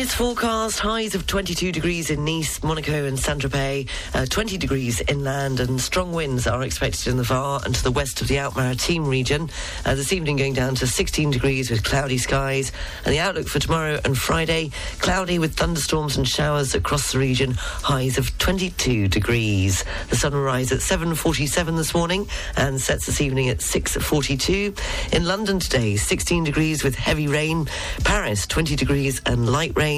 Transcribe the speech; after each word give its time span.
is 0.00 0.14
forecast 0.14 0.78
highs 0.78 1.14
of 1.14 1.26
22 1.26 1.72
degrees 1.72 2.08
in 2.08 2.24
Nice, 2.24 2.62
Monaco, 2.62 3.04
and 3.04 3.18
Saint 3.18 3.42
Tropez, 3.42 3.86
uh, 4.14 4.24
20 4.24 4.56
degrees 4.56 5.02
inland, 5.08 5.60
and 5.60 5.78
strong 5.78 6.14
winds 6.14 6.46
are 6.46 6.62
expected 6.62 7.08
in 7.08 7.18
the 7.18 7.22
Var 7.22 7.60
and 7.66 7.74
to 7.74 7.82
the 7.82 7.90
west 7.90 8.22
of 8.22 8.28
the 8.28 8.38
Alpes-Maritimes 8.38 9.06
region. 9.06 9.50
Uh, 9.84 9.94
this 9.94 10.10
evening 10.10 10.36
going 10.36 10.54
down 10.54 10.74
to 10.76 10.86
16 10.86 11.30
degrees 11.30 11.70
with 11.70 11.84
cloudy 11.84 12.16
skies, 12.16 12.72
and 13.04 13.12
the 13.12 13.18
outlook 13.18 13.46
for 13.46 13.58
tomorrow 13.58 14.00
and 14.02 14.16
Friday 14.16 14.70
cloudy 15.00 15.38
with 15.38 15.54
thunderstorms 15.54 16.16
and 16.16 16.26
showers 16.26 16.74
across 16.74 17.12
the 17.12 17.18
region, 17.18 17.52
highs 17.58 18.16
of 18.16 18.38
22 18.38 19.06
degrees. 19.06 19.84
The 20.08 20.16
sun 20.16 20.32
will 20.32 20.40
rise 20.40 20.72
at 20.72 20.80
7:47 20.80 21.76
this 21.76 21.92
morning 21.92 22.26
and 22.56 22.80
sets 22.80 23.04
this 23.04 23.20
evening 23.20 23.50
at 23.50 23.60
6:42. 23.60 24.74
In 25.12 25.26
London 25.26 25.58
today, 25.58 25.96
16 25.96 26.44
degrees 26.44 26.82
with 26.82 26.94
heavy 26.94 27.26
rain. 27.26 27.68
Paris, 28.02 28.46
20 28.46 28.76
degrees 28.76 29.20
and 29.26 29.50
light 29.50 29.72
rain, 29.76 29.89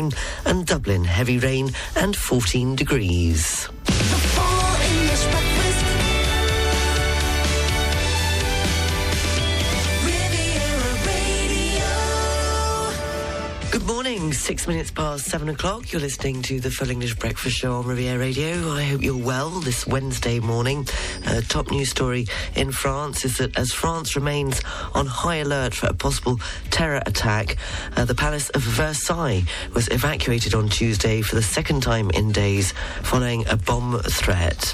and 0.47 0.65
Dublin, 0.67 1.05
heavy 1.05 1.39
rain 1.39 1.71
and 1.97 2.17
14 2.17 2.77
degrees. 2.77 3.69
Morning, 14.23 14.39
six 14.39 14.69
minutes 14.69 14.93
past 14.93 15.25
seven 15.25 15.49
o'clock. 15.49 15.93
You're 15.93 16.01
listening 16.01 16.43
to 16.43 16.61
the 16.61 16.71
Full 16.71 16.91
English 16.91 17.17
Breakfast 17.17 17.57
Show 17.57 17.75
on 17.75 17.87
Riviera 17.87 18.21
Radio. 18.21 18.71
I 18.71 18.85
hope 18.85 19.03
you're 19.03 19.17
well 19.17 19.51
this 19.51 19.85
Wednesday 19.85 20.39
morning. 20.39 20.87
Uh, 21.27 21.41
top 21.41 21.73
news 21.73 21.89
story 21.89 22.27
in 22.55 22.71
France 22.71 23.25
is 23.25 23.39
that 23.39 23.59
as 23.59 23.73
France 23.73 24.15
remains 24.15 24.61
on 24.95 25.07
high 25.07 25.37
alert 25.37 25.75
for 25.75 25.89
a 25.89 25.95
possible 25.95 26.39
terror 26.71 27.03
attack, 27.05 27.57
uh, 27.97 28.05
the 28.05 28.15
Palace 28.15 28.49
of 28.51 28.63
Versailles 28.63 29.43
was 29.75 29.89
evacuated 29.89 30.55
on 30.55 30.69
Tuesday 30.69 31.21
for 31.21 31.35
the 31.35 31.43
second 31.43 31.83
time 31.83 32.09
in 32.11 32.31
days 32.31 32.73
following 33.03 33.45
a 33.49 33.57
bomb 33.57 33.99
threat. 34.03 34.73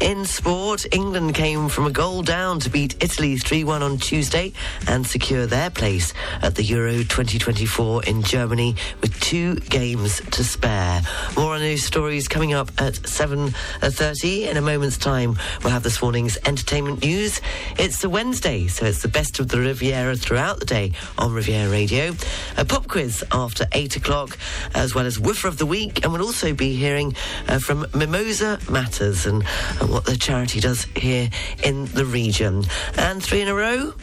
In 0.00 0.24
sport, 0.26 0.86
England 0.92 1.34
came 1.34 1.68
from 1.68 1.86
a 1.86 1.90
goal 1.90 2.22
down 2.22 2.60
to 2.60 2.70
beat 2.70 3.02
Italy 3.02 3.36
3 3.36 3.64
1 3.64 3.82
on 3.82 3.98
Tuesday 3.98 4.52
and 4.86 5.04
secure 5.04 5.46
their 5.46 5.70
place 5.70 6.14
at 6.42 6.54
the 6.54 6.62
Euro 6.62 6.98
2024 6.98 8.04
in 8.04 8.22
Germany 8.22 8.75
with 9.00 9.18
two 9.20 9.56
games 9.56 10.20
to 10.30 10.44
spare. 10.44 11.02
More 11.36 11.54
on 11.54 11.60
those 11.60 11.84
stories 11.84 12.28
coming 12.28 12.54
up 12.54 12.68
at 12.78 12.94
7.30. 12.94 14.48
In 14.48 14.56
a 14.56 14.60
moment's 14.60 14.98
time, 14.98 15.38
we'll 15.62 15.72
have 15.72 15.82
this 15.82 16.00
morning's 16.00 16.38
entertainment 16.44 17.02
news. 17.02 17.40
It's 17.78 18.02
a 18.04 18.08
Wednesday, 18.08 18.66
so 18.66 18.86
it's 18.86 19.02
the 19.02 19.08
best 19.08 19.38
of 19.38 19.48
the 19.48 19.58
Riviera 19.58 20.16
throughout 20.16 20.60
the 20.60 20.66
day 20.66 20.92
on 21.18 21.32
Riviera 21.32 21.70
Radio. 21.70 22.14
A 22.56 22.64
pop 22.64 22.88
quiz 22.88 23.24
after 23.32 23.66
8 23.72 23.96
o'clock, 23.96 24.38
as 24.74 24.94
well 24.94 25.06
as 25.06 25.18
Woofer 25.18 25.48
of 25.48 25.58
the 25.58 25.66
Week, 25.66 26.04
and 26.04 26.12
we'll 26.12 26.22
also 26.22 26.52
be 26.52 26.74
hearing 26.74 27.14
uh, 27.48 27.58
from 27.58 27.86
Mimosa 27.94 28.58
Matters 28.70 29.26
and, 29.26 29.44
and 29.80 29.90
what 29.90 30.04
the 30.04 30.16
charity 30.16 30.60
does 30.60 30.84
here 30.96 31.30
in 31.62 31.86
the 31.86 32.04
region. 32.04 32.64
And 32.96 33.22
three 33.22 33.40
in 33.40 33.48
a 33.48 33.54
row 33.54 33.94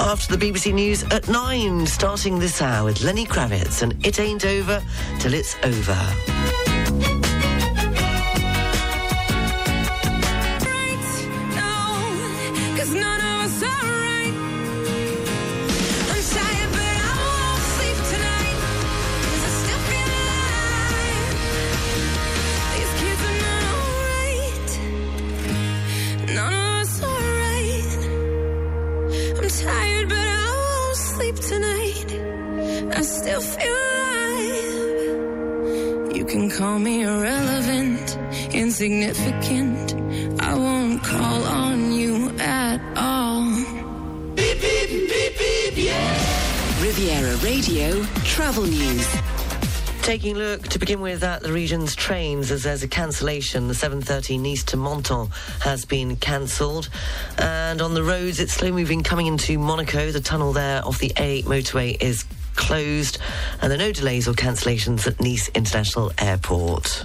after 0.00 0.34
the 0.36 0.44
BBC 0.44 0.72
News 0.72 1.02
at 1.04 1.28
9, 1.28 1.86
starting 1.86 2.38
this 2.38 2.62
hour 2.62 2.84
with 2.86 3.02
Lenny 3.02 3.26
Kravitz 3.26 3.82
and 3.82 3.94
It 4.04 4.18
Ain't 4.18 4.44
Over 4.44 4.82
Till 5.18 5.34
It's 5.34 5.56
Over. 5.62 6.39
I 33.40 33.42
still 33.42 33.72
feel. 36.10 36.16
You 36.16 36.24
can 36.26 36.50
call 36.50 36.78
me 36.78 37.00
irrelevant, 37.04 38.18
insignificant. 38.52 39.94
I 40.42 40.54
won't 40.54 41.02
call 41.02 41.44
on 41.44 41.90
you 41.90 42.36
at 42.38 42.82
all. 42.98 43.46
Beep, 44.34 44.60
beep, 44.60 44.90
beep, 44.90 45.38
beep, 45.38 45.72
yeah. 45.74 46.82
Riviera 46.82 47.34
Radio 47.36 48.02
Travel 48.24 48.64
News. 48.64 49.08
Taking 50.02 50.36
a 50.36 50.38
look 50.38 50.68
to 50.68 50.78
begin 50.78 51.00
with 51.00 51.24
at 51.24 51.40
the 51.40 51.50
region's 51.50 51.94
trains 51.94 52.50
as 52.50 52.64
there's 52.64 52.82
a 52.82 52.88
cancellation. 52.88 53.68
The 53.68 53.74
7.30 53.74 54.38
Nice 54.38 54.64
to 54.64 54.76
Menton 54.76 55.30
has 55.60 55.86
been 55.86 56.16
cancelled. 56.16 56.90
And 57.38 57.80
on 57.80 57.94
the 57.94 58.02
roads, 58.02 58.38
it's 58.38 58.52
slow 58.52 58.70
moving 58.70 59.02
coming 59.02 59.28
into 59.28 59.58
Monaco. 59.58 60.10
The 60.10 60.20
tunnel 60.20 60.52
there 60.52 60.84
off 60.84 60.98
the 60.98 61.14
A8 61.16 61.44
motorway 61.44 61.96
is 62.02 62.26
closed. 62.56 63.18
And 63.60 63.70
there 63.70 63.78
are 63.78 63.82
no 63.82 63.92
delays 63.92 64.28
or 64.28 64.32
cancellations 64.32 65.06
at 65.06 65.20
Nice 65.20 65.48
International 65.54 66.12
Airport. 66.18 67.04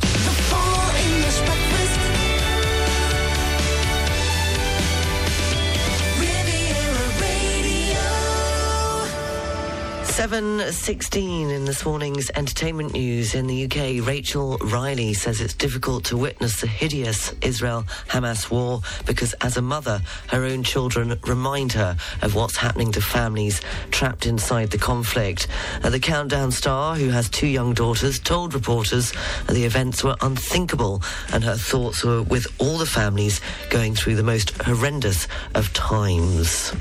7.16 10.25 11.51
in 11.51 11.65
this 11.65 11.85
morning's 11.85 12.31
entertainment 12.33 12.93
news 12.93 13.35
in 13.35 13.45
the 13.45 13.65
UK. 13.65 14.03
Rachel 14.03 14.57
Riley 14.57 15.13
says 15.13 15.39
it's 15.39 15.53
difficult 15.53 16.03
to 16.05 16.17
witness 16.17 16.61
the 16.61 16.65
hideous 16.65 17.31
Israel-Hamas 17.43 18.49
war 18.49 18.81
because 19.05 19.33
as 19.41 19.55
a 19.55 19.61
mother, 19.61 20.01
her 20.29 20.43
own 20.43 20.63
children 20.63 21.19
remind 21.27 21.73
her 21.73 21.95
of 22.23 22.33
what's 22.33 22.57
happening 22.57 22.91
to 22.93 23.01
families 23.01 23.61
trapped 23.91 24.25
inside 24.25 24.71
the 24.71 24.79
conflict. 24.79 25.47
Uh, 25.83 25.91
the 25.91 25.99
Countdown 25.99 26.49
star, 26.49 26.95
who 26.95 27.09
has 27.09 27.29
two 27.29 27.45
young 27.45 27.75
daughters, 27.75 28.17
told 28.17 28.55
reporters 28.55 29.13
the 29.47 29.63
events 29.63 30.03
were 30.03 30.15
unthinkable 30.21 31.03
and 31.33 31.43
her 31.43 31.55
thoughts 31.55 32.03
were 32.03 32.23
with 32.23 32.47
all 32.57 32.79
the 32.79 32.87
families 32.87 33.41
going 33.69 33.93
through 33.93 34.15
the 34.15 34.23
most 34.23 34.59
horrendous 34.63 35.27
of 35.53 35.71
times. 35.73 36.73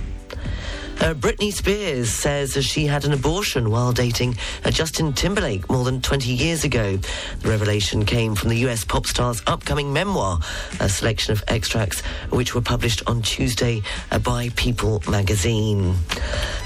Uh, 1.01 1.13
Britney 1.13 1.53
Spears 1.53 2.09
says 2.09 2.55
she 2.65 2.87
had 2.87 3.05
an 3.05 3.13
abortion 3.13 3.71
while 3.71 3.93
dating 3.93 4.37
uh, 4.65 4.71
Justin 4.71 5.13
Timberlake 5.13 5.69
more 5.69 5.85
than 5.85 6.01
20 6.01 6.33
years 6.33 6.65
ago. 6.65 6.97
The 7.41 7.49
revelation 7.49 8.05
came 8.07 8.35
from 8.35 8.49
the 8.49 8.57
US 8.69 8.85
pop 8.85 9.07
star's 9.07 9.43
upcoming 9.47 9.93
memoir, 9.93 10.39
a 10.81 10.89
selection 10.89 11.33
of 11.33 11.45
extracts 11.49 12.01
which 12.31 12.55
were 12.55 12.61
published 12.61 13.03
on 13.07 13.23
Tuesday 13.23 13.83
uh, 14.11 14.19
by 14.19 14.51
People 14.57 15.03
magazine. 15.09 15.95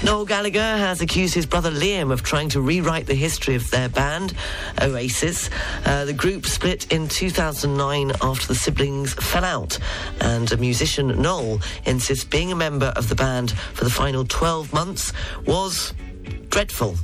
Noel 0.03 0.25
Gallagher 0.25 0.59
has 0.59 1.01
accused 1.01 1.33
his 1.33 1.45
brother 1.45 1.71
Liam 1.71 2.11
of 2.11 2.23
trying 2.23 2.49
to 2.49 2.61
rewrite 2.61 3.07
the 3.07 3.15
history 3.15 3.55
of 3.55 3.69
their 3.71 3.89
band, 3.89 4.33
Oasis. 4.81 5.49
Uh, 5.85 6.05
the 6.05 6.13
group 6.13 6.45
split 6.45 6.91
in 6.93 7.07
2009 7.07 8.11
after 8.21 8.47
the 8.47 8.55
siblings 8.55 9.13
fell 9.13 9.43
out, 9.43 9.77
and 10.21 10.57
musician 10.59 11.21
Noel 11.21 11.59
insists 11.85 12.23
being 12.23 12.51
a 12.51 12.55
member 12.55 12.93
of 12.95 13.09
the 13.09 13.15
band 13.15 13.51
for 13.51 13.83
the 13.83 13.89
final 13.89 14.18
12 14.25 14.73
months 14.73 15.13
was 15.45 15.93
dreadful 16.49 16.95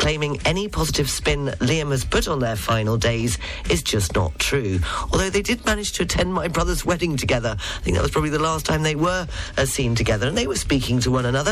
claiming 0.00 0.40
any 0.46 0.66
positive 0.66 1.10
spin 1.10 1.48
Liam 1.60 1.90
has 1.90 2.06
put 2.06 2.26
on 2.26 2.38
their 2.38 2.56
final 2.56 2.96
days 2.96 3.36
is 3.68 3.82
just 3.82 4.14
not 4.14 4.36
true. 4.38 4.80
Although 5.12 5.28
they 5.28 5.42
did 5.42 5.64
manage 5.66 5.92
to 5.92 6.04
attend 6.04 6.32
my 6.32 6.48
brother's 6.48 6.86
wedding 6.86 7.18
together. 7.18 7.54
I 7.58 7.80
think 7.82 7.96
that 7.96 8.02
was 8.02 8.10
probably 8.10 8.30
the 8.30 8.38
last 8.38 8.64
time 8.64 8.82
they 8.82 8.94
were 8.94 9.28
uh, 9.58 9.66
seen 9.66 9.94
together, 9.94 10.26
and 10.26 10.38
they 10.38 10.46
were 10.46 10.56
speaking 10.56 11.00
to 11.00 11.10
one 11.10 11.26
another. 11.26 11.50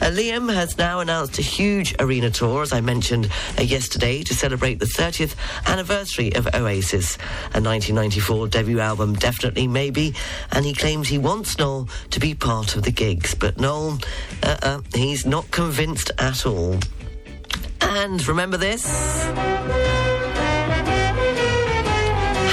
Uh, 0.00 0.12
Liam 0.12 0.54
has 0.54 0.78
now 0.78 1.00
announced 1.00 1.40
a 1.40 1.42
huge 1.42 1.92
arena 1.98 2.30
tour, 2.30 2.62
as 2.62 2.72
I 2.72 2.80
mentioned 2.80 3.32
uh, 3.58 3.62
yesterday, 3.62 4.22
to 4.22 4.32
celebrate 4.32 4.78
the 4.78 4.86
30th 4.86 5.34
anniversary 5.66 6.32
of 6.36 6.46
Oasis. 6.54 7.16
A 7.52 7.58
1994 7.60 8.46
debut 8.46 8.78
album, 8.78 9.14
Definitely 9.14 9.66
Maybe, 9.66 10.14
and 10.52 10.64
he 10.64 10.72
claims 10.72 11.08
he 11.08 11.18
wants 11.18 11.58
Noel 11.58 11.88
to 12.10 12.20
be 12.20 12.32
part 12.36 12.76
of 12.76 12.84
the 12.84 12.92
gigs. 12.92 13.34
But 13.34 13.58
Noel, 13.58 13.98
uh-uh, 14.44 14.82
he's 14.94 15.26
not 15.26 15.50
convinced 15.50 16.12
at 16.18 16.46
all. 16.46 16.78
And 18.00 18.24
remember 18.28 18.56
this? 18.56 18.86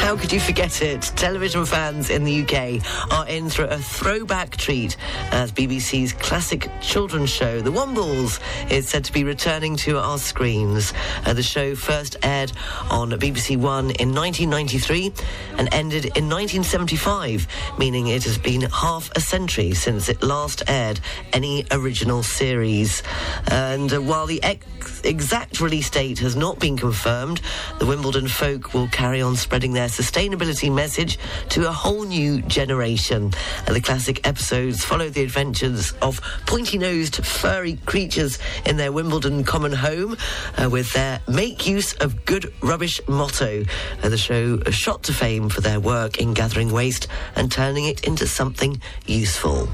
How 0.06 0.16
could 0.16 0.32
you 0.32 0.40
forget 0.40 0.84
it? 0.84 1.02
Television 1.16 1.66
fans 1.66 2.12
in 2.12 2.26
the 2.26 2.44
UK 2.44 2.80
are 3.12 3.28
in 3.28 3.50
for 3.50 3.64
a 3.64 3.80
throwback 3.80 4.56
treat 4.56 4.98
as 5.32 5.52
BBC's 5.52 6.14
classic 6.14 6.70
children's 6.80 7.32
show, 7.32 7.60
The 7.60 7.72
Wombles, 7.72 8.40
is 8.72 8.88
said 8.88 9.04
to 9.06 9.12
be 9.12 9.24
returning 9.24 9.76
to 9.78 9.98
our 9.98 10.20
screens. 10.20 10.94
Uh, 11.26 11.34
the 11.34 11.42
show 11.42 11.74
first 11.74 12.18
aired 12.22 12.52
on 12.92 13.10
BBC 13.14 13.58
One 13.58 13.90
in 14.00 14.14
1993 14.14 15.12
and 15.58 15.74
ended 15.74 16.06
in 16.16 16.30
1975, 16.30 17.48
meaning 17.80 18.06
it 18.06 18.26
has 18.26 18.38
been 18.38 18.62
half 18.62 19.10
a 19.16 19.20
century 19.20 19.74
since 19.74 20.08
it 20.08 20.22
last 20.22 20.62
aired 20.68 21.00
any 21.34 21.66
original 21.72 22.22
series. 22.22 23.02
And 23.48 23.92
uh, 23.92 24.00
while 24.04 24.28
the 24.28 24.44
ex- 24.44 25.02
exact 25.04 25.60
release 25.60 25.90
date 25.90 26.20
has 26.20 26.36
not 26.36 26.60
been 26.60 26.78
confirmed, 26.78 27.42
the 27.80 27.88
Wimbledon 27.88 28.28
folk 28.28 28.76
will 28.76 28.88
carry 28.90 29.20
on 29.20 29.36
spreading 29.36 29.74
their 29.74 29.90
sustainability 29.96 30.74
message 30.74 31.18
to 31.50 31.68
a 31.68 31.72
whole 31.72 32.04
new 32.04 32.42
generation. 32.44 33.32
And 33.66 33.76
the 33.76 33.82
classic 33.82 34.28
episodes 34.28 34.84
follow 34.84 35.10
the 35.10 35.24
adventures 35.24 35.94
of 36.02 36.20
pointy 36.46 36.78
nosed, 36.78 37.26
furry 37.26 37.78
creatures 37.86 38.40
in 38.66 38.78
their 38.78 38.92
Wimbledon 38.92 39.44
common 39.44 39.72
home 39.72 40.18
uh, 40.58 40.70
with 40.70 40.92
their 40.94 41.22
Make 41.28 41.68
Use 41.68 41.94
of 41.96 42.26
Good 42.26 42.54
Rubbish 42.62 43.00
motto. 43.08 43.64
The 44.02 44.18
show 44.18 44.60
shot 44.72 45.04
to 45.04 45.14
fame 45.14 45.50
for 45.50 45.62
their 45.62 45.80
work 45.80 46.20
in 46.20 46.34
gathering 46.34 46.72
waste 46.72 47.08
and 47.36 47.52
turning 47.52 47.86
it 47.86 48.06
into 48.06 48.28
something 48.28 48.82
useful. 49.06 49.70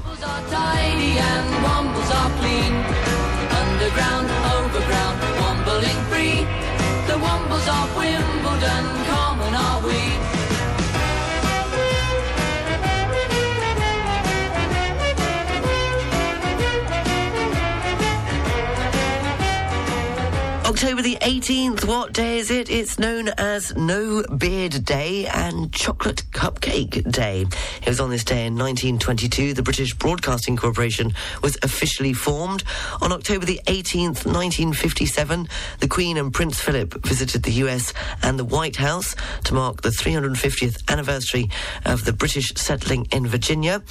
October 20.82 21.02
the 21.02 21.16
18th, 21.20 21.84
what 21.84 22.12
day 22.12 22.38
is 22.38 22.50
it? 22.50 22.68
It's 22.68 22.98
known 22.98 23.28
as 23.38 23.72
No 23.76 24.24
Beard 24.36 24.84
Day 24.84 25.26
and 25.26 25.72
Chocolate 25.72 26.24
Cupcake 26.32 27.08
Day. 27.08 27.46
It 27.82 27.88
was 27.88 28.00
on 28.00 28.10
this 28.10 28.24
day 28.24 28.46
in 28.46 28.56
1922 28.56 29.54
the 29.54 29.62
British 29.62 29.94
Broadcasting 29.94 30.56
Corporation 30.56 31.14
was 31.40 31.56
officially 31.62 32.12
formed. 32.12 32.64
On 33.00 33.12
October 33.12 33.46
the 33.46 33.60
18th, 33.66 34.26
1957, 34.26 35.48
the 35.78 35.86
Queen 35.86 36.16
and 36.16 36.34
Prince 36.34 36.60
Philip 36.60 36.94
visited 37.06 37.44
the 37.44 37.52
US 37.64 37.94
and 38.20 38.36
the 38.36 38.44
White 38.44 38.74
House 38.74 39.14
to 39.44 39.54
mark 39.54 39.82
the 39.82 39.90
350th 39.90 40.90
anniversary 40.90 41.48
of 41.84 42.04
the 42.04 42.12
British 42.12 42.54
settling 42.56 43.06
in 43.12 43.28
Virginia. 43.28 43.84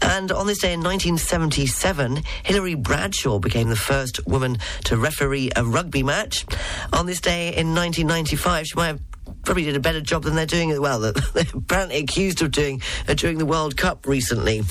And 0.00 0.30
on 0.30 0.46
this 0.46 0.58
day 0.58 0.72
in 0.72 0.80
1977, 0.80 2.22
Hilary 2.44 2.76
Bradshaw 2.76 3.40
became 3.40 3.68
the 3.68 3.74
first 3.74 4.24
woman 4.28 4.58
to 4.84 4.96
referee 4.96 5.50
a 5.56 5.64
rugby 5.64 6.04
match. 6.04 6.19
On 6.92 7.06
this 7.06 7.20
day 7.20 7.48
in 7.56 7.74
1995, 7.74 8.66
she 8.66 8.74
might 8.76 8.86
have 8.88 9.00
probably 9.44 9.64
did 9.64 9.76
a 9.76 9.80
better 9.80 10.00
job 10.00 10.24
than 10.24 10.34
they're 10.34 10.46
doing 10.46 10.78
well. 10.80 11.00
They're 11.34 11.44
apparently 11.54 11.98
accused 11.98 12.42
of 12.42 12.50
doing 12.50 12.82
uh, 13.08 13.14
during 13.14 13.38
the 13.38 13.46
World 13.46 13.76
Cup 13.76 14.06
recently. 14.06 14.62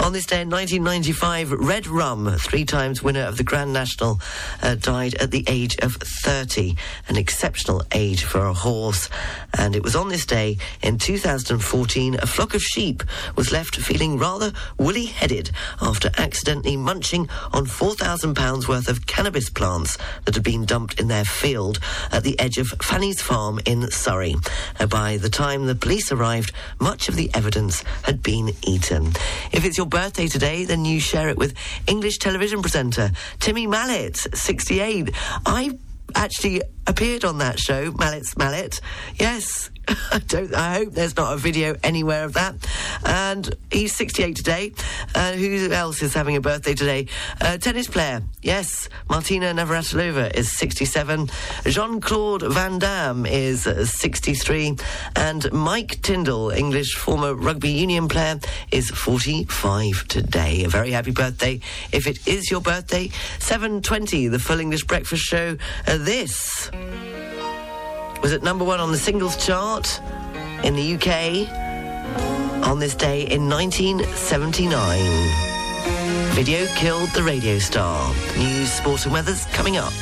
On 0.00 0.12
this 0.12 0.26
day 0.26 0.42
in 0.42 0.50
1995, 0.50 1.52
Red 1.52 1.86
Rum, 1.86 2.34
three 2.38 2.64
times 2.64 3.02
winner 3.02 3.22
of 3.22 3.36
the 3.36 3.44
Grand 3.44 3.72
National, 3.72 4.20
uh, 4.62 4.74
died 4.76 5.14
at 5.14 5.30
the 5.30 5.44
age 5.46 5.76
of 5.78 5.94
30, 5.94 6.76
an 7.08 7.16
exceptional 7.16 7.82
age 7.92 8.24
for 8.24 8.46
a 8.46 8.54
horse. 8.54 9.08
And 9.56 9.74
it 9.74 9.82
was 9.82 9.96
on 9.96 10.08
this 10.08 10.26
day 10.26 10.58
in 10.82 10.98
2014, 10.98 12.14
a 12.20 12.26
flock 12.26 12.54
of 12.54 12.62
sheep 12.62 13.02
was 13.36 13.52
left 13.52 13.76
feeling 13.76 14.18
rather 14.18 14.52
woolly-headed 14.78 15.50
after 15.80 16.10
accidentally 16.18 16.76
munching 16.76 17.28
on 17.52 17.66
4,000 17.66 18.34
pounds 18.34 18.68
worth 18.68 18.88
of 18.88 19.06
cannabis 19.06 19.50
plants 19.50 19.98
that 20.24 20.34
had 20.34 20.44
been 20.44 20.64
dumped 20.64 21.00
in 21.00 21.08
their 21.08 21.24
field 21.24 21.78
at 22.12 22.22
the 22.22 22.38
edge 22.38 22.58
of 22.58 22.68
Fanny's 22.82 23.20
farm 23.20 23.60
in 23.64 23.90
Surrey. 24.08 24.34
Uh, 24.80 24.86
by 24.86 25.18
the 25.18 25.28
time 25.28 25.66
the 25.66 25.74
police 25.74 26.10
arrived, 26.10 26.52
much 26.80 27.10
of 27.10 27.14
the 27.14 27.30
evidence 27.34 27.82
had 28.04 28.22
been 28.22 28.54
eaten. 28.62 29.08
If 29.52 29.66
it's 29.66 29.76
your 29.76 29.86
birthday 29.86 30.28
today, 30.28 30.64
then 30.64 30.86
you 30.86 30.98
share 30.98 31.28
it 31.28 31.36
with 31.36 31.52
English 31.86 32.16
television 32.16 32.62
presenter 32.62 33.10
Timmy 33.38 33.66
Mallett, 33.66 34.16
68. 34.16 35.10
I 35.44 35.78
actually 36.14 36.62
appeared 36.86 37.26
on 37.26 37.36
that 37.38 37.60
show, 37.60 37.92
Mallett's 37.98 38.34
Mallet. 38.34 38.80
Yes. 39.16 39.68
I 40.12 40.18
don't. 40.26 40.54
I 40.54 40.74
hope 40.74 40.92
there's 40.92 41.16
not 41.16 41.32
a 41.32 41.36
video 41.36 41.76
anywhere 41.82 42.24
of 42.24 42.34
that. 42.34 42.54
And 43.04 43.54
he's 43.70 43.94
68 43.94 44.36
today. 44.36 44.72
Uh, 45.14 45.32
who 45.32 45.70
else 45.72 46.02
is 46.02 46.14
having 46.14 46.36
a 46.36 46.40
birthday 46.40 46.74
today? 46.74 47.06
Uh, 47.40 47.56
tennis 47.56 47.88
player. 47.88 48.22
Yes, 48.42 48.88
Martina 49.08 49.46
Navratilova 49.46 50.34
is 50.34 50.56
67. 50.56 51.30
Jean 51.66 52.00
Claude 52.00 52.42
Van 52.42 52.78
Damme 52.78 53.24
is 53.24 53.66
uh, 53.66 53.86
63, 53.86 54.76
and 55.16 55.50
Mike 55.52 56.02
Tindall, 56.02 56.50
English 56.50 56.94
former 56.94 57.34
rugby 57.34 57.70
union 57.70 58.08
player, 58.08 58.38
is 58.70 58.90
45 58.90 60.06
today. 60.08 60.64
A 60.64 60.68
very 60.68 60.90
happy 60.90 61.12
birthday 61.12 61.60
if 61.92 62.06
it 62.06 62.26
is 62.26 62.50
your 62.50 62.60
birthday. 62.60 63.08
7:20, 63.38 64.30
the 64.30 64.38
Full 64.38 64.60
English 64.60 64.84
Breakfast 64.84 65.22
Show. 65.22 65.56
Uh, 65.86 65.96
this 65.98 66.70
was 68.22 68.32
at 68.32 68.42
number 68.42 68.64
one 68.64 68.80
on 68.80 68.92
the 68.92 68.98
singles 68.98 69.36
chart 69.44 70.00
in 70.64 70.74
the 70.74 70.94
UK 70.94 71.48
on 72.66 72.78
this 72.78 72.94
day 72.94 73.22
in 73.22 73.48
1979. 73.48 76.34
Video 76.34 76.66
killed 76.74 77.08
the 77.10 77.22
radio 77.22 77.58
star. 77.58 78.12
News, 78.36 78.72
sport, 78.72 79.04
and 79.04 79.12
weather's 79.12 79.44
coming 79.46 79.76
up. 79.76 79.92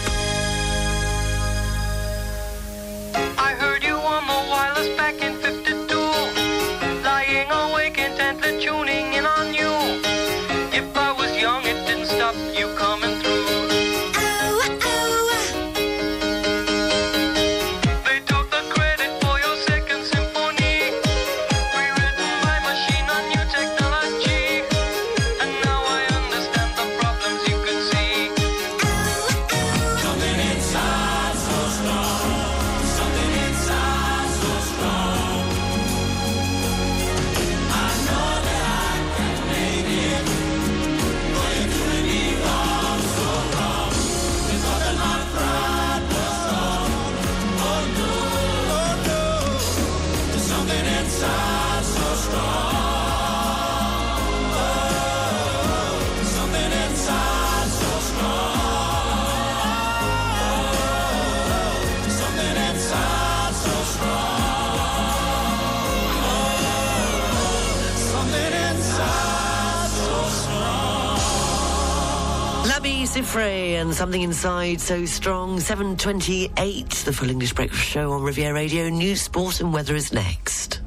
Labi 73.37 73.43
Siffre 73.43 73.81
and 73.81 73.95
something 73.95 74.23
inside 74.23 74.81
so 74.81 75.05
strong. 75.05 75.61
728, 75.61 76.89
the 77.05 77.13
full 77.13 77.31
English 77.31 77.53
breakfast 77.53 77.85
show 77.85 78.13
on 78.13 78.23
Riviera 78.23 78.55
Radio. 78.55 78.89
News, 78.89 79.23
sport, 79.23 79.61
and 79.61 79.73
weather 79.73 79.95
is 79.95 80.13
next. 80.13 80.81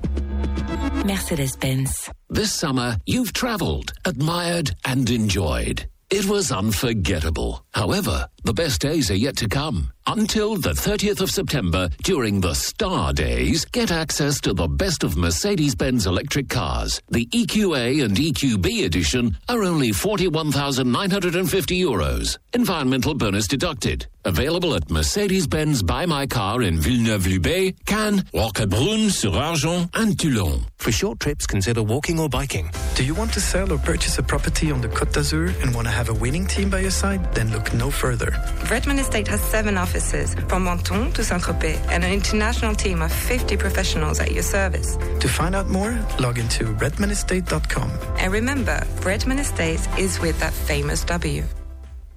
Mercedes 1.06 1.56
Benz. 1.56 2.10
This 2.30 2.52
summer, 2.52 2.98
you've 3.06 3.34
traveled, 3.34 3.94
admired, 4.06 4.72
and 4.86 5.10
enjoyed. 5.10 5.86
It 6.10 6.26
was 6.26 6.52
unforgettable. 6.52 7.64
However, 7.74 8.28
the 8.44 8.54
best 8.54 8.82
days 8.82 9.12
are 9.12 9.16
yet 9.16 9.38
to 9.38 9.48
come. 9.48 9.92
Until 10.08 10.56
the 10.56 10.72
30th 10.72 11.22
of 11.22 11.30
September, 11.30 11.90
during 12.04 12.42
the 12.42 12.56
Star 12.56 13.14
Days, 13.14 13.64
get 13.66 13.92
access 13.92 14.42
to 14.42 14.54
the 14.54 14.68
best 14.68 15.04
of 15.04 15.16
Mercedes 15.18 15.76
Benz 15.76 16.08
electric 16.08 16.50
cars. 16.50 17.00
The 17.10 17.28
EQA 17.28 18.04
and 18.04 18.18
EQB 18.18 18.86
edition 18.86 19.38
are 19.48 19.64
only 19.64 19.92
41,950 19.92 21.80
euros. 21.80 22.38
Environmental 22.54 23.14
bonus 23.14 23.48
deducted. 23.48 24.08
Available 24.26 24.74
at 24.76 24.90
Mercedes 24.90 25.48
Benz 25.48 25.84
Buy 25.84 26.06
My 26.06 26.26
Car 26.26 26.64
in 26.64 26.80
Villeneuve-Loubet, 26.80 27.86
Cannes, 27.86 28.24
Walkerbrunn, 28.34 29.12
sur 29.12 29.36
Argent, 29.38 29.90
and 29.94 30.20
Toulon. 30.20 30.66
For 30.78 30.92
short 30.92 31.20
trips, 31.20 31.46
consider 31.46 31.84
walking 31.84 32.20
or 32.20 32.28
biking. 32.30 32.70
Do 32.96 33.04
you 33.06 33.14
want 33.14 33.32
to 33.34 33.40
sell 33.42 33.72
or 33.72 33.78
purchase 33.78 34.18
a 34.18 34.24
property 34.24 34.72
on 34.72 34.82
the 34.82 34.90
Côte 34.90 35.14
d'Azur 35.14 35.54
and 35.62 35.74
want 35.74 35.88
to 35.88 35.92
have 35.92 36.10
a 36.10 36.14
winning 36.14 36.48
team 36.48 36.70
by 36.70 36.80
your 36.80 36.92
side? 36.92 37.34
Then 37.34 37.52
look 37.52 37.69
no 37.74 37.92
further. 37.92 38.32
Redmond 38.70 39.00
Estate 39.00 39.28
has 39.28 39.42
seven 39.42 39.78
offices, 39.78 40.36
from 40.48 40.64
Menton 40.64 41.12
to 41.14 41.24
Saint-Tropez, 41.24 41.80
and 41.90 42.04
an 42.04 42.12
international 42.12 42.76
team 42.76 43.02
of 43.02 43.12
50 43.12 43.58
professionals 43.58 44.20
at 44.20 44.32
your 44.32 44.44
service. 44.44 44.98
To 45.20 45.28
find 45.28 45.56
out 45.56 45.68
more, 45.70 45.98
log 46.20 46.40
into 46.40 46.66
redmanestate.com. 46.76 47.92
And 48.18 48.32
remember, 48.34 48.86
Redmond 49.04 49.40
Estate 49.40 49.88
is 49.98 50.20
with 50.20 50.40
that 50.40 50.54
famous 50.54 51.04
W. 51.06 51.44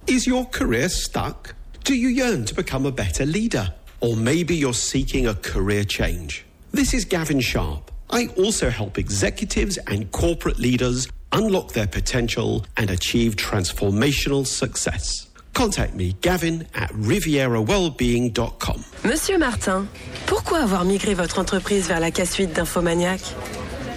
Is 0.06 0.26
your 0.26 0.44
career 0.46 0.88
stuck? 0.88 1.54
Do 1.84 1.94
you 1.94 2.08
yearn 2.08 2.44
to 2.46 2.54
become 2.54 2.86
a 2.86 2.92
better 2.92 3.24
leader? 3.24 3.72
Or 4.00 4.16
maybe 4.16 4.56
you're 4.56 4.74
seeking 4.74 5.28
a 5.28 5.34
career 5.34 5.84
change? 5.84 6.44
This 6.72 6.92
is 6.92 7.04
Gavin 7.04 7.40
Sharp. 7.40 7.90
I 8.10 8.28
also 8.36 8.68
help 8.68 8.98
executives 8.98 9.78
and 9.86 10.10
corporate 10.10 10.58
leaders 10.58 11.08
unlock 11.32 11.72
their 11.72 11.86
potential 11.86 12.66
and 12.76 12.90
achieve 12.90 13.36
transformational 13.36 14.46
success. 14.46 15.28
Contact 15.54 15.94
me, 15.94 16.12
Gavin 16.20 16.64
at 16.74 16.88
rivierawellbeing.com. 17.00 18.82
Monsieur 19.04 19.38
Martin, 19.38 19.86
pourquoi 20.26 20.58
avoir 20.58 20.84
migré 20.84 21.14
votre 21.14 21.38
entreprise 21.38 21.88
vers 21.88 22.00
la 22.00 22.10
K-Suite 22.10 22.52
d'Infomaniac? 22.52 23.20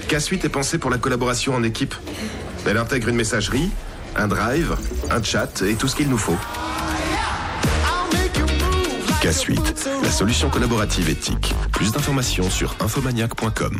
K-Suite 0.08 0.46
est 0.46 0.50
pensée 0.50 0.78
pour 0.78 0.90
la 0.90 0.98
collaboration 0.98 1.56
en 1.56 1.64
équipe. 1.64 1.96
Elle 2.68 2.78
intègre 2.78 3.10
une 3.10 3.16
messagerie, 3.16 3.70
un 4.16 4.28
drive, 4.28 4.76
un 5.10 5.24
chat 5.24 5.62
et 5.62 5.76
tout 5.76 5.88
ce 5.88 5.96
qu'il 5.96 6.10
nous 6.10 6.18
faut. 6.18 6.38
K-Suite, 9.22 9.88
la 10.04 10.12
solution 10.12 10.50
collaborative 10.50 11.10
éthique. 11.10 11.56
Plus 11.72 11.92
d'informations 11.92 12.50
sur 12.50 12.76
infomaniac.com. 12.80 13.80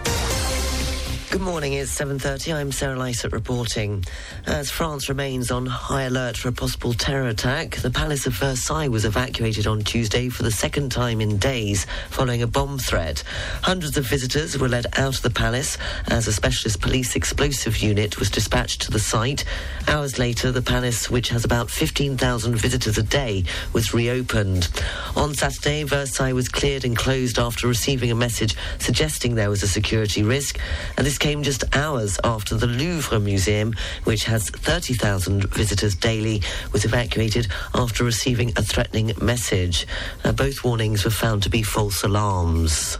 Good 1.31 1.39
morning, 1.39 1.71
it's 1.71 1.97
7.30. 1.97 2.53
I'm 2.53 2.73
Sarah 2.73 2.97
Lysett 2.97 3.31
reporting. 3.31 4.03
As 4.45 4.69
France 4.69 5.07
remains 5.07 5.49
on 5.49 5.65
high 5.65 6.03
alert 6.03 6.35
for 6.35 6.49
a 6.49 6.51
possible 6.51 6.93
terror 6.93 7.29
attack, 7.29 7.77
the 7.77 7.89
Palace 7.89 8.27
of 8.27 8.33
Versailles 8.33 8.89
was 8.89 9.05
evacuated 9.05 9.65
on 9.65 9.81
Tuesday 9.81 10.27
for 10.27 10.43
the 10.43 10.51
second 10.51 10.91
time 10.91 11.21
in 11.21 11.37
days 11.37 11.87
following 12.09 12.41
a 12.41 12.47
bomb 12.47 12.77
threat. 12.77 13.23
Hundreds 13.61 13.95
of 13.95 14.05
visitors 14.05 14.57
were 14.57 14.67
led 14.67 14.87
out 14.97 15.15
of 15.15 15.21
the 15.21 15.29
palace 15.29 15.77
as 16.09 16.27
a 16.27 16.33
specialist 16.33 16.81
police 16.81 17.15
explosive 17.15 17.77
unit 17.77 18.19
was 18.19 18.29
dispatched 18.29 18.81
to 18.81 18.91
the 18.91 18.99
site. 18.99 19.45
Hours 19.87 20.19
later, 20.19 20.51
the 20.51 20.61
palace, 20.61 21.09
which 21.09 21.29
has 21.29 21.45
about 21.45 21.71
15,000 21.71 22.55
visitors 22.55 22.97
a 22.97 23.03
day, 23.03 23.45
was 23.71 23.93
reopened. 23.93 24.69
On 25.15 25.33
Saturday, 25.33 25.83
Versailles 25.83 26.33
was 26.33 26.49
cleared 26.49 26.83
and 26.83 26.97
closed 26.97 27.39
after 27.39 27.69
receiving 27.69 28.11
a 28.11 28.15
message 28.15 28.57
suggesting 28.79 29.35
there 29.35 29.49
was 29.49 29.63
a 29.63 29.67
security 29.67 30.23
risk. 30.23 30.59
And 30.97 31.07
this 31.07 31.20
came 31.21 31.43
just 31.43 31.63
hours 31.75 32.19
after 32.23 32.55
the 32.55 32.65
Louvre 32.65 33.19
Museum, 33.19 33.75
which 34.05 34.23
has 34.23 34.49
30,000 34.49 35.43
visitors 35.53 35.93
daily, 35.93 36.41
was 36.73 36.83
evacuated 36.83 37.45
after 37.75 38.03
receiving 38.03 38.51
a 38.57 38.63
threatening 38.63 39.11
message. 39.21 39.85
Uh, 40.23 40.31
both 40.31 40.63
warnings 40.63 41.05
were 41.05 41.11
found 41.11 41.43
to 41.43 41.49
be 41.49 41.61
false 41.61 42.03
alarms. 42.03 42.97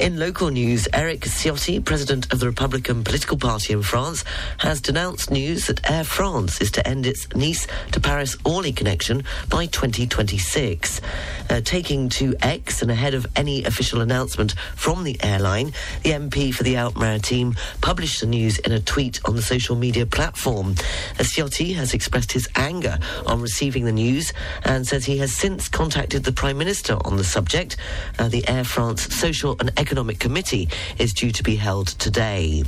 In 0.00 0.18
local 0.18 0.48
news, 0.48 0.88
Eric 0.94 1.20
Ciotti, 1.20 1.84
president 1.84 2.32
of 2.32 2.40
the 2.40 2.46
Republican 2.46 3.04
political 3.04 3.36
party 3.36 3.74
in 3.74 3.82
France, 3.82 4.24
has 4.56 4.80
denounced 4.80 5.30
news 5.30 5.66
that 5.66 5.90
Air 5.90 6.04
France 6.04 6.58
is 6.62 6.70
to 6.70 6.88
end 6.88 7.04
its 7.04 7.28
Nice 7.34 7.66
to 7.92 8.00
Paris 8.00 8.34
Orly 8.46 8.72
connection 8.72 9.24
by 9.50 9.66
2026. 9.66 11.02
Uh, 11.50 11.60
taking 11.60 12.08
to 12.08 12.34
X 12.40 12.80
and 12.80 12.90
ahead 12.90 13.12
of 13.12 13.26
any 13.36 13.62
official 13.64 14.00
announcement 14.00 14.54
from 14.74 15.04
the 15.04 15.22
airline, 15.22 15.74
the 16.02 16.12
MP 16.12 16.54
for 16.54 16.62
the 16.62 16.76
Alpes-Maritimes 16.76 17.58
published 17.82 18.20
the 18.22 18.26
news 18.26 18.58
in 18.60 18.72
a 18.72 18.80
tweet 18.80 19.20
on 19.26 19.36
the 19.36 19.42
social 19.42 19.76
media 19.76 20.06
platform. 20.06 20.76
Uh, 21.18 21.24
Ciotti 21.24 21.74
has 21.74 21.92
expressed 21.92 22.32
his 22.32 22.48
anger 22.56 22.98
on 23.26 23.42
receiving 23.42 23.84
the 23.84 23.92
news 23.92 24.32
and 24.64 24.86
says 24.86 25.04
he 25.04 25.18
has 25.18 25.34
since 25.34 25.68
contacted 25.68 26.24
the 26.24 26.32
Prime 26.32 26.56
Minister 26.56 26.96
on 27.04 27.18
the 27.18 27.24
subject. 27.24 27.76
Uh, 28.18 28.28
the 28.28 28.48
Air 28.48 28.64
France 28.64 29.14
Social 29.14 29.56
and 29.60 29.68
Economic 29.76 29.89
Committee 29.90 30.68
is 30.98 31.12
due 31.12 31.32
to 31.32 31.42
be 31.42 31.56
held 31.56 31.88
today. 31.88 32.62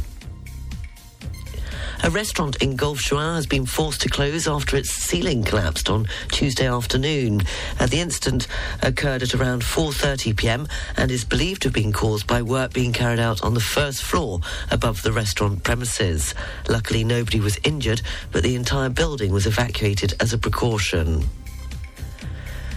A 2.02 2.10
restaurant 2.10 2.56
in 2.56 2.74
Golfe-Juan 2.74 3.36
has 3.36 3.46
been 3.46 3.64
forced 3.64 4.00
to 4.00 4.08
close 4.08 4.48
after 4.48 4.76
its 4.76 4.90
ceiling 4.90 5.44
collapsed 5.44 5.88
on 5.88 6.08
Tuesday 6.32 6.66
afternoon. 6.66 7.42
Uh, 7.78 7.86
the 7.86 8.00
incident 8.00 8.48
occurred 8.82 9.22
at 9.22 9.36
around 9.36 9.62
4:30 9.62 10.36
p.m. 10.36 10.66
and 10.96 11.12
is 11.12 11.24
believed 11.24 11.62
to 11.62 11.68
have 11.68 11.74
been 11.74 11.92
caused 11.92 12.26
by 12.26 12.42
work 12.42 12.72
being 12.72 12.92
carried 12.92 13.20
out 13.20 13.44
on 13.44 13.54
the 13.54 13.60
first 13.60 14.02
floor 14.02 14.40
above 14.72 15.02
the 15.02 15.12
restaurant 15.12 15.62
premises. 15.62 16.34
Luckily, 16.68 17.04
nobody 17.04 17.38
was 17.38 17.60
injured, 17.62 18.02
but 18.32 18.42
the 18.42 18.56
entire 18.56 18.88
building 18.88 19.30
was 19.32 19.46
evacuated 19.46 20.14
as 20.18 20.32
a 20.32 20.38
precaution. 20.38 21.28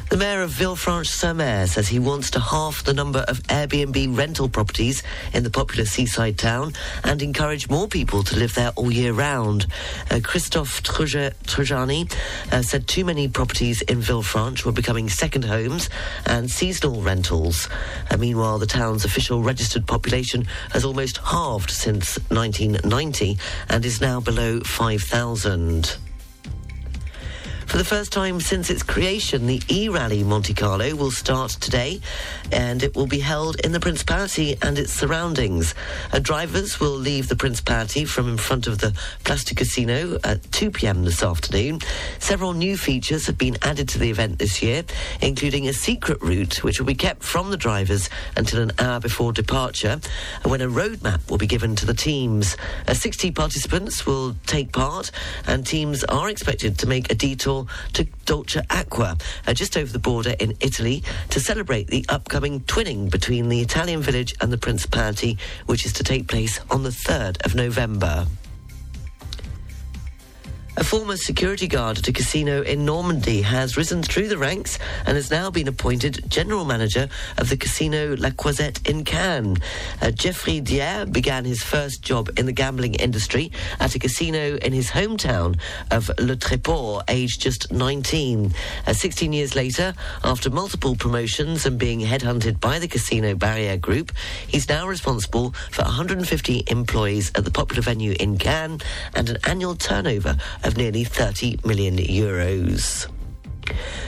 The 0.09 0.17
mayor 0.17 0.43
of 0.43 0.51
Villefranche-sur-Mer 0.51 1.67
says 1.67 1.87
he 1.87 1.99
wants 1.99 2.29
to 2.31 2.39
halve 2.39 2.83
the 2.85 2.93
number 2.93 3.25
of 3.27 3.41
Airbnb 3.43 4.15
rental 4.15 4.47
properties 4.47 5.03
in 5.33 5.43
the 5.43 5.49
popular 5.49 5.83
seaside 5.83 6.37
town 6.37 6.73
and 7.03 7.21
encourage 7.21 7.69
more 7.69 7.87
people 7.87 8.23
to 8.23 8.37
live 8.37 8.53
there 8.53 8.71
all 8.75 8.91
year 8.91 9.13
round. 9.13 9.65
Uh, 10.11 10.19
Christophe 10.23 10.83
Trojani 10.83 12.13
uh, 12.51 12.61
said 12.61 12.87
too 12.87 13.03
many 13.03 13.27
properties 13.27 13.81
in 13.81 13.99
Villefranche 13.99 14.63
were 14.63 14.71
becoming 14.71 15.09
second 15.09 15.43
homes 15.43 15.89
and 16.27 16.49
seasonal 16.49 17.01
rentals. 17.01 17.67
Uh, 18.09 18.15
meanwhile, 18.17 18.59
the 18.59 18.67
town's 18.67 19.05
official 19.05 19.41
registered 19.41 19.87
population 19.87 20.47
has 20.71 20.85
almost 20.85 21.17
halved 21.17 21.71
since 21.71 22.17
1990 22.29 23.37
and 23.69 23.83
is 23.83 23.99
now 23.99 24.21
below 24.21 24.61
5,000. 24.61 25.97
For 27.75 27.79
the 27.79 27.83
first 27.83 28.13
time 28.13 28.39
since 28.39 28.69
its 28.69 28.83
creation, 28.83 29.47
the 29.47 29.61
e-rally 29.67 30.23
Monte 30.23 30.53
Carlo 30.53 30.95
will 30.95 31.11
start 31.11 31.51
today 31.51 31.99
and 32.49 32.81
it 32.81 32.95
will 32.95 33.05
be 33.05 33.19
held 33.19 33.59
in 33.65 33.73
the 33.73 33.81
Principality 33.81 34.55
and 34.61 34.79
its 34.79 34.93
surroundings. 34.93 35.75
Uh, 36.13 36.19
drivers 36.19 36.79
will 36.79 36.95
leave 36.95 37.27
the 37.27 37.35
Principality 37.35 38.05
from 38.05 38.29
in 38.29 38.37
front 38.37 38.67
of 38.67 38.77
the 38.77 38.97
Place 39.25 39.43
du 39.43 39.55
Casino 39.55 40.17
at 40.23 40.49
2 40.53 40.71
p.m. 40.71 41.03
this 41.03 41.21
afternoon. 41.21 41.81
Several 42.17 42.53
new 42.53 42.77
features 42.77 43.25
have 43.25 43.37
been 43.37 43.57
added 43.61 43.89
to 43.89 43.99
the 43.99 44.09
event 44.09 44.39
this 44.39 44.63
year, 44.63 44.85
including 45.19 45.67
a 45.67 45.73
secret 45.73 46.21
route 46.21 46.63
which 46.63 46.79
will 46.79 46.87
be 46.87 46.95
kept 46.95 47.23
from 47.23 47.51
the 47.51 47.57
drivers 47.57 48.09
until 48.37 48.61
an 48.61 48.71
hour 48.79 49.01
before 49.01 49.33
departure, 49.33 49.99
when 50.45 50.61
a 50.61 50.67
roadmap 50.69 51.29
will 51.29 51.37
be 51.37 51.45
given 51.45 51.75
to 51.75 51.85
the 51.85 51.93
teams. 51.93 52.55
Uh, 52.87 52.93
60 52.93 53.31
participants 53.31 54.05
will 54.05 54.33
take 54.45 54.71
part 54.71 55.11
and 55.45 55.67
teams 55.67 56.05
are 56.05 56.29
expected 56.29 56.79
to 56.79 56.87
make 56.87 57.11
a 57.11 57.15
detour 57.15 57.64
to 57.93 58.05
Dolce 58.25 58.61
Acqua, 58.69 59.17
uh, 59.47 59.53
just 59.53 59.77
over 59.77 59.91
the 59.91 59.99
border 59.99 60.35
in 60.39 60.55
Italy, 60.59 61.03
to 61.29 61.39
celebrate 61.39 61.87
the 61.87 62.05
upcoming 62.09 62.61
twinning 62.61 63.09
between 63.09 63.49
the 63.49 63.61
Italian 63.61 64.01
village 64.01 64.33
and 64.41 64.51
the 64.51 64.57
Principality, 64.57 65.37
which 65.65 65.85
is 65.85 65.93
to 65.93 66.03
take 66.03 66.27
place 66.27 66.59
on 66.69 66.83
the 66.83 66.89
3rd 66.89 67.43
of 67.45 67.55
November. 67.55 68.27
A 70.77 70.83
former 70.83 71.15
security 71.15 71.69
guard 71.69 71.99
at 71.99 72.07
a 72.09 72.11
casino 72.11 72.61
in 72.61 72.83
Normandy 72.83 73.41
has 73.43 73.77
risen 73.77 74.03
through 74.03 74.27
the 74.27 74.37
ranks 74.37 74.77
and 75.05 75.15
has 75.15 75.31
now 75.31 75.49
been 75.49 75.69
appointed 75.69 76.29
general 76.29 76.65
manager 76.65 77.07
of 77.37 77.47
the 77.47 77.55
casino 77.55 78.13
La 78.17 78.31
Croisette 78.31 78.85
in 78.85 79.05
Cannes. 79.05 79.57
Uh, 80.01 80.11
Geoffrey 80.11 80.59
Dier 80.59 81.05
began 81.05 81.45
his 81.45 81.63
first 81.63 82.01
job 82.01 82.29
in 82.37 82.45
the 82.45 82.51
gambling 82.51 82.95
industry 82.95 83.53
at 83.79 83.95
a 83.95 83.99
casino 83.99 84.57
in 84.57 84.73
his 84.73 84.89
hometown 84.89 85.57
of 85.91 86.09
Le 86.19 86.35
Tréport, 86.35 87.03
aged 87.07 87.39
just 87.39 87.71
19. 87.71 88.53
Uh, 88.85 88.91
16 88.93 89.31
years 89.31 89.55
later, 89.55 89.93
after 90.25 90.49
multiple 90.49 90.97
promotions 90.97 91.65
and 91.65 91.79
being 91.79 92.01
headhunted 92.01 92.59
by 92.59 92.79
the 92.79 92.87
Casino 92.89 93.33
Barrière 93.33 93.79
Group, 93.79 94.11
he's 94.45 94.67
now 94.67 94.85
responsible 94.85 95.51
for 95.71 95.83
150 95.83 96.65
employees 96.67 97.31
at 97.35 97.45
the 97.45 97.51
popular 97.51 97.81
venue 97.81 98.13
in 98.19 98.37
Cannes 98.37 98.81
and 99.13 99.29
an 99.29 99.37
annual 99.45 99.75
turnover 99.75 100.35
of 100.65 100.77
nearly 100.77 101.03
30 101.03 101.59
million 101.63 101.97
euros. 101.97 103.07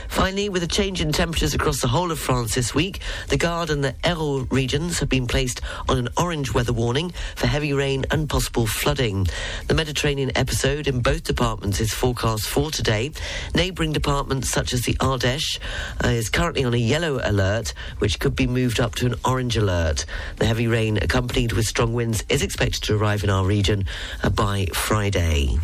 Finally, 0.08 0.48
with 0.48 0.62
a 0.62 0.66
change 0.66 1.00
in 1.00 1.12
temperatures 1.12 1.54
across 1.54 1.80
the 1.80 1.88
whole 1.88 2.10
of 2.10 2.18
France 2.18 2.54
this 2.54 2.74
week, 2.74 3.00
the 3.28 3.36
Gard 3.36 3.70
and 3.70 3.84
the 3.84 3.92
Hérault 4.04 4.50
regions 4.50 4.98
have 4.98 5.08
been 5.08 5.26
placed 5.26 5.60
on 5.88 5.98
an 5.98 6.08
orange 6.16 6.54
weather 6.54 6.72
warning 6.72 7.12
for 7.36 7.46
heavy 7.46 7.72
rain 7.72 8.04
and 8.10 8.28
possible 8.28 8.66
flooding. 8.66 9.26
The 9.66 9.74
Mediterranean 9.74 10.32
episode 10.36 10.88
in 10.88 11.00
both 11.00 11.24
departments 11.24 11.80
is 11.80 11.92
forecast 11.92 12.48
for 12.48 12.70
today. 12.70 13.12
Neighbouring 13.54 13.92
departments 13.92 14.48
such 14.48 14.72
as 14.72 14.82
the 14.82 14.94
Ardèche 14.94 15.58
uh, 16.02 16.08
is 16.08 16.30
currently 16.30 16.64
on 16.64 16.74
a 16.74 16.78
yellow 16.78 17.20
alert, 17.22 17.74
which 17.98 18.18
could 18.18 18.34
be 18.34 18.46
moved 18.46 18.80
up 18.80 18.94
to 18.96 19.06
an 19.06 19.14
orange 19.24 19.56
alert. 19.56 20.04
The 20.36 20.46
heavy 20.46 20.66
rain, 20.66 20.98
accompanied 20.98 21.52
with 21.52 21.66
strong 21.66 21.92
winds, 21.92 22.24
is 22.28 22.42
expected 22.42 22.82
to 22.84 22.96
arrive 22.96 23.24
in 23.24 23.30
our 23.30 23.44
region 23.44 23.84
uh, 24.22 24.30
by 24.30 24.66
Friday. 24.72 25.58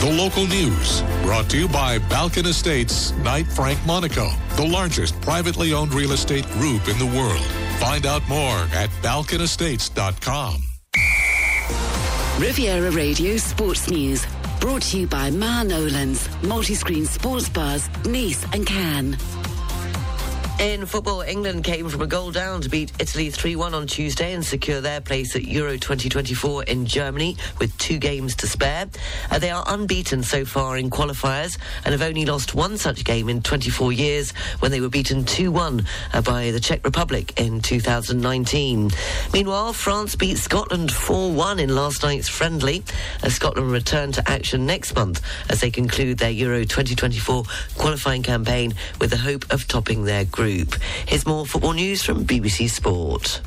The 0.00 0.12
local 0.12 0.46
news 0.46 1.02
brought 1.22 1.50
to 1.50 1.58
you 1.58 1.66
by 1.66 1.98
Balkan 1.98 2.46
Estates, 2.46 3.10
Knight 3.18 3.48
Frank 3.48 3.84
Monaco, 3.84 4.30
the 4.54 4.64
largest 4.64 5.20
privately 5.20 5.72
owned 5.72 5.92
real 5.92 6.12
estate 6.12 6.46
group 6.52 6.86
in 6.86 6.98
the 6.98 7.06
world. 7.06 7.44
Find 7.80 8.06
out 8.06 8.22
more 8.28 8.58
at 8.72 8.90
balkanestates.com. 9.02 10.62
Riviera 12.38 12.92
Radio 12.92 13.36
Sports 13.38 13.90
News. 13.90 14.24
Brought 14.60 14.82
to 14.82 15.00
you 15.00 15.06
by 15.08 15.30
Ma 15.30 15.64
Nolan's, 15.64 16.28
multi-screen 16.44 17.04
sports 17.04 17.48
bars, 17.48 17.88
Nice 18.04 18.44
and 18.52 18.64
Cannes. 18.64 19.16
In 20.58 20.86
football, 20.86 21.20
England 21.20 21.62
came 21.62 21.88
from 21.88 22.02
a 22.02 22.06
goal 22.08 22.32
down 22.32 22.60
to 22.62 22.68
beat 22.68 22.90
Italy 22.98 23.30
3 23.30 23.54
1 23.54 23.74
on 23.74 23.86
Tuesday 23.86 24.32
and 24.32 24.44
secure 24.44 24.80
their 24.80 25.00
place 25.00 25.36
at 25.36 25.44
Euro 25.44 25.76
2024 25.76 26.64
in 26.64 26.84
Germany 26.84 27.36
with 27.60 27.76
two 27.78 27.96
games 27.98 28.34
to 28.34 28.48
spare. 28.48 28.86
Uh, 29.30 29.38
they 29.38 29.50
are 29.50 29.62
unbeaten 29.68 30.24
so 30.24 30.44
far 30.44 30.76
in 30.76 30.90
qualifiers 30.90 31.58
and 31.84 31.92
have 31.92 32.02
only 32.02 32.24
lost 32.24 32.56
one 32.56 32.76
such 32.76 33.04
game 33.04 33.28
in 33.28 33.40
24 33.40 33.92
years 33.92 34.32
when 34.58 34.72
they 34.72 34.80
were 34.80 34.88
beaten 34.88 35.24
2 35.24 35.52
1 35.52 35.86
uh, 36.12 36.22
by 36.22 36.50
the 36.50 36.58
Czech 36.58 36.84
Republic 36.84 37.38
in 37.38 37.60
2019. 37.60 38.90
Meanwhile, 39.32 39.72
France 39.72 40.16
beat 40.16 40.38
Scotland 40.38 40.90
4 40.90 41.30
1 41.30 41.60
in 41.60 41.72
last 41.72 42.02
night's 42.02 42.28
friendly. 42.28 42.82
Uh, 43.22 43.28
Scotland 43.28 43.70
return 43.70 44.10
to 44.10 44.28
action 44.28 44.66
next 44.66 44.96
month 44.96 45.20
as 45.50 45.60
they 45.60 45.70
conclude 45.70 46.18
their 46.18 46.30
Euro 46.30 46.64
2024 46.64 47.44
qualifying 47.76 48.24
campaign 48.24 48.74
with 49.00 49.10
the 49.10 49.18
hope 49.18 49.44
of 49.52 49.68
topping 49.68 50.02
their 50.02 50.24
group. 50.24 50.47
Here's 51.06 51.26
more 51.26 51.44
football 51.44 51.74
news 51.74 52.02
from 52.02 52.24
BBC 52.24 52.70
Sport. 52.70 53.40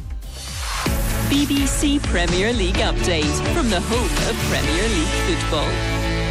BBC 1.29 2.01
Premier 2.03 2.53
League 2.53 2.75
update 2.75 3.53
from 3.55 3.69
the 3.69 3.79
home 3.79 4.29
of 4.29 4.35
Premier 4.49 4.87
League 4.89 5.39
football. 5.39 5.69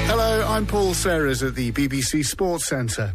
Hello, 0.06 0.46
I'm 0.46 0.66
Paul 0.66 0.94
Serres 0.94 1.42
at 1.42 1.54
the 1.54 1.72
BBC 1.72 2.24
Sports 2.24 2.66
Centre. 2.66 3.14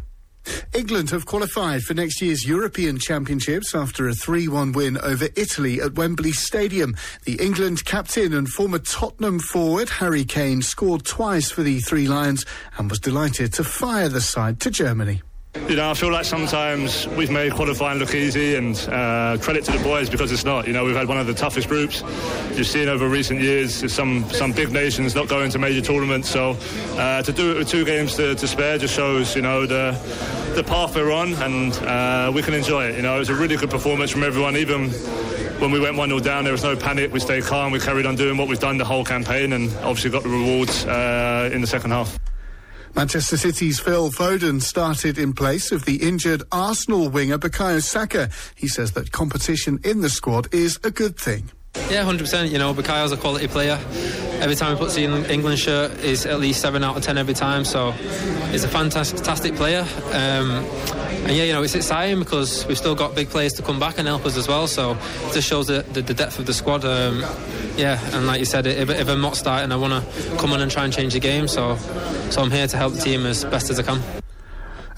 England 0.74 1.10
have 1.10 1.26
qualified 1.26 1.82
for 1.82 1.94
next 1.94 2.20
year's 2.22 2.46
European 2.46 2.98
Championships 2.98 3.74
after 3.74 4.06
a 4.08 4.14
3 4.14 4.48
1 4.48 4.72
win 4.72 4.98
over 4.98 5.28
Italy 5.34 5.80
at 5.80 5.94
Wembley 5.94 6.32
Stadium. 6.32 6.94
The 7.24 7.34
England 7.42 7.84
captain 7.84 8.32
and 8.34 8.48
former 8.48 8.78
Tottenham 8.78 9.38
forward 9.40 9.88
Harry 9.88 10.24
Kane 10.24 10.62
scored 10.62 11.04
twice 11.04 11.50
for 11.50 11.62
the 11.62 11.80
Three 11.80 12.06
Lions 12.06 12.44
and 12.78 12.88
was 12.90 13.00
delighted 13.00 13.52
to 13.54 13.64
fire 13.64 14.08
the 14.08 14.20
side 14.20 14.60
to 14.60 14.70
Germany. 14.70 15.22
You 15.68 15.74
know, 15.74 15.90
I 15.90 15.94
feel 15.94 16.12
like 16.12 16.24
sometimes 16.24 17.08
we've 17.08 17.30
made 17.30 17.52
qualifying 17.52 17.98
look 17.98 18.14
easy, 18.14 18.54
and 18.54 18.76
uh, 18.88 19.36
credit 19.40 19.64
to 19.64 19.72
the 19.72 19.82
boys 19.82 20.08
because 20.08 20.30
it's 20.30 20.44
not. 20.44 20.66
You 20.66 20.72
know, 20.72 20.84
we've 20.84 20.94
had 20.94 21.08
one 21.08 21.18
of 21.18 21.26
the 21.26 21.34
toughest 21.34 21.68
groups 21.68 22.02
you've 22.54 22.68
seen 22.68 22.88
over 22.88 23.08
recent 23.08 23.40
years. 23.40 23.92
Some 23.92 24.28
some 24.30 24.52
big 24.52 24.70
nations 24.70 25.14
not 25.16 25.26
going 25.26 25.50
to 25.50 25.58
major 25.58 25.80
tournaments, 25.80 26.30
so 26.30 26.56
uh, 26.98 27.22
to 27.22 27.32
do 27.32 27.50
it 27.50 27.58
with 27.58 27.68
two 27.68 27.84
games 27.84 28.14
to, 28.14 28.36
to, 28.36 28.46
spare 28.46 28.78
just 28.78 28.94
shows 28.94 29.34
you 29.34 29.42
know 29.42 29.66
the 29.66 29.90
the 30.54 30.62
path 30.62 30.94
we're 30.94 31.10
on, 31.10 31.34
and 31.34 31.72
uh, 31.78 32.30
we 32.32 32.42
can 32.42 32.54
enjoy 32.54 32.84
it. 32.86 32.96
You 32.96 33.02
know, 33.02 33.16
it 33.16 33.20
was 33.20 33.30
a 33.30 33.34
really 33.34 33.56
good 33.56 33.70
performance 33.70 34.10
from 34.12 34.22
everyone, 34.22 34.56
even. 34.56 34.90
When 35.56 35.70
we 35.70 35.80
went 35.80 35.96
1 35.96 36.10
0 36.10 36.20
down, 36.20 36.44
there 36.44 36.52
was 36.52 36.62
no 36.62 36.76
panic. 36.76 37.14
We 37.14 37.20
stayed 37.20 37.44
calm. 37.44 37.72
We 37.72 37.80
carried 37.80 38.04
on 38.04 38.14
doing 38.14 38.36
what 38.36 38.46
we've 38.46 38.60
done 38.60 38.76
the 38.76 38.84
whole 38.84 39.06
campaign 39.06 39.54
and 39.54 39.74
obviously 39.78 40.10
got 40.10 40.22
the 40.22 40.28
rewards 40.28 40.84
uh, 40.84 41.48
in 41.50 41.62
the 41.62 41.66
second 41.66 41.92
half. 41.92 42.18
Manchester 42.96 43.36
City's 43.36 43.78
Phil 43.78 44.10
Foden 44.10 44.62
started 44.62 45.18
in 45.18 45.34
place 45.34 45.70
of 45.70 45.84
the 45.84 45.96
injured 45.96 46.42
Arsenal 46.50 47.10
winger 47.10 47.36
Bukayo 47.36 47.82
Saka. 47.82 48.30
He 48.54 48.68
says 48.68 48.92
that 48.92 49.12
competition 49.12 49.78
in 49.84 50.00
the 50.00 50.08
squad 50.08 50.48
is 50.54 50.80
a 50.82 50.90
good 50.90 51.18
thing. 51.18 51.50
Yeah, 51.90 52.04
100%. 52.04 52.50
You 52.50 52.58
know, 52.58 52.74
Bukayo's 52.74 53.12
a 53.12 53.16
quality 53.16 53.48
player. 53.48 53.78
Every 54.40 54.54
time 54.54 54.76
he 54.76 54.82
puts 54.82 54.94
the 54.94 55.04
England 55.04 55.58
shirt, 55.58 55.98
is 56.00 56.26
at 56.26 56.40
least 56.40 56.60
7 56.60 56.82
out 56.84 56.96
of 56.96 57.02
10 57.02 57.16
every 57.16 57.34
time. 57.34 57.64
So 57.64 57.92
he's 58.50 58.64
a 58.64 58.68
fantastic 58.68 59.54
player. 59.54 59.86
Um, 60.12 60.64
and 61.26 61.34
yeah, 61.34 61.44
you 61.44 61.52
know, 61.52 61.62
it's 61.62 61.74
exciting 61.74 62.18
because 62.18 62.66
we've 62.66 62.78
still 62.78 62.94
got 62.94 63.14
big 63.14 63.28
players 63.28 63.52
to 63.54 63.62
come 63.62 63.80
back 63.80 63.98
and 63.98 64.06
help 64.06 64.24
us 64.26 64.36
as 64.36 64.46
well. 64.46 64.66
So 64.66 64.92
it 64.92 65.32
just 65.32 65.48
shows 65.48 65.66
the, 65.66 65.82
the, 65.92 66.02
the 66.02 66.14
depth 66.14 66.38
of 66.38 66.46
the 66.46 66.54
squad. 66.54 66.84
Um, 66.84 67.20
yeah, 67.76 68.00
and 68.16 68.26
like 68.26 68.40
you 68.40 68.46
said, 68.46 68.66
if, 68.66 68.90
if 68.90 69.08
I'm 69.08 69.20
not 69.20 69.36
starting, 69.36 69.72
I 69.72 69.76
want 69.76 69.92
to 69.92 70.36
come 70.36 70.52
on 70.52 70.60
and 70.60 70.70
try 70.70 70.84
and 70.84 70.92
change 70.92 71.14
the 71.14 71.20
game. 71.20 71.48
So, 71.48 71.76
so 72.30 72.42
I'm 72.42 72.50
here 72.50 72.66
to 72.66 72.76
help 72.76 72.94
the 72.94 73.00
team 73.00 73.26
as 73.26 73.44
best 73.44 73.70
as 73.70 73.78
I 73.78 73.82
can. 73.82 74.25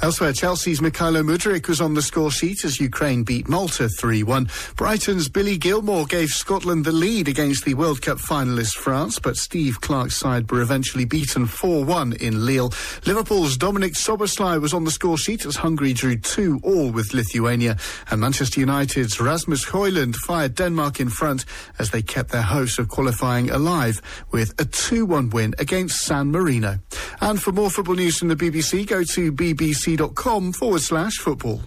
Elsewhere, 0.00 0.32
Chelsea's 0.32 0.80
Mykhailo 0.80 1.24
Mudryk 1.24 1.66
was 1.66 1.80
on 1.80 1.94
the 1.94 2.02
score 2.02 2.30
sheet 2.30 2.64
as 2.64 2.80
Ukraine 2.80 3.24
beat 3.24 3.48
Malta 3.48 3.84
3-1. 3.84 4.76
Brighton's 4.76 5.28
Billy 5.28 5.58
Gilmour 5.58 6.06
gave 6.08 6.28
Scotland 6.28 6.84
the 6.84 6.92
lead 6.92 7.26
against 7.26 7.64
the 7.64 7.74
World 7.74 8.00
Cup 8.00 8.18
finalist 8.18 8.76
France, 8.76 9.18
but 9.18 9.36
Steve 9.36 9.80
Clarke's 9.80 10.16
side 10.16 10.48
were 10.52 10.62
eventually 10.62 11.04
beaten 11.04 11.46
4-1 11.48 12.22
in 12.22 12.46
Lille. 12.46 12.72
Liverpool's 13.06 13.58
Dominik 13.58 13.96
Szoboszlai 13.96 14.60
was 14.60 14.72
on 14.72 14.84
the 14.84 14.92
score 14.92 15.18
sheet 15.18 15.44
as 15.44 15.56
Hungary 15.56 15.92
drew 15.92 16.16
2-all 16.16 16.92
with 16.92 17.12
Lithuania, 17.12 17.76
and 18.08 18.20
Manchester 18.20 18.60
United's 18.60 19.20
Rasmus 19.20 19.64
Højlund 19.64 20.14
fired 20.14 20.54
Denmark 20.54 21.00
in 21.00 21.08
front 21.08 21.44
as 21.80 21.90
they 21.90 22.02
kept 22.02 22.30
their 22.30 22.42
hopes 22.42 22.78
of 22.78 22.88
qualifying 22.88 23.50
alive 23.50 24.00
with 24.30 24.50
a 24.60 24.64
2-1 24.64 25.32
win 25.34 25.54
against 25.58 26.02
San 26.02 26.30
Marino. 26.30 26.78
And 27.20 27.42
for 27.42 27.50
more 27.50 27.68
football 27.68 27.96
news 27.96 28.18
from 28.18 28.28
the 28.28 28.36
BBC, 28.36 28.86
go 28.86 29.02
to 29.02 29.32
BBC 29.32 29.87
bbc.com 29.96 30.52
forward 30.52 30.82
slash 30.82 31.16
football. 31.16 31.62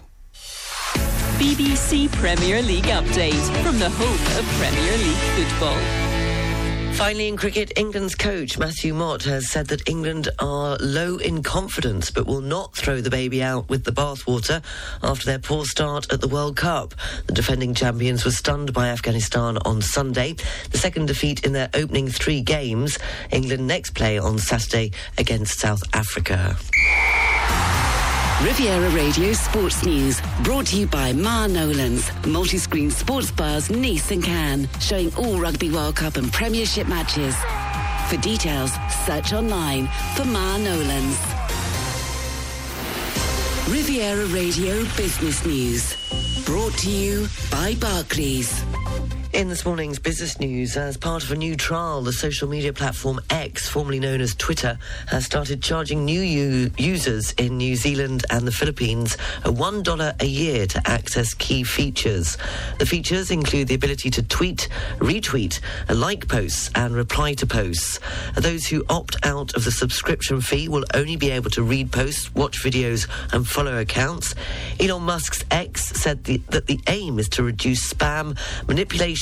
BBC 1.38 2.10
Premier 2.12 2.62
League 2.62 2.84
update 2.84 3.62
from 3.64 3.78
the 3.80 3.90
home 3.90 4.38
of 4.38 4.46
Premier 4.58 4.96
League 4.98 5.48
football. 5.48 5.78
Finally, 6.92 7.26
in 7.26 7.36
cricket, 7.36 7.72
England's 7.76 8.14
coach 8.14 8.58
Matthew 8.58 8.94
Mott 8.94 9.24
has 9.24 9.50
said 9.50 9.66
that 9.68 9.88
England 9.88 10.28
are 10.38 10.76
low 10.78 11.16
in 11.16 11.42
confidence 11.42 12.10
but 12.12 12.26
will 12.26 12.42
not 12.42 12.76
throw 12.76 13.00
the 13.00 13.10
baby 13.10 13.42
out 13.42 13.68
with 13.68 13.82
the 13.84 13.90
bathwater 13.90 14.62
after 15.02 15.24
their 15.26 15.38
poor 15.40 15.64
start 15.64 16.12
at 16.12 16.20
the 16.20 16.28
World 16.28 16.54
Cup. 16.54 16.94
The 17.26 17.32
defending 17.32 17.74
champions 17.74 18.24
were 18.24 18.30
stunned 18.30 18.72
by 18.72 18.88
Afghanistan 18.88 19.58
on 19.64 19.80
Sunday, 19.82 20.36
the 20.70 20.78
second 20.78 21.06
defeat 21.06 21.44
in 21.44 21.52
their 21.54 21.70
opening 21.74 22.08
three 22.08 22.40
games. 22.42 22.98
England 23.32 23.66
next 23.66 23.94
play 23.94 24.16
on 24.18 24.38
Saturday 24.38 24.92
against 25.18 25.58
South 25.58 25.82
Africa. 25.94 26.56
Riviera 28.42 28.90
Radio 28.90 29.32
Sports 29.34 29.86
News, 29.86 30.20
brought 30.42 30.66
to 30.66 30.76
you 30.76 30.88
by 30.88 31.12
Ma 31.12 31.46
Nolan's, 31.46 32.10
multi-screen 32.26 32.90
sports 32.90 33.30
bars 33.30 33.70
Nice 33.70 34.10
and 34.10 34.22
Cannes, 34.22 34.68
showing 34.80 35.14
all 35.14 35.38
Rugby 35.38 35.70
World 35.70 35.94
Cup 35.94 36.16
and 36.16 36.30
Premiership 36.32 36.88
matches. 36.88 37.36
For 38.10 38.16
details, 38.20 38.72
search 39.06 39.32
online 39.32 39.86
for 40.16 40.24
Ma 40.24 40.56
Nolan's. 40.58 41.18
Riviera 43.68 44.26
Radio 44.26 44.82
Business 44.96 45.46
News, 45.46 46.44
brought 46.44 46.72
to 46.78 46.90
you 46.90 47.28
by 47.48 47.76
Barclays. 47.76 48.64
In 49.32 49.48
this 49.48 49.64
morning's 49.64 49.98
business 49.98 50.38
news, 50.40 50.76
as 50.76 50.98
part 50.98 51.24
of 51.24 51.32
a 51.32 51.36
new 51.36 51.56
trial, 51.56 52.02
the 52.02 52.12
social 52.12 52.46
media 52.50 52.70
platform 52.70 53.18
X, 53.30 53.66
formerly 53.66 53.98
known 53.98 54.20
as 54.20 54.34
Twitter, 54.34 54.78
has 55.06 55.24
started 55.24 55.62
charging 55.62 56.04
new 56.04 56.20
u- 56.20 56.70
users 56.76 57.32
in 57.38 57.56
New 57.56 57.74
Zealand 57.74 58.26
and 58.28 58.46
the 58.46 58.52
Philippines 58.52 59.16
a 59.46 59.50
$1 59.50 60.20
a 60.20 60.26
year 60.26 60.66
to 60.66 60.82
access 60.86 61.32
key 61.32 61.64
features. 61.64 62.36
The 62.78 62.84
features 62.84 63.30
include 63.30 63.68
the 63.68 63.74
ability 63.74 64.10
to 64.10 64.22
tweet, 64.22 64.68
retweet, 64.98 65.60
like 65.88 66.28
posts, 66.28 66.68
and 66.74 66.94
reply 66.94 67.32
to 67.32 67.46
posts. 67.46 68.00
Those 68.34 68.66
who 68.66 68.84
opt 68.90 69.16
out 69.24 69.54
of 69.54 69.64
the 69.64 69.72
subscription 69.72 70.42
fee 70.42 70.68
will 70.68 70.84
only 70.92 71.16
be 71.16 71.30
able 71.30 71.48
to 71.52 71.62
read 71.62 71.90
posts, 71.90 72.34
watch 72.34 72.62
videos, 72.62 73.08
and 73.32 73.48
follow 73.48 73.78
accounts. 73.78 74.34
Elon 74.78 75.04
Musk's 75.04 75.42
X 75.50 75.86
said 75.98 76.24
the, 76.24 76.36
that 76.50 76.66
the 76.66 76.80
aim 76.88 77.18
is 77.18 77.30
to 77.30 77.42
reduce 77.42 77.90
spam, 77.90 78.36
manipulation, 78.68 79.21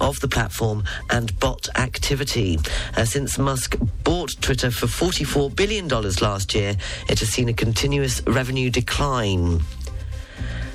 of 0.00 0.20
the 0.20 0.28
platform 0.28 0.84
and 1.10 1.38
bot 1.40 1.68
activity. 1.76 2.58
Uh, 2.96 3.04
since 3.04 3.38
Musk 3.38 3.76
bought 4.04 4.36
Twitter 4.40 4.70
for 4.70 4.86
$44 4.86 5.54
billion 5.54 5.88
last 5.88 6.54
year, 6.54 6.76
it 7.08 7.18
has 7.20 7.28
seen 7.28 7.48
a 7.48 7.54
continuous 7.54 8.22
revenue 8.26 8.70
decline. 8.70 9.60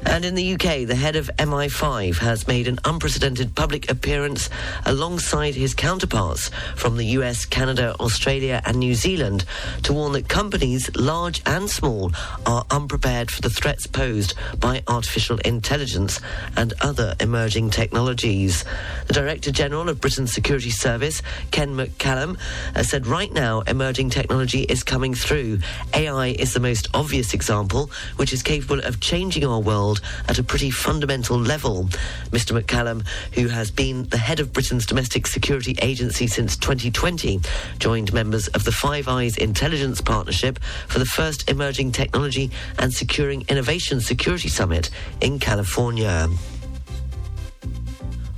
And 0.05 0.25
in 0.25 0.35
the 0.35 0.53
UK, 0.53 0.85
the 0.85 0.95
head 0.95 1.15
of 1.15 1.29
MI5 1.37 2.17
has 2.19 2.47
made 2.47 2.67
an 2.67 2.79
unprecedented 2.85 3.55
public 3.55 3.89
appearance 3.89 4.49
alongside 4.85 5.55
his 5.55 5.73
counterparts 5.73 6.49
from 6.75 6.97
the 6.97 7.05
US, 7.17 7.45
Canada, 7.45 7.95
Australia, 7.99 8.61
and 8.65 8.77
New 8.77 8.95
Zealand 8.95 9.45
to 9.83 9.93
warn 9.93 10.13
that 10.13 10.27
companies, 10.27 10.93
large 10.95 11.41
and 11.45 11.69
small, 11.69 12.11
are 12.45 12.65
unprepared 12.69 13.31
for 13.31 13.41
the 13.41 13.49
threats 13.49 13.87
posed 13.87 14.33
by 14.59 14.83
artificial 14.87 15.37
intelligence 15.39 16.19
and 16.57 16.73
other 16.81 17.15
emerging 17.19 17.69
technologies. 17.69 18.65
The 19.07 19.13
Director 19.13 19.51
General 19.51 19.89
of 19.89 20.01
Britain's 20.01 20.33
Security 20.33 20.69
Service, 20.69 21.21
Ken 21.51 21.75
McCallum, 21.75 22.37
uh, 22.75 22.83
said 22.83 23.07
right 23.07 23.31
now 23.31 23.61
emerging 23.61 24.09
technology 24.09 24.61
is 24.63 24.83
coming 24.83 25.13
through. 25.13 25.59
AI 25.93 26.27
is 26.27 26.53
the 26.53 26.59
most 26.59 26.87
obvious 26.93 27.33
example, 27.33 27.89
which 28.17 28.33
is 28.33 28.43
capable 28.43 28.79
of 28.79 28.99
changing 28.99 29.45
our 29.45 29.59
world 29.59 29.92
at 30.27 30.39
a 30.39 30.43
pretty 30.43 30.71
fundamental 30.71 31.37
level. 31.37 31.85
Mr. 32.31 32.59
McCallum, 32.59 33.05
who 33.33 33.47
has 33.47 33.71
been 33.71 34.03
the 34.09 34.17
head 34.17 34.39
of 34.39 34.53
Britain's 34.53 34.85
domestic 34.85 35.27
security 35.27 35.75
agency 35.81 36.27
since 36.27 36.55
2020, 36.57 37.39
joined 37.79 38.13
members 38.13 38.47
of 38.49 38.63
the 38.63 38.71
Five 38.71 39.07
Eyes 39.07 39.37
Intelligence 39.37 40.01
Partnership 40.01 40.59
for 40.87 40.99
the 40.99 41.05
first 41.05 41.49
Emerging 41.49 41.91
Technology 41.91 42.51
and 42.77 42.93
Securing 42.93 43.45
Innovation 43.49 44.01
Security 44.01 44.49
Summit 44.49 44.89
in 45.21 45.39
California. 45.39 46.29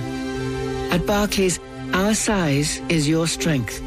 At 0.93 1.07
Barclays, 1.07 1.61
our 1.93 2.15
size 2.15 2.81
is 2.89 3.09
your 3.09 3.27
strength. 3.27 3.83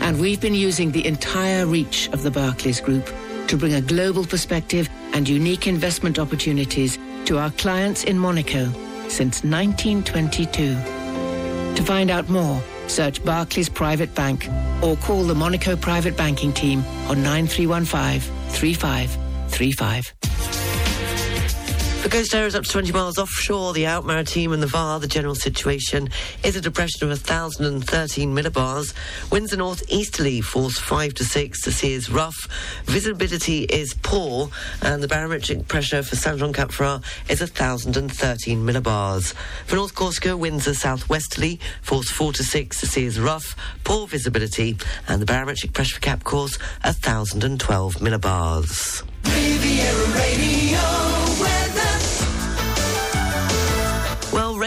And 0.00 0.18
we've 0.20 0.40
been 0.40 0.54
using 0.54 0.90
the 0.90 1.06
entire 1.06 1.66
reach 1.66 2.08
of 2.12 2.22
the 2.22 2.30
Barclays 2.30 2.80
Group 2.80 3.10
to 3.48 3.56
bring 3.56 3.74
a 3.74 3.80
global 3.80 4.24
perspective 4.24 4.88
and 5.12 5.28
unique 5.28 5.66
investment 5.66 6.18
opportunities 6.18 6.98
to 7.26 7.38
our 7.38 7.50
clients 7.52 8.04
in 8.04 8.18
Monaco 8.18 8.70
since 9.08 9.44
1922. 9.44 10.74
To 11.76 11.82
find 11.82 12.10
out 12.10 12.28
more, 12.28 12.62
search 12.86 13.24
Barclays 13.24 13.68
Private 13.68 14.14
Bank 14.14 14.48
or 14.82 14.96
call 14.96 15.24
the 15.24 15.34
Monaco 15.34 15.76
Private 15.76 16.16
Banking 16.16 16.52
Team 16.52 16.84
on 17.08 17.22
9315 17.22 18.20
3535. 18.50 20.63
The 22.04 22.10
coast 22.10 22.34
is 22.34 22.54
up 22.54 22.64
to 22.64 22.70
20 22.70 22.92
miles 22.92 23.16
offshore. 23.16 23.72
The 23.72 23.86
Alpes-Maritimes 23.86 24.52
and 24.52 24.62
the 24.62 24.66
VAR, 24.66 25.00
the 25.00 25.08
general 25.08 25.34
situation 25.34 26.10
is 26.42 26.54
a 26.54 26.60
depression 26.60 27.10
of 27.10 27.18
1,013 27.18 28.34
millibars. 28.34 28.92
Winds 29.32 29.54
are 29.54 29.56
northeasterly, 29.56 30.42
force 30.42 30.78
5 30.78 31.14
to 31.14 31.24
6. 31.24 31.64
The 31.64 31.72
sea 31.72 31.94
is 31.94 32.10
rough. 32.10 32.46
Visibility 32.84 33.62
is 33.62 33.94
poor. 33.94 34.50
And 34.82 35.02
the 35.02 35.08
barometric 35.08 35.66
pressure 35.66 36.02
for 36.02 36.14
Saint 36.14 36.40
Jean 36.40 36.52
Cap 36.52 36.72
Ferrat 36.72 37.02
is 37.30 37.40
1,013 37.40 38.58
millibars. 38.58 39.32
For 39.64 39.76
North 39.76 39.94
Corsica, 39.94 40.36
winds 40.36 40.68
are 40.68 40.74
southwesterly, 40.74 41.58
force 41.80 42.10
4 42.10 42.34
to 42.34 42.44
6. 42.44 42.82
The 42.82 42.86
sea 42.86 43.06
is 43.06 43.18
rough, 43.18 43.56
poor 43.82 44.06
visibility. 44.06 44.76
And 45.08 45.22
the 45.22 45.26
barometric 45.26 45.72
pressure 45.72 45.94
for 45.94 46.02
Cap 46.02 46.22
Corse, 46.22 46.58
1,012 46.84 47.94
millibars. 47.94 49.02
Riviera 49.24 50.06
Radio 50.18 51.13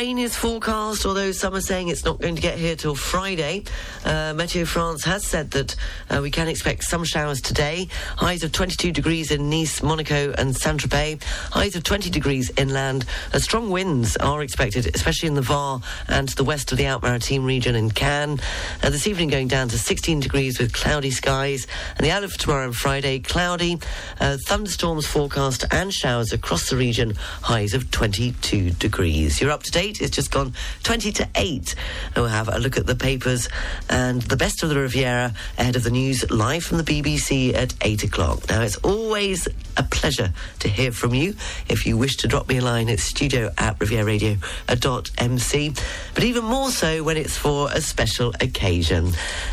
rain 0.08 0.20
is 0.20 0.38
forecast, 0.38 1.06
although 1.06 1.34
some 1.34 1.54
are 1.54 1.60
saying 1.60 1.90
it's 1.90 2.06
not 2.06 2.18
going 2.22 2.34
to 2.34 2.42
get 2.42 2.58
here 2.58 2.78
till 2.78 2.96
Friday. 2.96 3.66
Uh, 4.06 4.32
Meteo 4.34 4.66
France 4.66 5.04
has 5.04 5.26
said 5.26 5.52
that 5.52 5.76
uh, 6.10 6.22
we 6.22 6.32
can 6.32 6.48
expect 6.48 6.86
some 6.86 7.04
showers 7.04 7.42
today. 7.42 7.90
Highs 8.16 8.42
of 8.42 8.54
22 8.54 8.94
degrees 8.94 9.32
in 9.32 9.50
Nice, 9.50 9.84
Monaco, 9.84 10.34
and 10.38 10.56
Saint 10.56 10.80
Tropez. 10.80 11.22
Highs 11.52 11.76
of 11.76 11.84
20 11.84 12.10
degrees 12.10 12.50
inland. 12.56 13.04
Uh, 13.34 13.40
strong 13.40 13.70
winds 13.70 14.16
are 14.16 14.42
expected, 14.42 14.90
especially 14.96 15.28
in 15.28 15.36
the 15.36 15.42
Var 15.42 15.82
and 16.08 16.30
to 16.30 16.36
the 16.38 16.46
west 16.46 16.72
of 16.72 16.78
the 16.78 16.86
Alpes-Maritimes 16.86 17.44
region 17.44 17.76
in 17.76 17.92
Cannes. 17.92 18.40
Uh, 18.82 18.90
this 18.90 19.08
evening 19.08 19.28
going 19.28 19.50
down 19.50 19.68
to 19.68 19.78
16 19.78 20.22
degrees 20.22 20.58
with 20.58 20.72
cloudy 20.72 21.12
skies. 21.12 21.68
And 21.98 22.06
the 22.06 22.12
outlook 22.12 22.32
for 22.32 22.40
tomorrow 22.40 22.66
and 22.68 22.76
Friday, 22.76 23.20
cloudy, 23.20 23.78
uh, 24.22 24.38
thunderstorms 24.46 25.06
forecast 25.06 25.66
and 25.72 25.94
showers 25.94 26.32
across 26.32 26.70
the 26.70 26.78
region. 26.78 27.16
Highs 27.42 27.74
of 27.74 27.92
22 27.92 28.70
degrees. 28.72 29.42
You're 29.42 29.52
up 29.52 29.64
to 29.64 29.72
date. 29.72 29.97
It's 30.02 30.16
just 30.16 30.32
gone 30.32 30.54
20 30.84 31.12
to 31.14 31.28
8. 31.36 31.76
And 32.08 32.16
we'll 32.16 32.28
have 32.28 32.50
a 32.50 32.60
look 32.60 32.78
at 32.78 32.86
the 32.86 32.96
papers 32.96 33.50
and 33.90 34.22
the 34.24 34.38
best 34.38 34.64
of 34.64 34.70
the 34.70 34.80
Riviera 34.80 35.34
ahead 35.58 35.76
of 35.76 35.84
the 35.84 35.92
news 35.92 36.30
live 36.30 36.64
from 36.64 36.78
the 36.78 36.84
BBC 36.84 37.54
at 37.54 37.74
8 37.82 38.04
o'clock. 38.04 38.50
Now, 38.50 38.62
it's 38.62 38.78
always 38.78 39.48
a 39.78 39.84
pleasure 39.84 40.34
to 40.60 40.68
hear 40.68 40.92
from 40.92 41.14
you. 41.14 41.36
If 41.70 41.86
you 41.86 41.98
wish 41.98 42.18
to 42.18 42.28
drop 42.28 42.50
me 42.50 42.58
a 42.58 42.62
line, 42.62 42.90
it's 42.90 43.04
studio 43.04 43.52
at 43.58 43.78
rivieraradio.mc. 43.80 45.74
But 46.14 46.24
even 46.24 46.44
more 46.44 46.72
so 46.72 47.04
when 47.04 47.18
it's 47.18 47.38
for 47.38 47.70
a 47.72 47.82
special 47.82 48.34
occasion. 48.42 49.12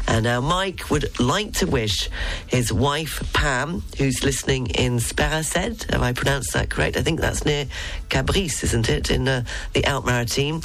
And 0.09 0.25
now 0.25 0.41
Mike 0.41 0.91
would 0.91 1.21
like 1.21 1.53
to 1.55 1.67
wish 1.67 2.09
his 2.47 2.73
wife, 2.73 3.23
Pam, 3.33 3.83
who's 3.99 4.25
listening 4.25 4.69
in 4.69 4.97
Spéracèdes. 4.97 5.91
Have 5.93 6.03
I 6.03 6.13
pronounced 6.13 6.53
that 6.55 6.71
correct? 6.71 6.97
I 6.97 7.03
think 7.03 7.21
that's 7.21 7.45
near 7.45 7.67
Cabris, 8.09 8.65
isn't 8.65 8.89
it, 8.89 9.11
in 9.11 9.29
uh, 9.29 9.45
the 9.73 9.87
Out 9.87 10.05
team. 10.29 10.63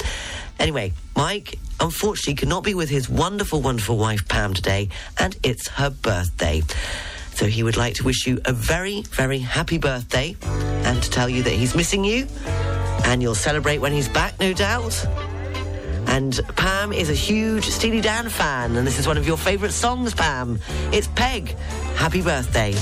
Anyway, 0.58 0.92
Mike 1.16 1.58
unfortunately 1.80 2.34
cannot 2.34 2.62
be 2.62 2.74
with 2.74 2.90
his 2.90 3.08
wonderful, 3.08 3.60
wonderful 3.60 3.96
wife 3.96 4.28
Pam 4.28 4.54
today, 4.54 4.88
and 5.18 5.36
it's 5.42 5.68
her 5.68 5.90
birthday. 5.90 6.62
So 7.40 7.46
he 7.46 7.62
would 7.62 7.78
like 7.78 7.94
to 7.94 8.04
wish 8.04 8.26
you 8.26 8.38
a 8.44 8.52
very, 8.52 9.00
very 9.00 9.38
happy 9.38 9.78
birthday 9.78 10.36
and 10.42 11.02
to 11.02 11.08
tell 11.08 11.26
you 11.26 11.42
that 11.44 11.54
he's 11.54 11.74
missing 11.74 12.04
you 12.04 12.26
and 13.04 13.22
you'll 13.22 13.34
celebrate 13.34 13.78
when 13.78 13.92
he's 13.92 14.10
back, 14.10 14.38
no 14.38 14.52
doubt. 14.52 14.92
And 16.06 16.38
Pam 16.56 16.92
is 16.92 17.08
a 17.08 17.14
huge 17.14 17.64
Steely 17.64 18.02
Dan 18.02 18.28
fan, 18.28 18.76
and 18.76 18.86
this 18.86 18.98
is 18.98 19.06
one 19.06 19.16
of 19.16 19.26
your 19.26 19.38
favourite 19.38 19.72
songs, 19.72 20.12
Pam. 20.12 20.58
It's 20.92 21.06
Peg. 21.06 21.56
Happy 21.96 22.20
birthday. 22.20 22.74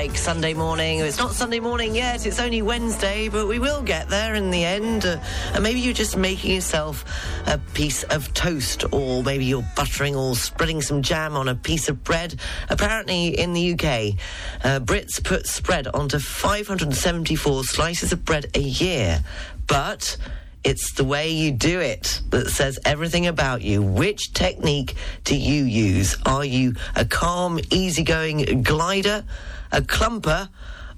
Like, 0.00 0.16
Sunday 0.16 0.54
morning. 0.54 1.00
It's 1.00 1.18
not 1.18 1.32
Sunday 1.32 1.60
morning 1.60 1.94
yet, 1.94 2.24
it's 2.24 2.40
only 2.40 2.62
Wednesday, 2.62 3.28
but 3.28 3.46
we 3.46 3.58
will 3.58 3.82
get 3.82 4.08
there 4.08 4.34
in 4.34 4.50
the 4.50 4.64
end. 4.64 5.04
Uh, 5.04 5.20
and 5.52 5.62
maybe 5.62 5.78
you're 5.78 5.92
just 5.92 6.16
making 6.16 6.54
yourself 6.54 7.04
a 7.46 7.58
piece 7.74 8.02
of 8.04 8.32
toast, 8.32 8.82
or 8.94 9.22
maybe 9.22 9.44
you're 9.44 9.66
buttering 9.76 10.16
or 10.16 10.34
spreading 10.36 10.80
some 10.80 11.02
jam 11.02 11.36
on 11.36 11.48
a 11.48 11.54
piece 11.54 11.90
of 11.90 12.02
bread. 12.02 12.40
Apparently, 12.70 13.38
in 13.38 13.52
the 13.52 13.74
UK, 13.74 14.16
uh, 14.64 14.80
Brits 14.80 15.22
put 15.22 15.46
spread 15.46 15.86
onto 15.88 16.18
574 16.18 17.64
slices 17.64 18.10
of 18.10 18.24
bread 18.24 18.46
a 18.54 18.60
year. 18.60 19.22
But 19.66 20.16
it's 20.64 20.94
the 20.94 21.04
way 21.04 21.28
you 21.28 21.50
do 21.50 21.78
it 21.78 22.22
that 22.30 22.48
says 22.48 22.78
everything 22.86 23.26
about 23.26 23.60
you. 23.60 23.82
Which 23.82 24.32
technique 24.32 24.94
do 25.24 25.36
you 25.36 25.64
use? 25.64 26.16
Are 26.24 26.44
you 26.44 26.74
a 26.96 27.04
calm, 27.04 27.60
easygoing 27.70 28.62
glider, 28.62 29.24
a 29.72 29.80
clumper? 29.80 30.48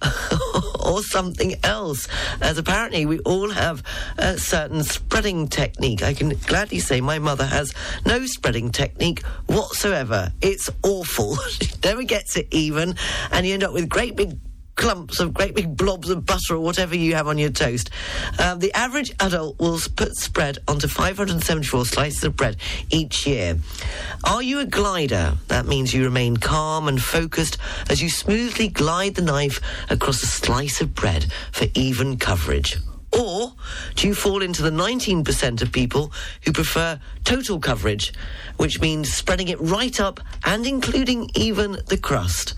or 0.84 1.02
something 1.02 1.54
else, 1.62 2.08
as 2.40 2.58
apparently 2.58 3.06
we 3.06 3.18
all 3.20 3.50
have 3.50 3.82
a 4.18 4.36
certain 4.36 4.82
spreading 4.82 5.46
technique. 5.48 6.02
I 6.02 6.14
can 6.14 6.30
gladly 6.46 6.80
say 6.80 7.00
my 7.00 7.18
mother 7.18 7.46
has 7.46 7.72
no 8.04 8.26
spreading 8.26 8.70
technique 8.70 9.24
whatsoever. 9.46 10.32
It's 10.40 10.68
awful. 10.82 11.36
she 11.36 11.68
never 11.84 12.02
gets 12.02 12.36
it 12.36 12.48
even, 12.50 12.96
and 13.30 13.46
you 13.46 13.54
end 13.54 13.62
up 13.62 13.72
with 13.72 13.88
great 13.88 14.16
big 14.16 14.36
clumps 14.76 15.20
of 15.20 15.34
great 15.34 15.54
big 15.54 15.76
blobs 15.76 16.10
of 16.10 16.24
butter 16.24 16.54
or 16.54 16.60
whatever 16.60 16.96
you 16.96 17.14
have 17.14 17.28
on 17.28 17.38
your 17.38 17.50
toast. 17.50 17.90
Um, 18.38 18.58
the 18.58 18.72
average 18.72 19.12
adult 19.20 19.58
will 19.58 19.78
put 19.96 20.16
spread 20.16 20.58
onto 20.68 20.88
574 20.88 21.86
slices 21.86 22.24
of 22.24 22.36
bread 22.36 22.56
each 22.90 23.26
year. 23.26 23.58
Are 24.24 24.42
you 24.42 24.60
a 24.60 24.66
glider? 24.66 25.34
That 25.48 25.66
means 25.66 25.94
you 25.94 26.04
remain 26.04 26.36
calm 26.36 26.88
and 26.88 27.02
focused 27.02 27.58
as 27.90 28.02
you 28.02 28.08
smoothly 28.08 28.68
glide 28.68 29.14
the 29.14 29.22
knife 29.22 29.60
across 29.90 30.22
a 30.22 30.26
slice 30.26 30.80
of 30.80 30.94
bread 30.94 31.30
for 31.52 31.66
even 31.74 32.18
coverage. 32.18 32.78
Or 33.18 33.52
do 33.94 34.08
you 34.08 34.14
fall 34.14 34.42
into 34.42 34.62
the 34.62 34.70
19% 34.70 35.60
of 35.60 35.70
people 35.70 36.12
who 36.44 36.52
prefer 36.52 36.98
total 37.24 37.60
coverage, 37.60 38.12
which 38.56 38.80
means 38.80 39.12
spreading 39.12 39.48
it 39.48 39.60
right 39.60 40.00
up 40.00 40.20
and 40.44 40.66
including 40.66 41.30
even 41.34 41.78
the 41.88 41.98
crust? 41.98 42.54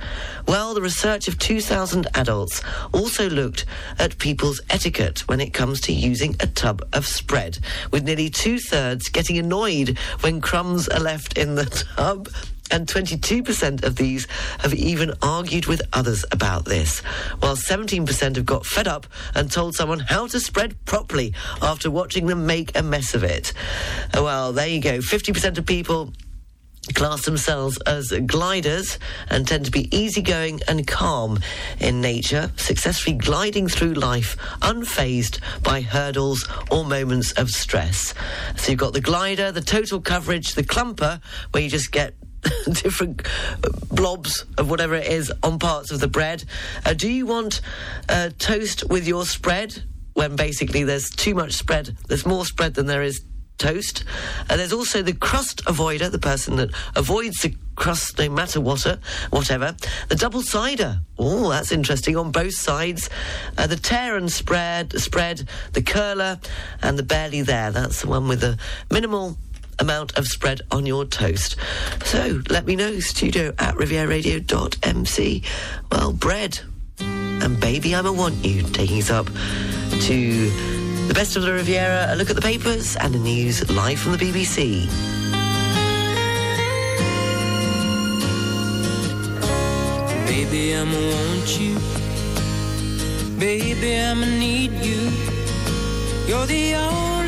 Well, 0.46 0.74
the 0.74 0.82
research 0.82 1.26
of 1.26 1.38
2,000 1.38 2.06
adults 2.14 2.62
also 2.92 3.28
looked 3.28 3.66
at 3.98 4.18
people's 4.18 4.60
etiquette 4.70 5.20
when 5.26 5.40
it 5.40 5.52
comes 5.52 5.80
to 5.82 5.92
using 5.92 6.36
a 6.40 6.46
tub 6.46 6.82
of 6.92 7.06
spread, 7.06 7.58
with 7.90 8.04
nearly 8.04 8.30
two 8.30 8.58
thirds 8.58 9.08
getting 9.08 9.38
annoyed 9.38 9.98
when 10.20 10.40
crumbs 10.40 10.88
are 10.88 11.00
left 11.00 11.36
in 11.36 11.56
the 11.56 11.64
tub 11.96 12.28
and 12.70 12.86
22% 12.86 13.84
of 13.84 13.96
these 13.96 14.26
have 14.60 14.74
even 14.74 15.12
argued 15.22 15.66
with 15.66 15.82
others 15.92 16.24
about 16.32 16.64
this, 16.64 17.00
while 17.40 17.56
17% 17.56 18.36
have 18.36 18.46
got 18.46 18.66
fed 18.66 18.88
up 18.88 19.06
and 19.34 19.50
told 19.50 19.74
someone 19.74 20.00
how 20.00 20.26
to 20.26 20.40
spread 20.40 20.82
properly 20.84 21.34
after 21.62 21.90
watching 21.90 22.26
them 22.26 22.46
make 22.46 22.76
a 22.76 22.82
mess 22.82 23.14
of 23.14 23.22
it. 23.22 23.52
Well, 24.14 24.52
there 24.52 24.68
you 24.68 24.80
go. 24.80 24.98
50% 24.98 25.58
of 25.58 25.66
people 25.66 26.12
class 26.92 27.24
themselves 27.24 27.78
as 27.86 28.12
gliders 28.26 28.98
and 29.30 29.48
tend 29.48 29.64
to 29.64 29.70
be 29.70 29.94
easygoing 29.96 30.60
and 30.68 30.86
calm 30.86 31.40
in 31.80 32.00
nature, 32.00 32.52
successfully 32.56 33.16
gliding 33.16 33.68
through 33.68 33.94
life 33.94 34.36
unfazed 34.60 35.40
by 35.62 35.80
hurdles 35.80 36.46
or 36.70 36.84
moments 36.84 37.32
of 37.32 37.48
stress. 37.48 38.12
So 38.56 38.72
you've 38.72 38.80
got 38.80 38.92
the 38.92 39.00
glider, 39.00 39.50
the 39.50 39.62
total 39.62 40.00
coverage, 40.00 40.54
the 40.54 40.62
clumper, 40.62 41.20
where 41.52 41.62
you 41.62 41.70
just 41.70 41.90
get 41.90 42.14
different 42.72 43.26
blobs 43.90 44.44
of 44.58 44.70
whatever 44.70 44.94
it 44.94 45.06
is 45.06 45.32
on 45.42 45.58
parts 45.58 45.90
of 45.90 46.00
the 46.00 46.08
bread. 46.08 46.44
Uh, 46.84 46.94
do 46.94 47.10
you 47.10 47.26
want 47.26 47.60
uh, 48.08 48.30
toast 48.38 48.88
with 48.88 49.06
your 49.06 49.24
spread 49.24 49.82
when 50.14 50.36
basically 50.36 50.84
there's 50.84 51.10
too 51.10 51.34
much 51.34 51.52
spread? 51.52 51.96
There's 52.08 52.26
more 52.26 52.44
spread 52.44 52.74
than 52.74 52.86
there 52.86 53.02
is 53.02 53.24
toast. 53.58 54.04
Uh, 54.50 54.56
there's 54.56 54.72
also 54.72 55.02
the 55.02 55.12
crust 55.12 55.64
avoider, 55.64 56.10
the 56.10 56.18
person 56.18 56.56
that 56.56 56.70
avoids 56.96 57.40
the 57.42 57.54
crust 57.76 58.18
no 58.18 58.28
matter 58.28 58.60
what, 58.60 58.86
uh, 58.86 58.96
whatever. 59.30 59.74
The 60.08 60.16
double 60.16 60.42
cider. 60.42 61.00
Oh, 61.18 61.50
that's 61.50 61.72
interesting 61.72 62.16
on 62.16 62.32
both 62.32 62.54
sides. 62.54 63.10
Uh, 63.56 63.66
the 63.66 63.76
tear 63.76 64.16
and 64.16 64.30
spread, 64.30 64.92
spread, 65.00 65.48
the 65.72 65.82
curler, 65.82 66.38
and 66.82 66.98
the 66.98 67.02
barely 67.02 67.42
there. 67.42 67.70
That's 67.70 68.02
the 68.02 68.08
one 68.08 68.28
with 68.28 68.40
the 68.40 68.58
minimal 68.90 69.36
amount 69.78 70.16
of 70.18 70.26
spread 70.26 70.62
on 70.70 70.86
your 70.86 71.04
toast. 71.04 71.56
So 72.04 72.42
let 72.50 72.66
me 72.66 72.76
know, 72.76 73.00
studio 73.00 73.52
at 73.58 73.74
rivieraradio.mc. 73.74 75.42
Well, 75.90 76.12
bread. 76.12 76.60
And 76.98 77.60
baby, 77.60 77.94
I'm 77.94 78.06
a 78.06 78.12
want 78.12 78.44
you, 78.44 78.62
taking 78.62 78.98
us 78.98 79.10
up 79.10 79.26
to 79.26 80.50
the 81.08 81.14
best 81.14 81.36
of 81.36 81.42
the 81.42 81.52
Riviera, 81.52 82.06
a 82.08 82.16
look 82.16 82.30
at 82.30 82.36
the 82.36 82.42
papers 82.42 82.96
and 82.96 83.12
the 83.14 83.18
news 83.18 83.68
live 83.70 83.98
from 83.98 84.12
the 84.12 84.18
BBC. 84.18 84.86
Baby, 90.26 90.74
I'ma 90.74 90.96
want 90.96 91.60
you. 91.60 91.78
Baby, 93.38 93.98
I'ma 93.98 94.26
need 94.26 94.72
you. 94.72 95.10
You're 96.26 96.46
the 96.46 96.74
only. 96.76 97.23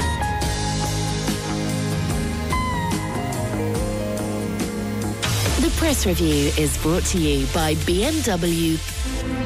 The 5.66 5.72
press 5.72 6.07
review 6.07 6.52
is 6.57 6.79
brought 6.79 7.02
to 7.07 7.18
you 7.18 7.44
by 7.48 7.74
BMW. 7.74 9.45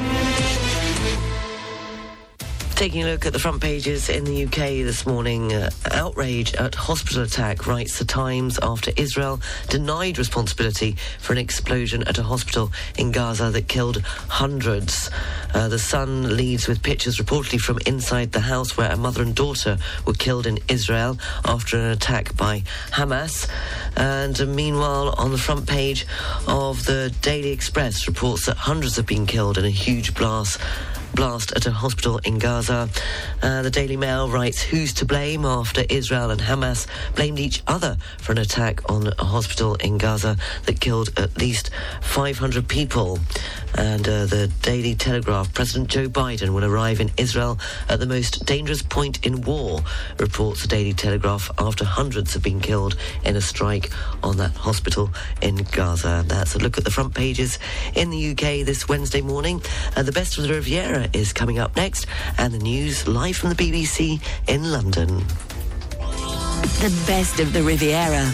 Taking 2.81 3.03
a 3.03 3.11
look 3.11 3.27
at 3.27 3.33
the 3.33 3.37
front 3.37 3.61
pages 3.61 4.09
in 4.09 4.23
the 4.23 4.45
UK 4.45 4.81
this 4.81 5.05
morning, 5.05 5.53
uh, 5.53 5.69
outrage 5.91 6.55
at 6.55 6.73
hospital 6.73 7.21
attack, 7.21 7.67
writes 7.67 7.99
the 7.99 8.05
Times, 8.05 8.57
after 8.63 8.91
Israel 8.97 9.39
denied 9.69 10.17
responsibility 10.17 10.97
for 11.19 11.33
an 11.33 11.37
explosion 11.37 12.01
at 12.07 12.17
a 12.17 12.23
hospital 12.23 12.71
in 12.97 13.11
Gaza 13.11 13.51
that 13.51 13.67
killed 13.67 14.01
hundreds. 14.29 15.11
Uh, 15.53 15.67
the 15.67 15.77
Sun 15.77 16.35
leads 16.35 16.67
with 16.67 16.81
pictures 16.81 17.19
reportedly 17.19 17.61
from 17.61 17.77
inside 17.85 18.31
the 18.31 18.39
house 18.39 18.75
where 18.75 18.91
a 18.91 18.97
mother 18.97 19.21
and 19.21 19.35
daughter 19.35 19.77
were 20.07 20.13
killed 20.13 20.47
in 20.47 20.57
Israel 20.67 21.19
after 21.45 21.77
an 21.77 21.91
attack 21.91 22.35
by 22.35 22.61
Hamas. 22.93 23.47
And 23.95 24.41
uh, 24.41 24.47
meanwhile, 24.47 25.13
on 25.19 25.29
the 25.29 25.37
front 25.37 25.67
page 25.67 26.07
of 26.47 26.83
the 26.85 27.13
Daily 27.21 27.51
Express, 27.51 28.07
reports 28.07 28.47
that 28.47 28.57
hundreds 28.57 28.95
have 28.95 29.05
been 29.05 29.27
killed 29.27 29.59
in 29.59 29.65
a 29.65 29.69
huge 29.69 30.15
blast 30.15 30.59
blast 31.13 31.51
at 31.53 31.65
a 31.65 31.71
hospital 31.71 32.19
in 32.23 32.37
Gaza. 32.37 32.89
Uh, 33.41 33.61
the 33.61 33.69
Daily 33.69 33.97
Mail 33.97 34.29
writes, 34.29 34.61
Who's 34.61 34.93
to 34.93 35.05
blame 35.05 35.45
after 35.45 35.83
Israel 35.89 36.31
and 36.31 36.41
Hamas 36.41 36.87
blamed 37.15 37.39
each 37.39 37.63
other 37.67 37.97
for 38.19 38.31
an 38.31 38.37
attack 38.37 38.89
on 38.89 39.07
a 39.07 39.23
hospital 39.23 39.75
in 39.75 39.97
Gaza 39.97 40.37
that 40.65 40.79
killed 40.79 41.09
at 41.17 41.37
least 41.37 41.69
500 42.01 42.67
people? 42.67 43.19
And 43.75 44.07
uh, 44.07 44.25
the 44.25 44.51
Daily 44.61 44.95
Telegraph, 44.95 45.53
President 45.53 45.89
Joe 45.89 46.07
Biden 46.07 46.49
will 46.53 46.65
arrive 46.65 46.99
in 46.99 47.11
Israel 47.17 47.59
at 47.89 47.99
the 47.99 48.05
most 48.05 48.45
dangerous 48.45 48.81
point 48.81 49.25
in 49.25 49.41
war, 49.41 49.81
reports 50.19 50.61
the 50.61 50.67
Daily 50.67 50.93
Telegraph, 50.93 51.49
after 51.57 51.85
hundreds 51.85 52.33
have 52.33 52.43
been 52.43 52.59
killed 52.59 52.95
in 53.23 53.35
a 53.35 53.41
strike 53.41 53.89
on 54.23 54.37
that 54.37 54.51
hospital 54.51 55.09
in 55.41 55.55
Gaza. 55.71 56.23
That's 56.27 56.55
a 56.55 56.59
look 56.59 56.77
at 56.77 56.83
the 56.83 56.91
front 56.91 57.13
pages 57.15 57.59
in 57.95 58.09
the 58.09 58.31
UK 58.31 58.65
this 58.65 58.87
Wednesday 58.89 59.21
morning. 59.21 59.61
Uh, 59.95 60.03
the 60.03 60.11
best 60.11 60.37
of 60.37 60.43
the 60.43 60.53
Riviera 60.53 61.09
is 61.13 61.33
coming 61.33 61.59
up 61.59 61.75
next, 61.75 62.07
and 62.37 62.53
the 62.53 62.59
news 62.59 63.07
live 63.07 63.37
from 63.37 63.49
the 63.49 63.55
BBC 63.55 64.21
in 64.47 64.71
London. 64.71 65.23
The 66.79 67.03
best 67.07 67.39
of 67.39 67.53
the 67.53 67.63
Riviera. 67.63 68.29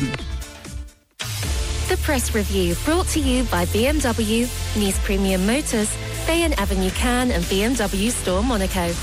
The 1.89 1.95
press 1.97 2.36
review 2.36 2.76
brought 2.84 3.08
to 3.10 3.19
you 3.21 3.45
by 3.45 3.65
BMW, 3.67 4.41
Nice 4.76 5.00
Premium 5.06 5.47
Motors, 5.47 5.89
Bayonne 6.28 6.52
Avenue 6.54 6.89
Cannes, 6.89 7.32
and 7.32 7.41
BMW 7.45 8.12
Store 8.12 8.43
Monaco. 8.43 8.93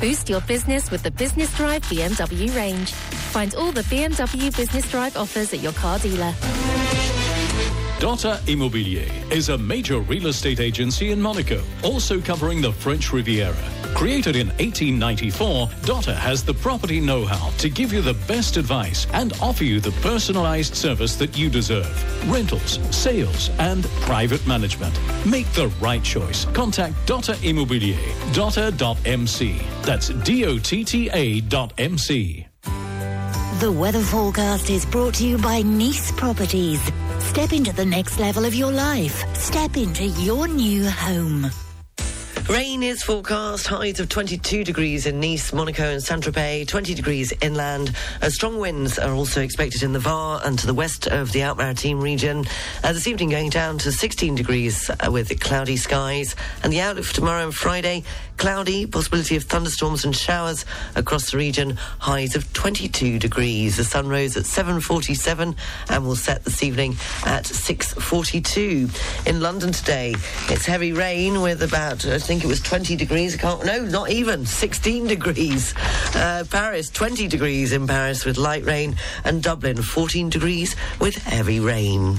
Boost 0.00 0.28
your 0.28 0.40
business 0.40 0.90
with 0.90 1.04
the 1.04 1.12
Business 1.12 1.56
Drive 1.56 1.82
BMW 1.82 2.52
range. 2.56 2.90
Find 3.30 3.54
all 3.54 3.70
the 3.70 3.82
BMW 3.82 4.56
Business 4.56 4.90
Drive 4.90 5.16
offers 5.16 5.54
at 5.54 5.60
your 5.60 5.70
car 5.74 6.00
dealer. 6.00 6.32
Dotta 8.00 8.38
Immobilier 8.46 9.08
is 9.30 9.48
a 9.48 9.56
major 9.56 10.00
real 10.00 10.26
estate 10.26 10.58
agency 10.58 11.12
in 11.12 11.22
Monaco, 11.22 11.62
also 11.84 12.20
covering 12.20 12.60
the 12.60 12.72
French 12.72 13.12
Riviera. 13.12 13.81
Created 13.94 14.36
in 14.36 14.48
1894, 14.48 15.68
Dotta 15.82 16.14
has 16.14 16.42
the 16.42 16.54
property 16.54 17.00
know-how 17.00 17.50
to 17.58 17.68
give 17.68 17.92
you 17.92 18.00
the 18.00 18.14
best 18.26 18.56
advice 18.56 19.06
and 19.12 19.32
offer 19.40 19.64
you 19.64 19.80
the 19.80 19.92
personalized 20.02 20.74
service 20.74 21.14
that 21.16 21.36
you 21.38 21.48
deserve. 21.48 22.30
Rentals, 22.30 22.78
sales, 22.94 23.50
and 23.58 23.84
private 24.00 24.44
management. 24.46 24.98
Make 25.26 25.50
the 25.52 25.68
right 25.80 26.02
choice. 26.02 26.46
Contact 26.46 26.94
Dotta 27.06 27.34
Immobilier. 27.36 27.98
Dotta.mc. 28.34 29.60
That's 29.82 30.08
D-O-T-T-A 30.08 31.40
dot 31.42 31.72
M-C. 31.78 32.46
The 33.60 33.70
weather 33.70 34.00
forecast 34.00 34.70
is 34.70 34.84
brought 34.84 35.14
to 35.14 35.26
you 35.26 35.38
by 35.38 35.62
Nice 35.62 36.10
Properties. 36.10 36.80
Step 37.20 37.52
into 37.52 37.72
the 37.72 37.86
next 37.86 38.18
level 38.18 38.44
of 38.44 38.54
your 38.54 38.72
life. 38.72 39.24
Step 39.36 39.76
into 39.76 40.06
your 40.06 40.48
new 40.48 40.88
home. 40.90 41.48
Rain 42.48 42.82
is 42.82 43.04
forecast, 43.04 43.68
highs 43.68 44.00
of 44.00 44.08
22 44.08 44.64
degrees 44.64 45.06
in 45.06 45.20
Nice, 45.20 45.52
Monaco 45.52 45.84
and 45.84 46.02
Saint-Tropez, 46.02 46.66
20 46.66 46.92
degrees 46.92 47.32
inland. 47.40 47.94
Uh, 48.20 48.28
strong 48.30 48.58
winds 48.58 48.98
are 48.98 49.12
also 49.12 49.40
expected 49.40 49.84
in 49.84 49.92
the 49.92 50.00
Var 50.00 50.40
and 50.44 50.58
to 50.58 50.66
the 50.66 50.74
west 50.74 51.06
of 51.06 51.30
the 51.30 51.42
Alpes-Maritimes 51.42 52.02
region. 52.02 52.44
Uh, 52.82 52.92
this 52.92 53.06
evening 53.06 53.30
going 53.30 53.48
down 53.48 53.78
to 53.78 53.92
16 53.92 54.34
degrees 54.34 54.90
uh, 54.90 55.10
with 55.10 55.38
cloudy 55.40 55.76
skies. 55.76 56.34
And 56.64 56.72
the 56.72 56.80
outlook 56.80 57.04
for 57.04 57.14
tomorrow 57.14 57.44
and 57.44 57.54
Friday, 57.54 58.02
cloudy, 58.42 58.86
possibility 58.86 59.36
of 59.36 59.44
thunderstorms 59.44 60.04
and 60.04 60.16
showers 60.16 60.64
across 60.96 61.30
the 61.30 61.36
region, 61.36 61.76
highs 62.00 62.34
of 62.34 62.52
22 62.54 63.20
degrees. 63.20 63.76
The 63.76 63.84
sun 63.84 64.08
rose 64.08 64.36
at 64.36 64.42
7.47 64.42 65.56
and 65.88 66.04
will 66.04 66.16
set 66.16 66.42
this 66.42 66.60
evening 66.60 66.96
at 67.24 67.44
6.42. 67.44 69.28
In 69.28 69.40
London 69.40 69.70
today, 69.70 70.16
it's 70.48 70.66
heavy 70.66 70.92
rain 70.92 71.40
with 71.40 71.62
about, 71.62 72.04
I 72.04 72.18
think 72.18 72.42
it 72.42 72.48
was 72.48 72.60
20 72.60 72.96
degrees. 72.96 73.36
I 73.36 73.38
can't, 73.38 73.64
no, 73.64 73.82
not 73.82 74.10
even, 74.10 74.44
16 74.44 75.06
degrees. 75.06 75.72
Uh, 76.12 76.42
Paris, 76.50 76.90
20 76.90 77.28
degrees 77.28 77.72
in 77.72 77.86
Paris 77.86 78.24
with 78.24 78.38
light 78.38 78.64
rain. 78.64 78.96
And 79.22 79.40
Dublin, 79.40 79.80
14 79.80 80.30
degrees 80.30 80.74
with 80.98 81.14
heavy 81.14 81.60
rain. 81.60 82.18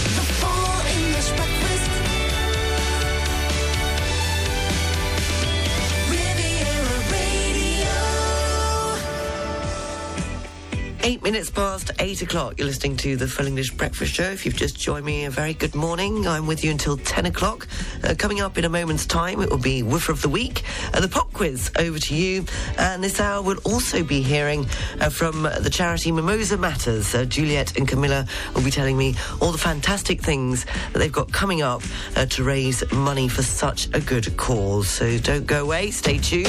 Eight 11.03 11.23
minutes 11.23 11.49
past 11.49 11.89
eight 11.97 12.21
o'clock. 12.21 12.59
You're 12.59 12.67
listening 12.67 12.95
to 12.97 13.15
the 13.15 13.27
Full 13.27 13.47
English 13.47 13.71
Breakfast 13.71 14.13
Show. 14.13 14.29
If 14.29 14.45
you've 14.45 14.55
just 14.55 14.79
joined 14.79 15.03
me, 15.03 15.25
a 15.25 15.31
very 15.31 15.55
good 15.55 15.73
morning. 15.73 16.27
I'm 16.27 16.45
with 16.45 16.63
you 16.63 16.69
until 16.69 16.95
10 16.95 17.25
o'clock. 17.25 17.67
Uh, 18.03 18.13
coming 18.15 18.39
up 18.39 18.55
in 18.59 18.65
a 18.65 18.69
moment's 18.69 19.07
time, 19.07 19.41
it 19.41 19.49
will 19.49 19.57
be 19.57 19.81
Woofer 19.81 20.11
of 20.11 20.21
the 20.21 20.29
Week, 20.29 20.61
uh, 20.93 20.99
the 20.99 21.07
pop 21.07 21.33
quiz 21.33 21.71
over 21.79 21.97
to 21.97 22.15
you. 22.15 22.45
And 22.77 23.03
this 23.03 23.19
hour 23.19 23.41
we'll 23.41 23.57
also 23.65 24.03
be 24.03 24.21
hearing 24.21 24.67
uh, 24.99 25.09
from 25.09 25.41
the 25.41 25.71
charity 25.71 26.11
Mimosa 26.11 26.57
Matters. 26.57 27.15
Uh, 27.15 27.25
Juliet 27.25 27.77
and 27.77 27.87
Camilla 27.87 28.27
will 28.53 28.63
be 28.63 28.71
telling 28.71 28.95
me 28.95 29.15
all 29.41 29.51
the 29.51 29.57
fantastic 29.57 30.21
things 30.21 30.65
that 30.93 30.99
they've 30.99 31.11
got 31.11 31.31
coming 31.31 31.63
up 31.63 31.81
uh, 32.15 32.27
to 32.27 32.43
raise 32.43 32.83
money 32.91 33.27
for 33.27 33.41
such 33.41 33.87
a 33.95 33.99
good 33.99 34.37
cause. 34.37 34.87
So 34.87 35.17
don't 35.17 35.47
go 35.47 35.63
away. 35.63 35.89
Stay 35.89 36.19
tuned. 36.19 36.47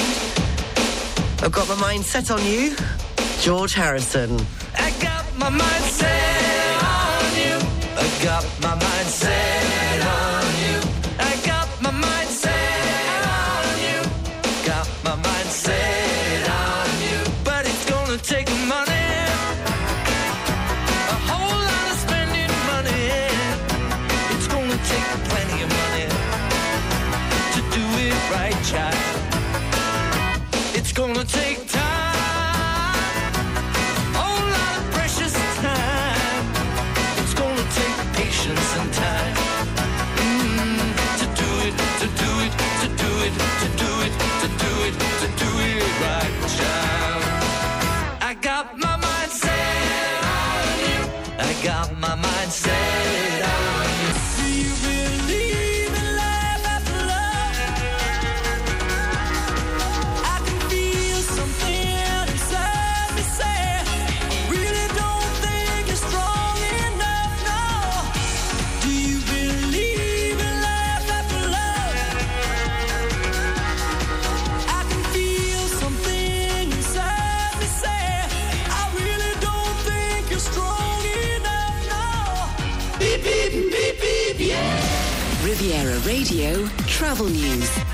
I've 1.42 1.52
got 1.52 1.66
my 1.70 1.76
mind 1.76 2.04
set 2.04 2.30
on 2.30 2.44
you. 2.44 2.76
George 3.42 3.74
Harrison. 3.74 4.38
I 4.78 4.92
got 5.00 5.24
my 5.36 5.48
mind 5.48 5.84
set 5.84 6.82
on 6.84 7.34
you. 7.34 7.58
I 7.98 8.22
got 8.22 8.46
my 8.62 8.76
mind 8.76 9.08
set 9.08 9.71
my 52.60 53.01
Radio 86.12 86.66
Travel 86.86 87.30
News. 87.30 87.91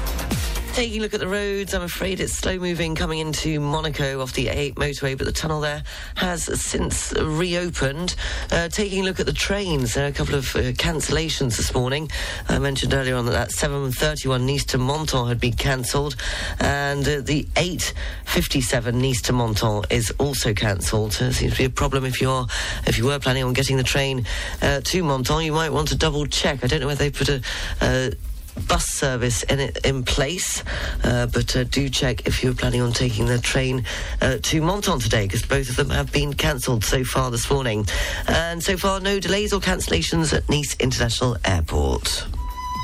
Taking 0.78 1.00
a 1.00 1.02
look 1.02 1.14
at 1.14 1.18
the 1.18 1.26
roads, 1.26 1.74
I'm 1.74 1.82
afraid 1.82 2.20
it's 2.20 2.34
slow 2.34 2.56
moving 2.56 2.94
coming 2.94 3.18
into 3.18 3.58
Monaco 3.58 4.22
off 4.22 4.32
the 4.34 4.46
A8 4.46 4.74
motorway, 4.74 5.18
but 5.18 5.24
the 5.24 5.32
tunnel 5.32 5.60
there 5.60 5.82
has 6.14 6.44
since 6.62 7.12
reopened. 7.14 8.14
Uh, 8.52 8.68
taking 8.68 9.02
a 9.02 9.04
look 9.04 9.18
at 9.18 9.26
the 9.26 9.32
trains, 9.32 9.94
there 9.94 10.04
are 10.04 10.08
a 10.08 10.12
couple 10.12 10.36
of 10.36 10.54
uh, 10.54 10.70
cancellations 10.74 11.56
this 11.56 11.74
morning. 11.74 12.08
I 12.48 12.60
mentioned 12.60 12.94
earlier 12.94 13.16
on 13.16 13.26
that 13.26 13.32
that 13.32 13.50
731 13.50 14.46
Nice 14.46 14.64
to 14.66 14.78
Menton 14.78 15.26
had 15.26 15.40
been 15.40 15.54
cancelled, 15.54 16.14
and 16.60 17.00
uh, 17.08 17.22
the 17.22 17.48
857 17.56 19.02
Nice 19.02 19.20
to 19.22 19.32
Menton 19.32 19.82
is 19.90 20.12
also 20.20 20.54
cancelled. 20.54 21.12
So 21.12 21.24
it 21.24 21.32
seems 21.32 21.54
to 21.54 21.58
be 21.58 21.64
a 21.64 21.70
problem 21.70 22.04
if 22.04 22.20
you're 22.20 22.46
if 22.86 22.98
you 22.98 23.06
were 23.06 23.18
planning 23.18 23.42
on 23.42 23.52
getting 23.52 23.78
the 23.78 23.82
train 23.82 24.26
uh, 24.62 24.80
to 24.84 25.02
Menton. 25.02 25.44
You 25.44 25.54
might 25.54 25.70
want 25.70 25.88
to 25.88 25.96
double 25.96 26.24
check. 26.26 26.62
I 26.62 26.68
don't 26.68 26.78
know 26.78 26.86
whether 26.86 27.02
they 27.02 27.10
put 27.10 27.28
a 27.28 27.42
uh, 27.80 28.10
bus 28.58 28.86
service 28.86 29.42
in 29.44 29.60
it 29.60 29.78
in 29.84 30.02
place, 30.02 30.62
uh, 31.04 31.26
but 31.26 31.54
uh, 31.56 31.64
do 31.64 31.88
check 31.88 32.26
if 32.26 32.42
you're 32.42 32.54
planning 32.54 32.80
on 32.80 32.92
taking 32.92 33.26
the 33.26 33.38
train 33.38 33.84
uh, 34.20 34.38
to 34.42 34.62
Menton 34.62 34.98
today, 35.00 35.26
because 35.26 35.42
both 35.42 35.68
of 35.68 35.76
them 35.76 35.90
have 35.90 36.12
been 36.12 36.32
cancelled 36.32 36.84
so 36.84 37.04
far 37.04 37.30
this 37.30 37.50
morning. 37.50 37.86
And 38.26 38.62
so 38.62 38.76
far, 38.76 39.00
no 39.00 39.20
delays 39.20 39.52
or 39.52 39.60
cancellations 39.60 40.32
at 40.32 40.48
Nice 40.48 40.76
International 40.80 41.36
Airport. 41.44 42.26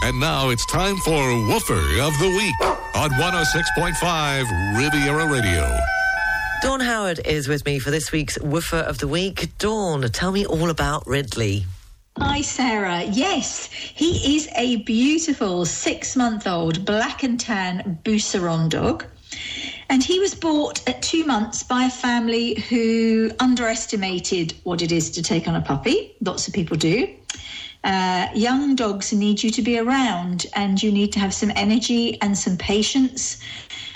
And 0.02 0.20
now 0.20 0.50
it's 0.50 0.66
time 0.66 0.96
for 0.98 1.12
Woofer 1.48 2.00
of 2.02 2.18
the 2.18 2.28
Week 2.28 2.68
on 2.94 3.10
106.5 3.10 4.78
Riviera 4.78 5.26
Radio. 5.26 5.76
Dawn 6.62 6.80
Howard 6.80 7.20
is 7.24 7.48
with 7.48 7.64
me 7.66 7.78
for 7.78 7.90
this 7.90 8.12
week's 8.12 8.38
Woofer 8.38 8.78
of 8.78 8.98
the 8.98 9.08
Week. 9.08 9.50
Dawn, 9.58 10.02
tell 10.02 10.32
me 10.32 10.46
all 10.46 10.70
about 10.70 11.06
Ridley. 11.06 11.66
Hi, 12.20 12.42
Sarah. 12.42 13.02
Yes, 13.02 13.68
he 13.72 14.36
is 14.36 14.48
a 14.54 14.76
beautiful 14.76 15.66
six 15.66 16.14
month 16.14 16.46
old 16.46 16.84
black 16.84 17.24
and 17.24 17.40
tan 17.40 17.98
Beauceron 18.04 18.68
dog. 18.68 19.04
And 19.88 20.00
he 20.00 20.20
was 20.20 20.32
bought 20.32 20.88
at 20.88 21.02
two 21.02 21.24
months 21.24 21.64
by 21.64 21.86
a 21.86 21.90
family 21.90 22.60
who 22.68 23.32
underestimated 23.40 24.54
what 24.62 24.80
it 24.80 24.92
is 24.92 25.10
to 25.10 25.24
take 25.24 25.48
on 25.48 25.56
a 25.56 25.60
puppy. 25.60 26.14
Lots 26.20 26.46
of 26.46 26.54
people 26.54 26.76
do. 26.76 27.12
Uh, 27.82 28.28
young 28.32 28.76
dogs 28.76 29.12
need 29.12 29.42
you 29.42 29.50
to 29.50 29.60
be 29.60 29.78
around 29.78 30.46
and 30.54 30.80
you 30.82 30.92
need 30.92 31.12
to 31.12 31.18
have 31.18 31.34
some 31.34 31.50
energy 31.56 32.20
and 32.22 32.38
some 32.38 32.56
patience. 32.56 33.40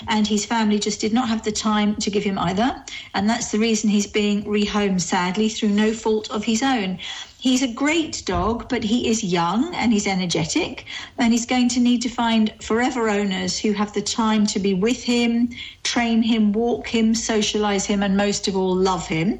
And 0.09 0.27
his 0.27 0.45
family 0.45 0.77
just 0.77 0.99
did 0.99 1.13
not 1.13 1.29
have 1.29 1.43
the 1.43 1.51
time 1.51 1.95
to 1.95 2.11
give 2.11 2.23
him 2.23 2.37
either. 2.37 2.83
And 3.15 3.29
that's 3.29 3.51
the 3.51 3.59
reason 3.59 3.89
he's 3.89 4.07
being 4.07 4.43
rehomed, 4.43 5.01
sadly, 5.01 5.49
through 5.49 5.69
no 5.69 5.93
fault 5.93 6.29
of 6.31 6.43
his 6.43 6.61
own. 6.61 6.99
He's 7.41 7.61
a 7.61 7.71
great 7.71 8.23
dog, 8.25 8.67
but 8.67 8.83
he 8.83 9.07
is 9.07 9.23
young 9.23 9.73
and 9.73 9.93
he's 9.93 10.07
energetic, 10.07 10.83
and 11.17 11.31
he's 11.31 11.45
going 11.45 11.69
to 11.69 11.79
need 11.79 12.01
to 12.01 12.09
find 12.09 12.53
forever 12.61 13.09
owners 13.09 13.57
who 13.57 13.71
have 13.71 13.93
the 13.93 14.01
time 14.01 14.45
to 14.47 14.59
be 14.59 14.73
with 14.73 15.01
him, 15.01 15.51
train 15.83 16.21
him, 16.21 16.51
walk 16.51 16.89
him, 16.89 17.15
socialize 17.15 17.85
him, 17.85 18.03
and 18.03 18.17
most 18.17 18.49
of 18.49 18.57
all, 18.57 18.75
love 18.75 19.07
him. 19.07 19.39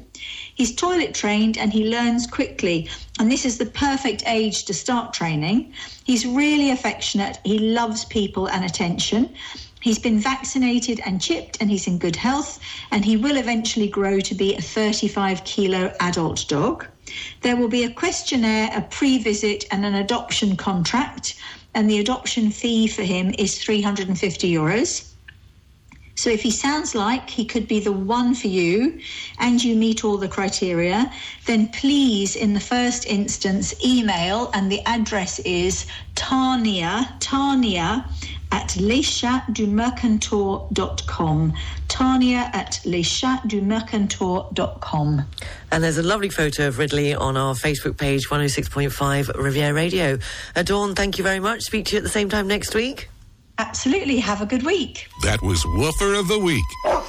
He's 0.54 0.74
toilet 0.74 1.12
trained 1.12 1.58
and 1.58 1.74
he 1.74 1.90
learns 1.90 2.26
quickly, 2.26 2.88
and 3.18 3.30
this 3.30 3.44
is 3.44 3.58
the 3.58 3.66
perfect 3.66 4.22
age 4.26 4.64
to 4.64 4.72
start 4.72 5.12
training. 5.12 5.74
He's 6.04 6.24
really 6.24 6.70
affectionate, 6.70 7.38
he 7.44 7.58
loves 7.58 8.06
people 8.06 8.48
and 8.48 8.64
attention. 8.64 9.28
He's 9.82 9.98
been 9.98 10.18
vaccinated 10.18 11.02
and 11.04 11.20
chipped, 11.20 11.58
and 11.60 11.70
he's 11.70 11.86
in 11.86 11.98
good 11.98 12.16
health, 12.16 12.60
and 12.92 13.04
he 13.04 13.18
will 13.18 13.36
eventually 13.36 13.88
grow 13.88 14.20
to 14.20 14.34
be 14.34 14.54
a 14.54 14.62
35 14.62 15.44
kilo 15.44 15.92
adult 16.00 16.46
dog. 16.48 16.86
There 17.42 17.56
will 17.56 17.68
be 17.68 17.84
a 17.84 17.90
questionnaire, 17.90 18.70
a 18.74 18.82
pre 18.82 19.18
visit, 19.18 19.64
and 19.70 19.84
an 19.84 19.94
adoption 19.94 20.56
contract. 20.56 21.34
And 21.74 21.88
the 21.88 21.98
adoption 21.98 22.50
fee 22.50 22.88
for 22.88 23.02
him 23.02 23.34
is 23.38 23.62
350 23.62 24.52
euros. 24.52 25.10
So 26.20 26.28
if 26.28 26.42
he 26.42 26.50
sounds 26.50 26.94
like 26.94 27.30
he 27.30 27.46
could 27.46 27.66
be 27.66 27.80
the 27.80 27.92
one 27.92 28.34
for 28.34 28.48
you 28.48 29.00
and 29.38 29.64
you 29.64 29.74
meet 29.74 30.04
all 30.04 30.18
the 30.18 30.28
criteria, 30.28 31.10
then 31.46 31.68
please, 31.68 32.36
in 32.36 32.52
the 32.52 32.60
first 32.60 33.06
instance, 33.06 33.72
email 33.82 34.50
and 34.52 34.70
the 34.70 34.82
address 34.84 35.38
is 35.38 35.86
Tania, 36.16 37.16
Tania 37.20 38.04
at 38.52 38.68
leschatsdumercantour.com. 38.70 41.52
Tania 41.88 42.50
at 42.52 42.80
leschatsdumercantour.com. 42.84 45.24
And 45.72 45.84
there's 45.84 45.98
a 45.98 46.02
lovely 46.02 46.30
photo 46.30 46.66
of 46.68 46.78
Ridley 46.78 47.14
on 47.14 47.36
our 47.36 47.54
Facebook 47.54 47.96
page, 47.96 48.28
106.5 48.28 49.40
Riviera 49.40 49.72
Radio. 49.72 50.18
Dawn, 50.64 50.94
thank 50.94 51.18
you 51.18 51.24
very 51.24 51.40
much. 51.40 51.62
Speak 51.62 51.86
to 51.86 51.92
you 51.92 51.98
at 51.98 52.02
the 52.02 52.08
same 52.08 52.28
time 52.28 52.48
next 52.48 52.74
week. 52.74 53.08
Absolutely. 53.60 54.16
Have 54.18 54.40
a 54.40 54.46
good 54.46 54.62
week. 54.62 55.06
That 55.22 55.42
was 55.42 55.66
Woofer 55.66 56.14
of 56.14 56.28
the 56.28 56.38
Week. 56.38 56.64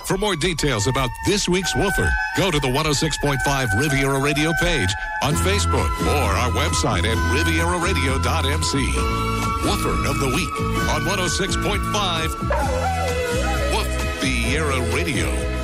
For 0.05 0.17
more 0.17 0.35
details 0.35 0.85
about 0.85 1.09
this 1.25 1.47
week's 1.47 1.73
Woofer, 1.73 2.09
go 2.35 2.51
to 2.51 2.59
the 2.59 2.67
106.5 2.67 3.79
Riviera 3.79 4.19
Radio 4.19 4.51
page 4.59 4.89
on 5.23 5.33
Facebook 5.35 5.89
or 6.01 6.29
our 6.41 6.51
website 6.51 7.05
at 7.05 7.17
rivieraradio.mc. 7.31 8.75
Woofer 9.63 9.95
of 10.09 10.19
the 10.19 10.27
Week 10.27 10.59
on 10.89 11.03
106.5 11.05 12.81
Woof 13.73 13.87
Radio. 14.93 15.60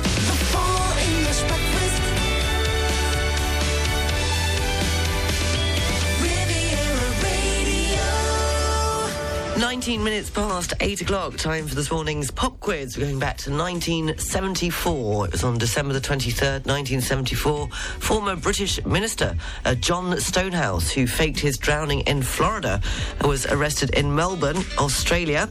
19 9.58 10.04
minutes 10.04 10.30
past 10.30 10.72
8 10.78 11.00
o'clock, 11.00 11.36
time 11.36 11.66
for 11.66 11.74
this 11.74 11.90
morning's 11.90 12.30
pop 12.30 12.60
quiz. 12.60 12.96
We're 12.96 13.06
going 13.06 13.18
back 13.18 13.38
to 13.38 13.50
1974. 13.50 15.26
It 15.26 15.32
was 15.32 15.42
on 15.42 15.58
December 15.58 15.94
the 15.94 16.00
23rd, 16.00 16.64
1974. 16.64 17.68
Former 17.98 18.36
British 18.36 18.84
minister 18.86 19.34
uh, 19.64 19.74
John 19.74 20.20
Stonehouse, 20.20 20.92
who 20.92 21.08
faked 21.08 21.40
his 21.40 21.58
drowning 21.58 22.02
in 22.02 22.22
Florida, 22.22 22.80
was 23.24 23.46
arrested 23.46 23.90
in 23.94 24.14
Melbourne, 24.14 24.62
Australia. 24.78 25.48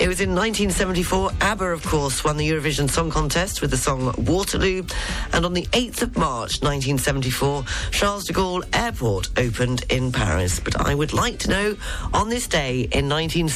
It 0.00 0.08
was 0.08 0.22
in 0.22 0.34
1974. 0.34 1.30
ABBA, 1.42 1.66
of 1.66 1.84
course, 1.84 2.24
won 2.24 2.38
the 2.38 2.48
Eurovision 2.48 2.88
Song 2.88 3.10
Contest 3.10 3.60
with 3.60 3.72
the 3.72 3.76
song 3.76 4.14
Waterloo. 4.24 4.84
And 5.34 5.44
on 5.44 5.52
the 5.52 5.66
8th 5.72 6.00
of 6.00 6.16
March, 6.16 6.62
1974, 6.62 7.64
Charles 7.90 8.24
de 8.24 8.32
Gaulle 8.32 8.64
Airport 8.72 9.28
opened 9.36 9.84
in 9.90 10.12
Paris. 10.12 10.60
But 10.60 10.80
I 10.80 10.94
would 10.94 11.12
like 11.12 11.38
to 11.40 11.50
know, 11.50 11.76
on 12.14 12.30
this 12.30 12.46
day 12.46 12.88
in 12.92 13.06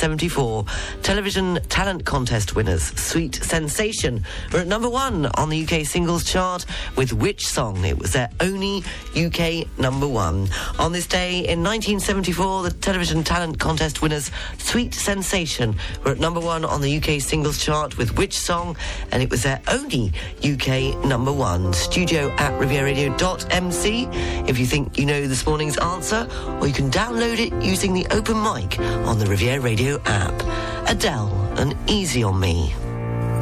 1974, 0.02 1.02
television 1.02 1.60
talent 1.68 2.04
contest 2.04 2.56
winners 2.56 2.82
Sweet 3.00 3.36
Sensation 3.36 4.24
were 4.52 4.58
at 4.58 4.66
number 4.66 4.88
one 4.88 5.26
on 5.36 5.50
the 5.50 5.62
UK 5.62 5.86
singles 5.86 6.24
chart 6.24 6.66
with 6.96 7.12
which 7.12 7.46
song? 7.46 7.84
It 7.84 7.96
was 7.96 8.12
their 8.12 8.28
only 8.40 8.82
UK 9.16 9.66
number 9.78 10.08
one. 10.08 10.48
On 10.80 10.90
this 10.90 11.06
day 11.06 11.38
in 11.38 11.62
1974, 11.62 12.64
the 12.64 12.70
television 12.72 13.22
talent 13.22 13.60
contest 13.60 14.02
winners 14.02 14.32
Sweet 14.58 14.94
Sensation 14.94 15.76
were 16.04 16.10
at 16.10 16.18
number 16.18 16.40
one 16.40 16.64
on 16.64 16.80
the 16.80 16.96
UK 16.96 17.20
singles 17.20 17.64
chart 17.64 17.96
with 17.96 18.16
which 18.16 18.36
song? 18.36 18.76
And 19.12 19.22
it 19.22 19.30
was 19.30 19.44
their 19.44 19.60
only 19.68 20.12
UK 20.42 21.04
number 21.04 21.32
one. 21.32 21.72
Studio 21.72 22.30
at 22.38 22.52
rivieraradio.mc 22.60 24.08
if 24.48 24.58
you 24.58 24.66
think 24.66 24.98
you 24.98 25.06
know 25.06 25.26
this 25.28 25.46
morning's 25.46 25.78
answer, 25.78 26.26
or 26.60 26.66
you 26.66 26.72
can 26.72 26.90
download 26.90 27.38
it 27.38 27.52
using 27.64 27.94
the 27.94 28.06
open 28.10 28.42
mic 28.42 28.78
on 29.06 29.18
the 29.18 29.26
Riviera 29.26 29.60
Radio 29.84 30.00
app. 30.06 30.88
Adele 30.88 31.28
and 31.58 31.76
Easy 31.90 32.22
on 32.24 32.40
Me. 32.40 32.72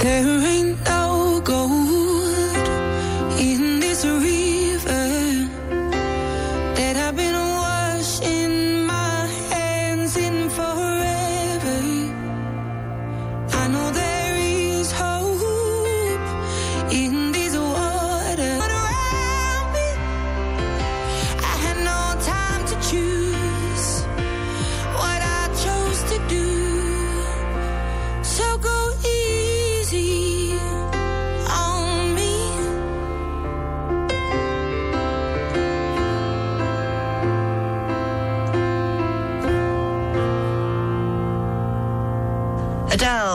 There 0.00 0.26
ain't 0.26 0.82
no 0.84 1.40
gold 1.44 2.01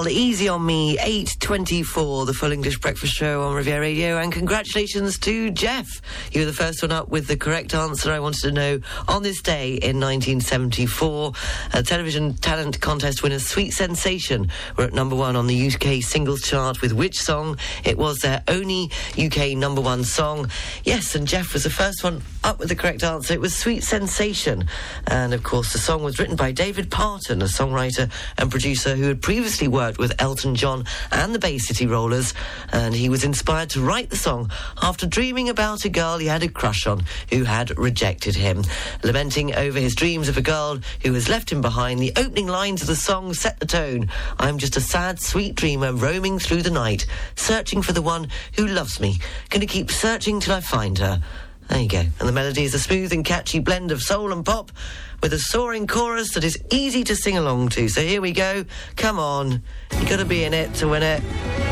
Easy 0.06 0.50
on 0.50 0.66
Me, 0.66 0.98
8.24, 1.48 2.26
the 2.26 2.34
full 2.34 2.52
English 2.52 2.78
breakfast 2.80 3.14
show 3.14 3.42
on 3.42 3.56
Riviera 3.56 3.80
Radio. 3.80 4.18
And 4.18 4.34
congratulations 4.34 5.18
to 5.20 5.50
Jeff. 5.50 5.88
You 6.34 6.42
were 6.42 6.46
the 6.46 6.52
first 6.52 6.82
one 6.82 6.92
up 6.92 7.08
with 7.08 7.28
the 7.28 7.38
correct 7.38 7.74
answer. 7.74 8.12
I 8.12 8.20
wanted 8.20 8.42
to 8.42 8.52
know, 8.52 8.80
on 9.08 9.24
this 9.24 9.42
day 9.42 9.76
in 9.76 9.98
1974, 9.98 11.32
A 11.72 11.84
television 11.84 12.34
talent 12.34 12.82
contest 12.82 13.24
winners 13.24 13.48
Sweet 13.48 13.72
Sensation 13.72 14.52
were 14.76 14.84
at 14.84 14.94
number 14.94 15.16
one 15.16 15.38
on 15.38 15.48
the 15.48 15.72
UK 15.72 16.04
singles 16.04 16.42
chart 16.42 16.82
with 16.82 16.92
which 16.92 17.18
song? 17.18 17.58
It 17.86 17.98
was 17.98 18.20
their 18.20 18.44
only 18.50 18.92
UK 19.18 19.56
number 19.56 19.80
one 19.80 20.04
song. 20.04 20.50
Yes, 20.84 21.16
and 21.16 21.26
Jeff 21.26 21.54
was 21.54 21.64
the 21.64 21.70
first 21.70 22.04
one 22.04 22.24
up 22.44 22.60
with 22.60 22.68
the 22.68 22.76
correct 22.76 23.06
answer. 23.06 23.34
It 23.34 23.40
was 23.40 23.56
Sweet 23.56 23.84
Sensation. 23.84 24.68
And 25.08 25.34
of 25.34 25.44
course, 25.44 25.72
the 25.72 25.80
song 25.80 26.04
was 26.04 26.20
written 26.20 26.36
by 26.36 26.52
David 26.52 26.92
Parton, 26.92 27.42
a 27.42 27.46
songwriter 27.46 28.12
and 28.38 28.52
producer 28.52 28.98
who 28.98 29.08
had 29.08 29.22
previously 29.22 29.70
worked 29.70 29.98
with 29.98 30.14
Elton 30.20 30.54
John 30.54 30.84
and 31.10 31.34
the 31.34 31.37
Bay 31.40 31.58
City 31.58 31.86
Rollers. 31.86 32.34
And 32.72 32.94
he 32.94 33.10
was 33.10 33.24
inspired 33.24 33.70
to 33.72 33.82
write 33.82 34.10
the 34.10 34.16
song 34.16 34.52
after 34.82 35.06
dreaming 35.06 35.50
about 35.50 35.86
a 35.86 35.90
girl 35.90 36.18
he 36.18 36.28
had 36.28 36.44
a 36.44 36.50
crush 36.50 36.88
on 36.88 37.04
who 37.32 37.44
had 37.44 37.78
rejected 37.78 38.36
him. 38.36 38.64
Lamenting 39.04 39.56
over 39.56 39.80
his 39.80 39.96
dreams 39.96 40.30
of 40.30 40.38
a 40.38 40.42
girl 40.42 40.80
who 41.04 41.14
has 41.14 41.30
left 41.30 41.52
him 41.52 41.62
behind, 41.62 42.00
the 42.00 42.14
opening 42.18 42.48
lines 42.48 42.82
of 42.82 42.88
the 42.88 42.96
song 42.96 43.34
set 43.34 43.60
the 43.60 43.66
tone. 43.66 44.10
I'm 44.40 44.58
just 44.58 44.78
a 44.78 44.82
sad, 44.82 45.20
sweet 45.20 45.56
dreamer 45.56 45.94
roaming 45.94 46.40
through 46.40 46.62
the 46.62 46.72
night, 46.72 47.06
searching 47.36 47.82
for 47.82 47.94
the 47.94 48.02
one 48.02 48.30
who 48.56 48.68
loves 48.68 49.00
me. 49.00 49.20
Gonna 49.50 49.66
keep 49.66 49.92
searching 49.92 50.40
till 50.40 50.54
I 50.54 50.62
find 50.62 50.98
her. 50.98 51.22
There 51.70 51.80
you 51.80 51.90
go. 51.90 52.00
And 52.00 52.28
the 52.28 52.32
melody 52.32 52.64
is 52.64 52.74
a 52.74 52.80
smooth 52.80 53.12
and 53.12 53.26
catchy 53.26 53.60
blend 53.60 53.92
of 53.92 54.02
soul 54.02 54.32
and 54.32 54.46
pop 54.46 54.72
with 55.22 55.34
a 55.34 55.40
soaring 55.40 55.88
chorus 55.88 56.34
that 56.34 56.44
is 56.44 56.58
easy 56.72 57.04
to 57.04 57.16
sing 57.16 57.38
along 57.38 57.70
to. 57.70 57.90
So 57.90 58.02
here 58.02 58.22
we 58.22 58.32
go. 58.32 58.66
Come 58.96 59.20
on. 59.20 59.64
You 60.00 60.08
gotta 60.08 60.26
be 60.26 60.44
in 60.44 60.54
it 60.54 60.74
to 60.76 60.88
win 60.88 61.04
it. 61.04 61.67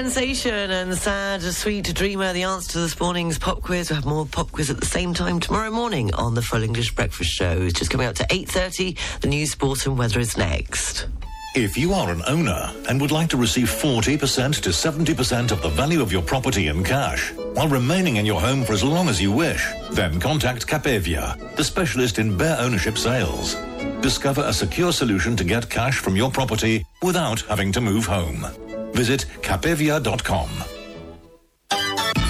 Sensation 0.00 0.70
and 0.70 0.96
sad, 0.96 1.42
sweet 1.42 1.94
dreamer. 1.94 2.32
The 2.32 2.44
answer 2.44 2.72
to 2.72 2.78
this 2.78 2.98
morning's 2.98 3.38
pop 3.38 3.60
quiz. 3.60 3.90
We'll 3.90 3.96
have 3.96 4.06
more 4.06 4.24
pop 4.24 4.50
quiz 4.50 4.70
at 4.70 4.80
the 4.80 4.86
same 4.86 5.12
time 5.12 5.40
tomorrow 5.40 5.70
morning 5.70 6.10
on 6.14 6.34
the 6.34 6.40
Full 6.40 6.62
English 6.62 6.94
Breakfast 6.94 7.30
Show. 7.30 7.60
It's 7.60 7.78
just 7.78 7.90
coming 7.90 8.06
up 8.06 8.14
to 8.14 8.24
8.30. 8.28 8.96
The 9.20 9.28
news, 9.28 9.50
sport 9.50 9.84
and 9.84 9.98
weather 9.98 10.18
is 10.18 10.38
next. 10.38 11.06
If 11.54 11.76
you 11.76 11.92
are 11.92 12.10
an 12.10 12.22
owner 12.26 12.72
and 12.88 12.98
would 12.98 13.10
like 13.10 13.28
to 13.28 13.36
receive 13.36 13.66
40% 13.66 14.62
to 14.62 14.70
70% 14.70 15.50
of 15.50 15.60
the 15.60 15.68
value 15.68 16.00
of 16.00 16.10
your 16.10 16.22
property 16.22 16.68
in 16.68 16.82
cash 16.82 17.34
while 17.52 17.68
remaining 17.68 18.16
in 18.16 18.24
your 18.24 18.40
home 18.40 18.64
for 18.64 18.72
as 18.72 18.82
long 18.82 19.10
as 19.10 19.20
you 19.20 19.30
wish, 19.30 19.68
then 19.90 20.18
contact 20.18 20.66
Capevia, 20.66 21.36
the 21.56 21.64
specialist 21.64 22.18
in 22.18 22.38
bare 22.38 22.58
ownership 22.58 22.96
sales. 22.96 23.54
Discover 24.00 24.44
a 24.46 24.52
secure 24.54 24.92
solution 24.92 25.36
to 25.36 25.44
get 25.44 25.68
cash 25.68 25.98
from 25.98 26.16
your 26.16 26.30
property 26.30 26.86
without 27.02 27.42
having 27.42 27.70
to 27.72 27.82
move 27.82 28.06
home. 28.06 28.46
Visit 29.00 29.24
capevia.com. 29.40 30.50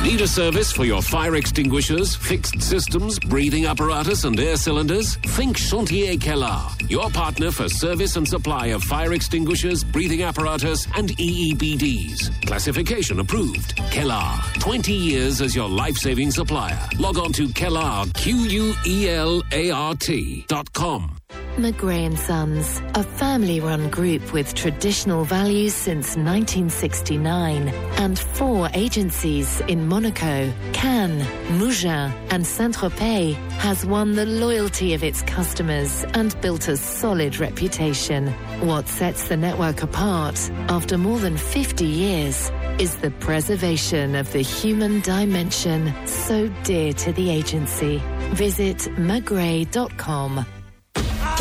Need 0.05 0.21
a 0.21 0.29
service 0.29 0.71
for 0.71 0.85
your 0.85 1.03
fire 1.03 1.35
extinguishers, 1.35 2.15
fixed 2.15 2.63
systems, 2.63 3.19
breathing 3.19 3.67
apparatus, 3.67 4.23
and 4.23 4.39
air 4.39 4.57
cylinders? 4.57 5.17
Think 5.17 5.57
Chantier 5.57 6.17
Quelart, 6.17 6.89
your 6.89 7.11
partner 7.11 7.51
for 7.51 7.69
service 7.69 8.15
and 8.15 8.27
supply 8.27 8.67
of 8.69 8.85
fire 8.85 9.15
extinguishers, 9.15 9.83
breathing 9.83 10.23
apparatus, 10.23 10.87
and 10.95 11.09
EEBDs. 11.09 12.47
Classification 12.47 13.19
approved. 13.19 13.77
Quelart, 13.91 14.61
20 14.61 14.93
years 14.93 15.41
as 15.41 15.57
your 15.57 15.69
life 15.69 15.97
saving 15.97 16.31
supplier. 16.31 16.79
Log 17.01 17.19
on 17.19 17.33
to 17.33 17.49
Quelart, 17.49 18.15
Q 18.15 18.37
U 18.37 18.75
E 18.87 19.09
L 19.09 19.43
A 19.51 19.73
R 19.73 19.97
T 19.97 20.45
dot 20.47 20.73
com. 20.73 21.20
McGray 21.57 22.07
and 22.07 22.19
Sons, 22.19 22.81
a 22.95 23.03
family-run 23.03 23.91
group 23.91 24.33
with 24.33 24.55
traditional 24.55 25.25
values 25.25 25.75
since 25.75 26.17
1969 26.17 27.69
and 27.69 28.19
four 28.19 28.71
agencies 28.73 29.61
in 29.69 29.87
Monaco, 29.87 30.51
Cannes, 30.73 31.23
Mougins 31.59 32.13
and 32.31 32.47
Saint-Tropez 32.47 33.35
has 33.59 33.85
won 33.85 34.15
the 34.15 34.25
loyalty 34.27 34.95
of 34.95 35.05
its 35.05 35.23
customers 35.23 36.05
and 36.15 36.41
built 36.41 36.69
a 36.69 36.77
solid 36.77 37.39
reputation. 37.39 38.29
What 38.61 38.89
sets 38.89 39.29
the 39.29 39.37
network 39.37 39.83
apart 39.83 40.51
after 40.69 40.97
more 40.97 41.19
than 41.19 41.37
50 41.37 41.85
years 41.85 42.51
is 42.79 42.97
the 42.97 43.11
preservation 43.11 44.15
of 44.15 44.33
the 44.33 44.41
human 44.41 45.01
dimension 45.01 45.93
so 46.07 46.49
dear 46.63 46.95
to 46.95 47.13
the 47.13 47.31
agency. 47.31 48.01
Visit 48.33 48.79
mcgray.com. 48.97 50.47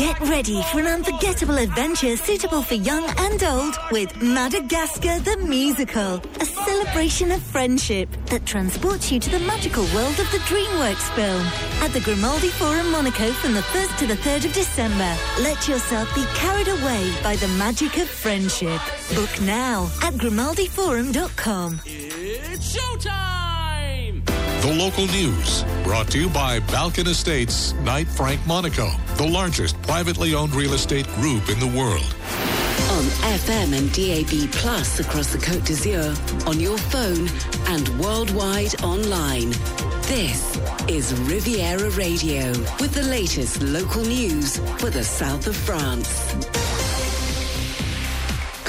Get 0.00 0.18
ready 0.20 0.62
for 0.72 0.80
an 0.80 0.86
unforgettable 0.86 1.58
adventure 1.58 2.16
suitable 2.16 2.62
for 2.62 2.72
young 2.72 3.04
and 3.18 3.42
old 3.44 3.74
with 3.92 4.22
Madagascar 4.22 5.18
the 5.20 5.36
Musical, 5.46 6.22
a 6.40 6.44
celebration 6.46 7.30
of 7.30 7.42
friendship 7.42 8.08
that 8.30 8.46
transports 8.46 9.12
you 9.12 9.20
to 9.20 9.28
the 9.28 9.40
magical 9.40 9.84
world 9.94 10.18
of 10.18 10.30
the 10.32 10.38
DreamWorks 10.48 11.14
film. 11.14 11.42
At 11.84 11.92
the 11.92 12.00
Grimaldi 12.00 12.48
Forum 12.48 12.90
Monaco 12.90 13.30
from 13.32 13.52
the 13.52 13.60
1st 13.60 13.98
to 13.98 14.06
the 14.06 14.14
3rd 14.14 14.46
of 14.46 14.52
December, 14.54 15.16
let 15.40 15.68
yourself 15.68 16.08
be 16.14 16.24
carried 16.34 16.68
away 16.68 17.12
by 17.22 17.36
the 17.36 17.48
magic 17.58 17.98
of 17.98 18.08
friendship. 18.08 18.80
Book 19.14 19.42
now 19.42 19.84
at 20.02 20.14
grimaldiforum.com. 20.14 21.82
It's 21.84 22.74
showtime! 22.74 23.30
The 24.62 24.74
local 24.74 25.06
news 25.06 25.64
brought 25.84 26.10
to 26.12 26.20
you 26.20 26.28
by 26.28 26.60
Balkan 26.60 27.06
Estates, 27.06 27.72
Knight 27.82 28.06
Frank 28.06 28.46
Monaco, 28.46 28.90
the 29.20 29.28
largest 29.28 29.80
privately 29.82 30.34
owned 30.34 30.54
real 30.54 30.72
estate 30.72 31.06
group 31.16 31.50
in 31.50 31.60
the 31.60 31.66
world. 31.78 32.14
On 32.96 33.04
FM 33.36 33.76
and 33.76 33.92
DAB 33.92 34.50
Plus 34.50 34.98
across 34.98 35.30
the 35.30 35.36
Côte 35.36 35.66
d'Azur, 35.66 36.16
on 36.46 36.58
your 36.58 36.78
phone 36.78 37.28
and 37.66 37.86
worldwide 38.00 38.82
online. 38.82 39.50
This 40.08 40.58
is 40.88 41.12
Riviera 41.28 41.90
Radio 41.90 42.48
with 42.80 42.94
the 42.94 43.02
latest 43.02 43.60
local 43.60 44.00
news 44.00 44.56
for 44.78 44.88
the 44.88 45.04
south 45.04 45.46
of 45.46 45.54
France. 45.54 46.69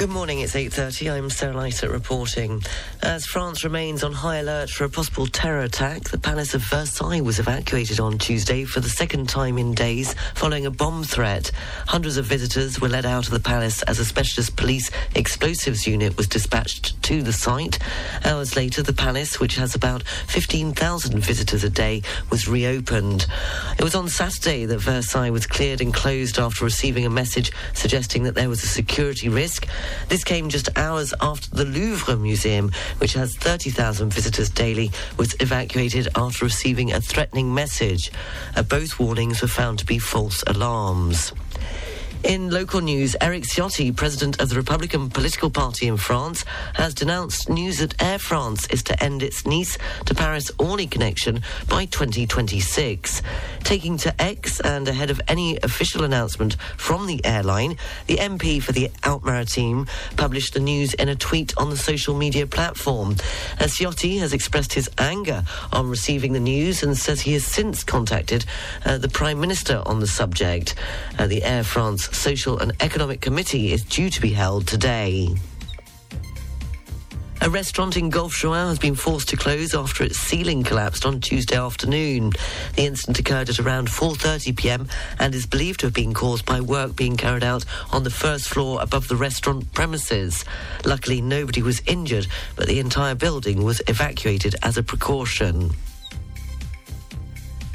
Good 0.02 0.10
morning, 0.10 0.40
it's 0.40 0.54
8.30. 0.54 1.12
I'm 1.12 1.30
Sarah 1.30 1.54
Lighter 1.54 1.88
reporting. 1.88 2.60
As 3.02 3.24
France 3.24 3.62
remains 3.62 4.02
on 4.02 4.12
high 4.12 4.38
alert 4.38 4.68
for 4.68 4.82
a 4.82 4.88
possible 4.88 5.28
terror 5.28 5.60
attack, 5.60 6.10
the 6.10 6.18
Palace 6.18 6.54
of 6.54 6.62
Versailles 6.62 7.20
was 7.20 7.38
evacuated 7.38 8.00
on 8.00 8.18
Tuesday 8.18 8.64
for 8.64 8.80
the 8.80 8.88
second 8.88 9.28
time 9.28 9.58
in 9.58 9.74
days 9.74 10.16
following 10.34 10.66
a 10.66 10.72
bomb 10.72 11.04
threat. 11.04 11.52
Hundreds 11.86 12.16
of 12.16 12.24
visitors 12.24 12.80
were 12.80 12.88
led 12.88 13.06
out 13.06 13.26
of 13.26 13.32
the 13.32 13.38
palace 13.38 13.84
as 13.84 14.00
a 14.00 14.04
specialist 14.04 14.56
police 14.56 14.90
explosives 15.14 15.86
unit 15.86 16.16
was 16.16 16.26
dispatched 16.26 17.00
to 17.04 17.22
the 17.22 17.32
site. 17.32 17.78
Hours 18.24 18.56
later, 18.56 18.82
the 18.82 18.92
palace, 18.92 19.38
which 19.38 19.54
has 19.54 19.76
about 19.76 20.02
15,000 20.02 21.20
visitors 21.20 21.62
a 21.62 21.70
day, 21.70 22.02
was 22.28 22.48
reopened. 22.48 23.26
It 23.78 23.84
was 23.84 23.94
on 23.94 24.08
Saturday 24.08 24.64
that 24.64 24.78
Versailles 24.78 25.30
was 25.30 25.46
cleared 25.46 25.80
and 25.80 25.94
closed 25.94 26.40
after 26.40 26.64
receiving 26.64 27.06
a 27.06 27.10
message 27.10 27.52
suggesting 27.72 28.24
that 28.24 28.34
there 28.34 28.48
was 28.48 28.64
a 28.64 28.68
security 28.68 29.28
risk. 29.28 29.68
This 30.08 30.24
came 30.24 30.48
just 30.48 30.68
hours 30.76 31.14
after 31.20 31.48
the 31.50 31.64
Louvre 31.64 32.16
Museum, 32.16 32.70
which 32.98 33.14
has 33.14 33.36
30,000 33.36 34.12
visitors 34.12 34.50
daily, 34.50 34.90
was 35.16 35.34
evacuated 35.40 36.08
after 36.14 36.44
receiving 36.44 36.92
a 36.92 37.00
threatening 37.00 37.54
message. 37.54 38.10
Uh, 38.56 38.62
both 38.62 38.98
warnings 38.98 39.42
were 39.42 39.48
found 39.48 39.78
to 39.78 39.86
be 39.86 39.98
false 39.98 40.42
alarms. 40.46 41.32
In 42.24 42.50
local 42.50 42.80
news, 42.80 43.16
Eric 43.20 43.42
Ciotti, 43.42 43.94
president 43.94 44.40
of 44.40 44.48
the 44.48 44.54
Republican 44.54 45.10
political 45.10 45.50
party 45.50 45.88
in 45.88 45.96
France, 45.96 46.44
has 46.74 46.94
denounced 46.94 47.48
news 47.48 47.78
that 47.78 48.00
Air 48.00 48.18
France 48.20 48.64
is 48.68 48.84
to 48.84 49.02
end 49.02 49.24
its 49.24 49.44
Nice 49.44 49.76
to 50.06 50.14
Paris 50.14 50.48
Orly 50.56 50.86
connection 50.86 51.42
by 51.68 51.86
2026. 51.86 53.22
Taking 53.64 53.96
to 53.98 54.22
X 54.22 54.60
and 54.60 54.86
ahead 54.86 55.10
of 55.10 55.20
any 55.26 55.58
official 55.64 56.04
announcement 56.04 56.54
from 56.76 57.06
the 57.06 57.24
airline, 57.24 57.76
the 58.06 58.18
MP 58.18 58.62
for 58.62 58.70
the 58.70 58.88
Alpes-Maritimes 59.02 59.88
published 60.16 60.54
the 60.54 60.60
news 60.60 60.94
in 60.94 61.08
a 61.08 61.16
tweet 61.16 61.52
on 61.58 61.70
the 61.70 61.76
social 61.76 62.16
media 62.16 62.46
platform. 62.46 63.16
As 63.58 63.74
Ciotti 63.74 64.20
has 64.20 64.32
expressed 64.32 64.74
his 64.74 64.88
anger 64.96 65.42
on 65.72 65.90
receiving 65.90 66.34
the 66.34 66.40
news 66.40 66.84
and 66.84 66.96
says 66.96 67.22
he 67.22 67.32
has 67.32 67.44
since 67.44 67.82
contacted 67.82 68.44
uh, 68.84 68.98
the 68.98 69.08
Prime 69.08 69.40
Minister 69.40 69.82
on 69.86 69.98
the 69.98 70.06
subject. 70.06 70.76
Uh, 71.18 71.26
the 71.26 71.42
Air 71.42 71.64
France 71.64 72.11
Social 72.12 72.58
and 72.58 72.72
Economic 72.80 73.20
Committee 73.20 73.72
is 73.72 73.82
due 73.82 74.10
to 74.10 74.20
be 74.20 74.30
held 74.30 74.66
today. 74.66 75.28
A 77.40 77.50
restaurant 77.50 77.96
in 77.96 78.08
Golfe-Juan 78.08 78.68
has 78.68 78.78
been 78.78 78.94
forced 78.94 79.30
to 79.30 79.36
close 79.36 79.74
after 79.74 80.04
its 80.04 80.16
ceiling 80.16 80.62
collapsed 80.62 81.04
on 81.04 81.20
Tuesday 81.20 81.56
afternoon. 81.56 82.30
The 82.76 82.86
incident 82.86 83.18
occurred 83.18 83.48
at 83.48 83.58
around 83.58 83.88
4:30 83.88 84.56
p.m. 84.56 84.86
and 85.18 85.34
is 85.34 85.44
believed 85.46 85.80
to 85.80 85.86
have 85.86 85.94
been 85.94 86.14
caused 86.14 86.46
by 86.46 86.60
work 86.60 86.94
being 86.94 87.16
carried 87.16 87.42
out 87.42 87.64
on 87.90 88.04
the 88.04 88.10
first 88.10 88.46
floor 88.48 88.80
above 88.80 89.08
the 89.08 89.16
restaurant 89.16 89.72
premises. 89.72 90.44
Luckily, 90.84 91.20
nobody 91.20 91.62
was 91.62 91.82
injured, 91.84 92.28
but 92.54 92.68
the 92.68 92.78
entire 92.78 93.16
building 93.16 93.64
was 93.64 93.82
evacuated 93.88 94.54
as 94.62 94.76
a 94.76 94.84
precaution. 94.84 95.72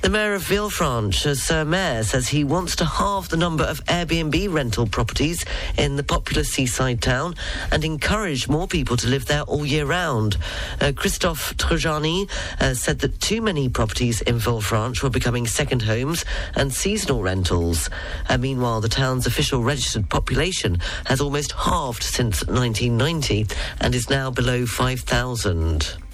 The 0.03 0.09
mayor 0.09 0.35
of 0.35 0.43
Villefranche, 0.43 1.35
Sir 1.35 1.65
Mayor, 1.65 2.03
says 2.03 2.27
he 2.27 2.43
wants 2.43 2.75
to 2.77 2.85
halve 2.85 3.29
the 3.29 3.35
number 3.35 3.63
of 3.63 3.83
Airbnb 3.85 4.53
rental 4.53 4.85
properties 4.85 5.43
in 5.75 5.95
the 5.95 6.03
popular 6.03 6.43
seaside 6.43 7.01
town 7.01 7.35
and 7.71 7.83
encourage 7.83 8.47
more 8.47 8.67
people 8.67 8.95
to 8.97 9.07
live 9.07 9.25
there 9.25 9.41
all 9.41 9.65
year 9.65 9.85
round. 9.85 10.37
Uh, 10.79 10.93
Christophe 10.95 11.57
Trojani 11.57 12.29
uh, 12.61 12.75
said 12.75 12.99
that 12.99 13.19
too 13.19 13.41
many 13.41 13.69
properties 13.69 14.21
in 14.21 14.35
Villefranche 14.39 15.01
were 15.01 15.09
becoming 15.09 15.47
second 15.47 15.81
homes 15.81 16.23
and 16.55 16.71
seasonal 16.71 17.23
rentals. 17.23 17.89
Uh, 18.29 18.37
meanwhile, 18.37 18.79
the 18.79 18.87
town's 18.87 19.25
official 19.25 19.63
registered 19.63 20.09
population 20.09 20.79
has 21.07 21.19
almost 21.19 21.51
halved 21.53 22.03
since 22.03 22.45
1990 22.45 23.47
and 23.81 23.95
is 23.95 24.09
now 24.09 24.29
below 24.29 24.65
5,000. 24.65 26.06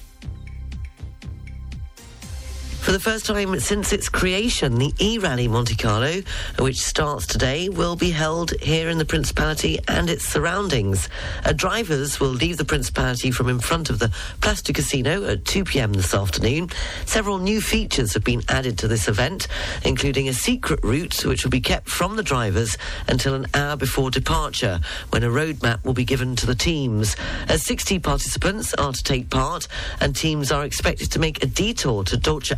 For 2.84 2.92
the 2.92 3.00
first 3.00 3.26
time 3.26 3.58
since 3.62 3.94
its 3.94 4.10
creation, 4.10 4.76
the 4.76 4.94
E-Rally 5.00 5.48
Monte 5.48 5.74
Carlo, 5.78 6.22
which 6.60 6.82
starts 6.82 7.26
today, 7.26 7.70
will 7.70 7.96
be 7.96 8.12
held 8.12 8.52
here 8.60 8.90
in 8.90 8.98
the 8.98 9.06
Principality 9.06 9.80
and 9.88 10.10
its 10.10 10.26
surroundings. 10.26 11.08
Uh, 11.46 11.54
drivers 11.54 12.20
will 12.20 12.28
leave 12.28 12.58
the 12.58 12.66
Principality 12.66 13.32
from 13.32 13.48
in 13.48 13.60
front 13.60 13.90
of 13.90 14.00
the 14.00 14.10
Place 14.42 14.62
du 14.62 14.74
Casino 14.74 15.24
at 15.24 15.46
2 15.46 15.64
p.m. 15.64 15.94
this 15.94 16.14
afternoon. 16.14 16.70
Several 17.06 17.38
new 17.38 17.62
features 17.62 18.16
have 18.16 18.26
been 18.26 18.44
added 18.50 18.78
to 18.80 18.90
this 18.90 19.08
event, 19.08 19.48
including 19.86 20.28
a 20.28 20.34
secret 20.34 20.84
route 20.84 21.26
which 21.26 21.46
will 21.46 21.52
be 21.52 21.62
kept 21.62 21.88
from 21.88 22.18
the 22.18 22.24
drivers 22.24 22.78
until 23.08 23.34
an 23.34 23.48
hour 23.54 23.78
before 23.78 24.12
departure, 24.12 24.82
when 25.12 25.24
a 25.24 25.30
roadmap 25.30 25.86
will 25.86 25.94
be 25.94 26.04
given 26.04 26.36
to 26.36 26.46
the 26.46 26.54
teams. 26.54 27.16
Uh, 27.48 27.56
60 27.56 28.00
participants 28.00 28.74
are 28.74 28.92
to 28.92 29.04
take 29.04 29.30
part, 29.30 29.70
and 30.02 30.14
teams 30.14 30.52
are 30.52 30.66
expected 30.66 31.10
to 31.14 31.20
make 31.20 31.42
a 31.42 31.48
detour 31.48 32.04
to 32.04 32.18
Dolce 32.18 32.54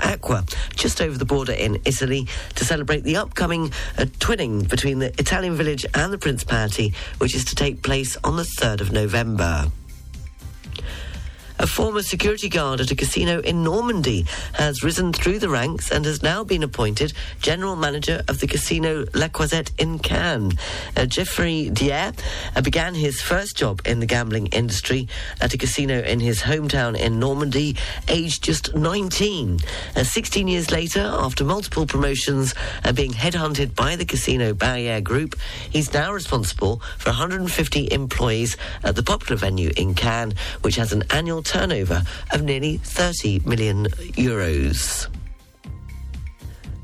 Just 0.75 1.01
over 1.01 1.17
the 1.17 1.25
border 1.25 1.53
in 1.53 1.81
Italy, 1.85 2.27
to 2.55 2.65
celebrate 2.65 3.03
the 3.03 3.17
upcoming 3.17 3.71
uh, 3.97 4.05
twinning 4.19 4.67
between 4.69 4.99
the 4.99 5.07
Italian 5.19 5.55
village 5.55 5.85
and 5.93 6.11
the 6.11 6.17
Principality, 6.17 6.93
which 7.19 7.35
is 7.35 7.45
to 7.45 7.55
take 7.55 7.81
place 7.81 8.17
on 8.23 8.35
the 8.35 8.43
3rd 8.43 8.81
of 8.81 8.91
November. 8.91 9.71
A 11.57 11.67
former 11.67 12.01
security 12.01 12.49
guard 12.49 12.81
at 12.81 12.91
a 12.91 12.95
casino 12.95 13.39
in 13.39 13.63
Normandy 13.63 14.25
has 14.53 14.83
risen 14.83 15.13
through 15.13 15.39
the 15.39 15.47
ranks 15.47 15.89
and 15.89 16.03
has 16.03 16.21
now 16.21 16.43
been 16.43 16.63
appointed 16.63 17.13
general 17.39 17.77
manager 17.77 18.21
of 18.27 18.41
the 18.41 18.47
casino 18.47 19.05
La 19.13 19.29
Croisette 19.29 19.71
in 19.77 19.99
Cannes. 19.99 20.57
Uh, 20.97 21.05
Jeffrey 21.05 21.69
Dier 21.69 22.11
uh, 22.55 22.61
began 22.61 22.93
his 22.93 23.21
first 23.21 23.55
job 23.55 23.81
in 23.85 24.01
the 24.01 24.05
gambling 24.05 24.47
industry 24.47 25.07
at 25.39 25.53
a 25.53 25.57
casino 25.57 26.01
in 26.01 26.19
his 26.19 26.41
hometown 26.41 26.97
in 26.97 27.19
Normandy, 27.19 27.77
aged 28.09 28.43
just 28.43 28.75
19. 28.75 29.59
Uh, 29.95 30.03
16 30.03 30.47
years 30.49 30.71
later, 30.71 31.01
after 31.01 31.45
multiple 31.45 31.85
promotions 31.85 32.53
and 32.83 32.97
being 32.97 33.13
headhunted 33.13 33.73
by 33.75 33.95
the 33.95 34.05
casino 34.05 34.53
Barrière 34.53 35.01
Group, 35.01 35.35
he's 35.69 35.93
now 35.93 36.11
responsible 36.11 36.81
for 36.97 37.11
150 37.11 37.91
employees 37.93 38.57
at 38.83 38.97
the 38.97 39.03
popular 39.03 39.37
venue 39.37 39.71
in 39.77 39.93
Cannes, 39.93 40.33
which 40.61 40.75
has 40.75 40.91
an 40.91 41.03
annual 41.11 41.44
turnover 41.45 42.03
of 42.31 42.43
nearly 42.43 42.77
30 42.77 43.39
million 43.45 43.85
euros. 44.17 45.07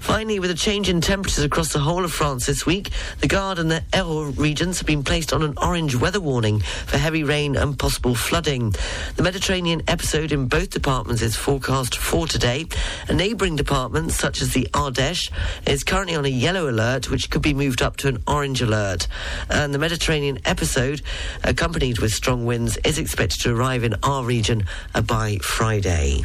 Finally, 0.01 0.39
with 0.39 0.49
a 0.49 0.55
change 0.55 0.89
in 0.89 0.99
temperatures 0.99 1.43
across 1.43 1.71
the 1.73 1.79
whole 1.79 2.03
of 2.03 2.11
France 2.11 2.47
this 2.47 2.65
week, 2.65 2.89
the 3.19 3.27
Gard 3.27 3.59
and 3.59 3.69
the 3.69 3.83
Hérault 3.93 4.37
regions 4.37 4.79
have 4.79 4.87
been 4.87 5.03
placed 5.03 5.31
on 5.31 5.43
an 5.43 5.53
orange 5.61 5.95
weather 5.95 6.19
warning 6.19 6.59
for 6.59 6.97
heavy 6.97 7.23
rain 7.23 7.55
and 7.55 7.77
possible 7.77 8.15
flooding. 8.15 8.73
The 9.15 9.21
Mediterranean 9.21 9.83
episode 9.87 10.31
in 10.31 10.47
both 10.47 10.71
departments 10.71 11.21
is 11.21 11.35
forecast 11.35 11.97
for 11.97 12.25
today. 12.25 12.65
A 13.09 13.13
neighbouring 13.13 13.55
department, 13.55 14.11
such 14.11 14.41
as 14.41 14.53
the 14.53 14.67
Ardèche, 14.73 15.31
is 15.67 15.83
currently 15.83 16.15
on 16.15 16.25
a 16.25 16.29
yellow 16.29 16.67
alert, 16.67 17.11
which 17.11 17.29
could 17.29 17.43
be 17.43 17.53
moved 17.53 17.83
up 17.83 17.97
to 17.97 18.07
an 18.07 18.23
orange 18.27 18.63
alert. 18.63 19.07
And 19.49 19.71
the 19.71 19.79
Mediterranean 19.79 20.39
episode, 20.45 21.03
accompanied 21.43 21.99
with 21.99 22.11
strong 22.11 22.45
winds, 22.47 22.75
is 22.77 22.97
expected 22.97 23.41
to 23.41 23.55
arrive 23.55 23.83
in 23.83 23.93
our 24.01 24.23
region 24.23 24.65
uh, 24.95 25.01
by 25.01 25.37
Friday. 25.37 26.23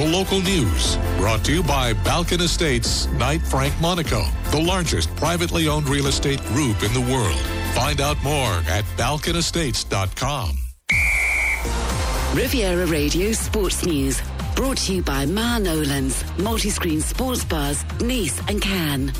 The 0.00 0.06
local 0.06 0.40
news 0.40 0.96
brought 1.18 1.44
to 1.44 1.52
you 1.52 1.62
by 1.62 1.92
Balkan 1.92 2.40
Estates, 2.40 3.06
Knight 3.18 3.42
Frank 3.42 3.78
Monaco, 3.82 4.24
the 4.50 4.58
largest 4.58 5.14
privately 5.14 5.68
owned 5.68 5.90
real 5.90 6.06
estate 6.06 6.42
group 6.44 6.82
in 6.82 6.90
the 6.94 7.02
world. 7.02 7.38
Find 7.74 8.00
out 8.00 8.16
more 8.22 8.50
at 8.66 8.86
balkanestates.com. 8.96 10.56
Riviera 12.32 12.86
Radio 12.86 13.32
Sports 13.32 13.84
News. 13.84 14.22
Brought 14.56 14.78
to 14.78 14.94
you 14.94 15.02
by 15.02 15.26
Ma 15.26 15.58
Nolan's, 15.58 16.24
multi-screen 16.38 17.02
sports 17.02 17.44
bars, 17.44 17.84
Nice 18.00 18.40
and 18.48 18.62
Cannes. 18.62 19.12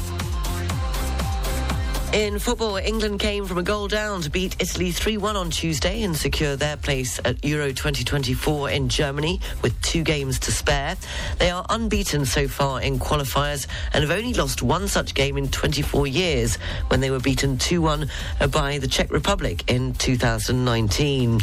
In 2.12 2.40
football, 2.40 2.76
England 2.76 3.20
came 3.20 3.46
from 3.46 3.58
a 3.58 3.62
goal 3.62 3.86
down 3.86 4.20
to 4.22 4.30
beat 4.30 4.56
Italy 4.58 4.90
3 4.90 5.16
1 5.16 5.36
on 5.36 5.48
Tuesday 5.48 6.02
and 6.02 6.16
secure 6.16 6.56
their 6.56 6.76
place 6.76 7.20
at 7.24 7.44
Euro 7.44 7.68
2024 7.68 8.68
in 8.70 8.88
Germany 8.88 9.40
with 9.62 9.80
two 9.80 10.02
games 10.02 10.40
to 10.40 10.50
spare. 10.50 10.96
They 11.38 11.50
are 11.50 11.64
unbeaten 11.68 12.24
so 12.24 12.48
far 12.48 12.80
in 12.80 12.98
qualifiers 12.98 13.68
and 13.92 14.02
have 14.02 14.10
only 14.10 14.34
lost 14.34 14.60
one 14.60 14.88
such 14.88 15.14
game 15.14 15.38
in 15.38 15.50
24 15.50 16.08
years 16.08 16.56
when 16.88 16.98
they 16.98 17.12
were 17.12 17.20
beaten 17.20 17.58
2 17.58 17.80
1 17.80 18.10
by 18.50 18.78
the 18.78 18.88
Czech 18.88 19.12
Republic 19.12 19.70
in 19.70 19.94
2019. 19.94 21.40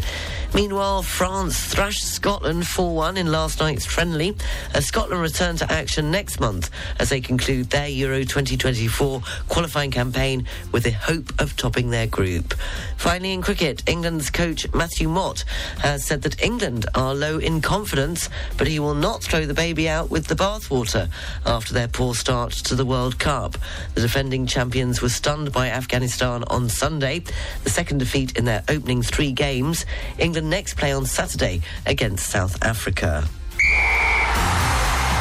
Meanwhile, 0.54 1.04
France 1.04 1.64
thrashed 1.64 2.04
Scotland 2.04 2.68
4 2.68 2.94
1 2.94 3.16
in 3.16 3.32
last 3.32 3.62
night's 3.62 3.86
friendly. 3.86 4.36
As 4.74 4.86
Scotland 4.86 5.22
return 5.22 5.56
to 5.58 5.72
action 5.72 6.12
next 6.12 6.42
month 6.42 6.70
as 7.00 7.08
they 7.08 7.22
conclude 7.22 7.70
their 7.70 7.88
Euro 7.88 8.20
2024 8.20 9.22
qualifying 9.48 9.92
campaign 9.92 10.46
with 10.72 10.84
the 10.84 10.92
hope 10.92 11.32
of 11.40 11.56
topping 11.56 11.90
their 11.90 12.08
group. 12.08 12.54
Finally, 12.98 13.34
in 13.34 13.42
cricket, 13.42 13.84
England's 13.88 14.30
coach 14.30 14.72
Matthew 14.74 15.10
Mott 15.10 15.44
has 15.80 16.06
said 16.06 16.22
that 16.24 16.42
England 16.42 16.86
are 16.96 17.14
low 17.14 17.38
in 17.38 17.62
confidence, 17.62 18.30
but 18.58 18.68
he 18.68 18.80
will 18.80 18.94
not 18.94 19.24
throw 19.24 19.46
the 19.46 19.54
baby 19.54 19.88
out 19.88 20.10
with 20.10 20.28
the 20.28 20.36
bathwater 20.36 21.10
after 21.46 21.74
their 21.74 21.88
poor 21.88 22.16
start 22.16 22.52
to 22.52 22.76
the 22.76 22.86
World 22.86 23.20
Cup. 23.20 23.58
The 23.96 24.02
defending 24.02 24.46
champions 24.46 25.02
were 25.02 25.10
stunned 25.10 25.52
by 25.52 25.70
Afghanistan 25.70 26.44
on 26.48 26.70
Sunday, 26.70 27.24
the 27.64 27.70
second 27.70 28.00
defeat 28.00 28.38
in 28.38 28.46
their 28.46 28.64
opening 28.70 29.02
three 29.02 29.32
games. 29.32 29.86
England 30.18 30.50
next 30.50 30.78
play 30.78 30.92
on 30.92 31.06
Saturday 31.06 31.62
against 31.86 32.30
South 32.30 32.64
Africa. 32.64 33.28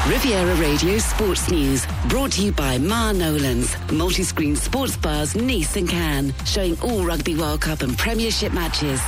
Riviera 0.09 0.55
Radio 0.55 0.99
Sports 0.99 1.51
News, 1.51 1.85
brought 2.09 2.31
to 2.33 2.43
you 2.45 2.53
by 2.53 2.79
Ma 2.79 3.11
Nolan's, 3.11 3.77
multi-screen 3.91 4.55
sports 4.55 4.97
bars 4.97 5.35
Nice 5.35 5.75
and 5.75 5.89
Cannes, 5.89 6.33
showing 6.45 6.79
all 6.81 7.05
Rugby 7.05 7.35
World 7.35 7.63
Cup 7.63 7.83
and 7.83 7.99
Premiership 7.99 8.53
matches. 8.53 9.01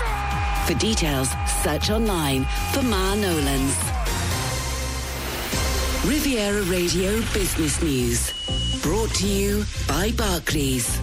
For 0.66 0.74
details, 0.74 1.28
search 1.62 1.90
online 1.90 2.44
for 2.72 2.82
Ma 2.82 3.14
Nolan's. 3.14 3.76
Riviera 6.04 6.62
Radio 6.62 7.20
Business 7.32 7.80
News, 7.80 8.32
brought 8.82 9.10
to 9.14 9.26
you 9.28 9.64
by 9.86 10.10
Barclays. 10.16 10.98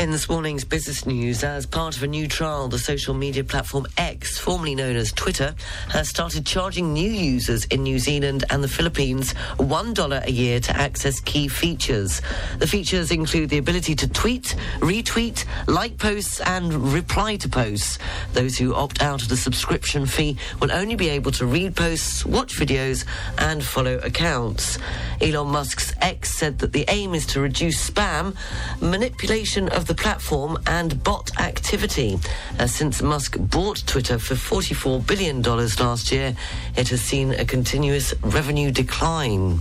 In 0.00 0.10
this 0.10 0.30
morning's 0.30 0.64
business 0.64 1.04
news, 1.04 1.44
as 1.44 1.66
part 1.66 1.94
of 1.94 2.02
a 2.02 2.06
new 2.06 2.26
trial, 2.26 2.68
the 2.68 2.78
social 2.78 3.12
media 3.12 3.44
platform 3.44 3.86
X, 3.98 4.38
formerly 4.38 4.74
known 4.74 4.96
as 4.96 5.12
Twitter, 5.12 5.54
has 5.90 6.08
started 6.08 6.46
charging 6.46 6.94
new 6.94 7.10
users 7.10 7.66
in 7.66 7.82
New 7.82 7.98
Zealand 7.98 8.44
and 8.48 8.64
the 8.64 8.68
Philippines 8.68 9.34
$1 9.58 10.26
a 10.26 10.32
year 10.32 10.58
to 10.58 10.74
access 10.74 11.20
key 11.20 11.48
features. 11.48 12.22
The 12.60 12.66
features 12.66 13.10
include 13.10 13.50
the 13.50 13.58
ability 13.58 13.94
to 13.96 14.08
tweet, 14.08 14.56
retweet, 14.78 15.44
like 15.66 15.98
posts, 15.98 16.40
and 16.40 16.94
reply 16.94 17.36
to 17.36 17.50
posts. 17.50 17.98
Those 18.32 18.56
who 18.56 18.74
opt 18.74 19.02
out 19.02 19.20
of 19.20 19.28
the 19.28 19.36
subscription 19.36 20.06
fee 20.06 20.38
will 20.62 20.72
only 20.72 20.96
be 20.96 21.10
able 21.10 21.32
to 21.32 21.44
read 21.44 21.76
posts, 21.76 22.24
watch 22.24 22.56
videos, 22.56 23.04
and 23.36 23.62
follow 23.62 23.98
accounts. 23.98 24.78
Elon 25.20 25.48
Musk's 25.48 25.92
X 26.00 26.34
said 26.34 26.60
that 26.60 26.72
the 26.72 26.86
aim 26.88 27.14
is 27.14 27.26
to 27.26 27.40
reduce 27.42 27.90
spam, 27.90 28.34
manipulation 28.80 29.68
of 29.68 29.89
the 29.90 29.94
platform 29.96 30.56
and 30.68 31.02
bot 31.02 31.32
activity. 31.40 32.16
Uh, 32.60 32.66
since 32.68 33.02
Musk 33.02 33.36
bought 33.40 33.84
Twitter 33.88 34.20
for 34.20 34.36
$44 34.36 35.04
billion 35.04 35.42
last 35.42 36.12
year, 36.12 36.36
it 36.76 36.88
has 36.90 37.00
seen 37.00 37.32
a 37.32 37.44
continuous 37.44 38.14
revenue 38.22 38.70
decline. 38.70 39.58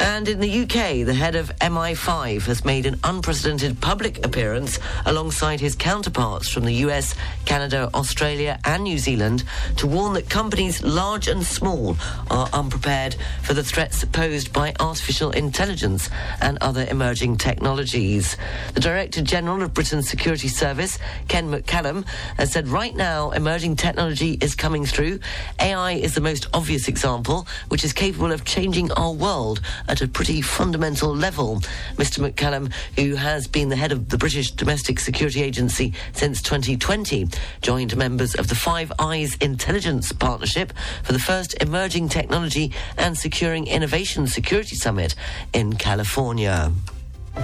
And 0.00 0.28
in 0.28 0.40
the 0.40 0.62
UK, 0.62 1.04
the 1.06 1.14
head 1.14 1.34
of 1.34 1.54
MI5 1.58 2.46
has 2.46 2.64
made 2.64 2.86
an 2.86 2.98
unprecedented 3.04 3.80
public 3.80 4.24
appearance 4.24 4.78
alongside 5.06 5.60
his 5.60 5.74
counterparts 5.74 6.48
from 6.48 6.64
the 6.64 6.74
US, 6.86 7.14
Canada, 7.44 7.90
Australia, 7.94 8.58
and 8.64 8.84
New 8.84 8.98
Zealand 8.98 9.44
to 9.76 9.86
warn 9.86 10.14
that 10.14 10.28
companies 10.28 10.82
large 10.82 11.28
and 11.28 11.44
small 11.44 11.96
are 12.30 12.48
unprepared 12.52 13.16
for 13.42 13.54
the 13.54 13.64
threats 13.64 14.04
posed 14.06 14.52
by 14.52 14.74
artificial 14.80 15.30
intelligence 15.30 16.10
and 16.40 16.58
other 16.60 16.86
emerging 16.90 17.36
technologies. 17.36 18.36
The 18.74 18.80
Director 18.80 19.22
General 19.22 19.62
of 19.62 19.74
Britain's 19.74 20.08
Security 20.08 20.48
Service, 20.48 20.98
Ken 21.28 21.50
McCallum, 21.50 22.06
has 22.36 22.52
said 22.52 22.68
right 22.68 22.94
now 22.94 23.30
emerging 23.30 23.76
technology 23.76 24.38
is 24.40 24.54
coming 24.54 24.86
through. 24.86 25.20
AI 25.60 25.92
is 25.92 26.14
the 26.14 26.20
most 26.20 26.46
obvious 26.52 26.88
example, 26.88 27.46
which 27.68 27.84
is 27.84 27.92
capable 27.92 28.32
of 28.32 28.44
changing 28.44 28.90
our 28.92 29.12
world 29.12 29.60
at 29.88 30.00
a 30.00 30.08
pretty 30.08 30.40
fundamental 30.40 31.14
level. 31.14 31.60
Mr. 31.96 32.28
McCallum, 32.28 32.72
who 32.96 33.14
has 33.16 33.46
been 33.46 33.68
the 33.68 33.76
head 33.76 33.92
of 33.92 34.08
the 34.08 34.18
British 34.18 34.50
Domestic 34.52 34.98
Security 34.98 35.42
Agency 35.42 35.92
since 36.12 36.42
2020, 36.42 37.28
joined 37.62 37.96
members 37.96 38.34
of 38.34 38.48
the 38.48 38.54
Five 38.54 38.92
Eyes 38.98 39.36
Intelligence 39.36 40.12
Partnership 40.12 40.72
for 41.02 41.12
the 41.12 41.18
first 41.18 41.54
Emerging 41.62 42.08
Technology 42.08 42.72
and 42.98 43.16
Securing 43.16 43.66
Innovation 43.66 44.26
Security 44.26 44.76
Summit 44.76 45.14
in 45.52 45.74
California. 45.74 46.72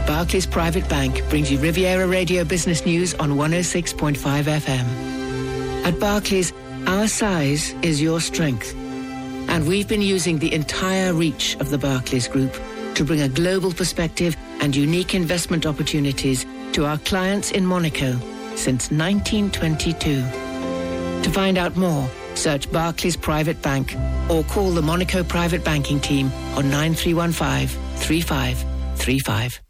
Barclays 0.07 0.47
Private 0.47 0.88
Bank 0.88 1.28
brings 1.28 1.51
you 1.51 1.59
Riviera 1.59 2.07
Radio 2.07 2.45
Business 2.45 2.86
News 2.86 3.14
on 3.14 3.32
106.5 3.32 4.14
FM. 4.45 5.84
At 5.84 5.99
Barclays, 5.99 6.53
our 6.86 7.09
size 7.09 7.74
is 7.82 8.01
your 8.01 8.20
strength. 8.20 8.74
And 9.49 9.66
we've 9.66 9.88
been 9.88 10.03
using 10.03 10.38
the 10.38 10.53
entire 10.53 11.12
reach 11.12 11.57
of 11.61 11.70
the 11.70 11.78
Barclays 11.78 12.28
Group 12.28 12.53
to 12.95 13.05
bring 13.05 13.22
a 13.22 13.28
global 13.28 13.72
perspective 13.72 14.36
and 14.61 14.74
unique 14.74 15.14
investment 15.14 15.66
opportunities 15.66 16.45
to 16.72 16.84
our 16.84 16.99
clients 16.99 17.51
in 17.51 17.64
Monaco 17.66 18.12
since 18.57 18.91
1922. 18.91 20.22
To 21.22 21.30
find 21.30 21.59
out 21.59 21.76
more, 21.76 22.09
search 22.34 22.70
Barclays 22.70 23.16
Private 23.16 23.61
Bank 23.62 23.97
or 24.28 24.45
call 24.45 24.70
the 24.70 24.82
Monaco 24.82 25.24
Private 25.24 25.64
Banking 25.64 26.01
Team 26.01 26.26
on 26.57 26.70
9315 26.70 27.68
3535. 27.97 29.70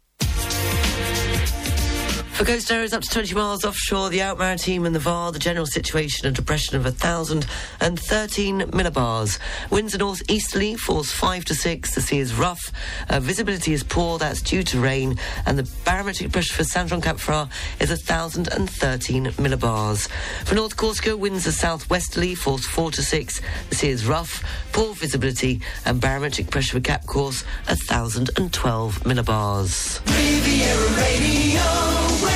For 2.41 2.47
coast 2.47 2.71
areas 2.71 2.91
up 2.91 3.03
to 3.03 3.07
20 3.07 3.35
miles 3.35 3.63
offshore, 3.63 4.09
the 4.09 4.21
Alpes-Maritimes 4.21 4.87
and 4.87 4.95
the 4.95 4.99
VAR, 4.99 5.31
the 5.31 5.37
general 5.37 5.67
situation 5.67 6.25
and 6.25 6.35
depression 6.35 6.75
of 6.75 6.85
1,013 6.85 8.59
millibars. 8.61 9.37
Winds 9.69 9.93
are 9.93 9.99
northeasterly, 9.99 10.73
force 10.73 11.11
5 11.11 11.45
to 11.45 11.53
6. 11.53 11.93
The 11.93 12.01
sea 12.01 12.17
is 12.17 12.33
rough. 12.33 12.71
Uh, 13.07 13.19
visibility 13.19 13.73
is 13.73 13.83
poor, 13.83 14.17
that's 14.17 14.41
due 14.41 14.63
to 14.63 14.79
rain. 14.79 15.19
And 15.45 15.55
the 15.55 15.69
barometric 15.85 16.31
pressure 16.31 16.55
for 16.55 16.63
Saint-Jean-Cap-Ferrat 16.63 17.51
is 17.79 17.89
1,013 17.89 19.25
millibars. 19.25 20.07
For 20.43 20.55
North 20.55 20.75
Corsica, 20.75 21.15
winds 21.15 21.45
are 21.45 21.51
southwesterly, 21.51 22.33
force 22.33 22.65
4 22.65 22.89
to 22.89 23.03
6. 23.03 23.39
The 23.69 23.75
sea 23.75 23.89
is 23.89 24.07
rough, 24.07 24.43
poor 24.71 24.95
visibility, 24.95 25.61
and 25.85 26.01
barometric 26.01 26.49
pressure 26.49 26.77
for 26.77 26.81
Cap 26.81 27.05
Corse 27.05 27.43
1,012 27.67 29.01
millibars. 29.03 30.03
Riviera 30.07 30.89
Radio 30.97 32.30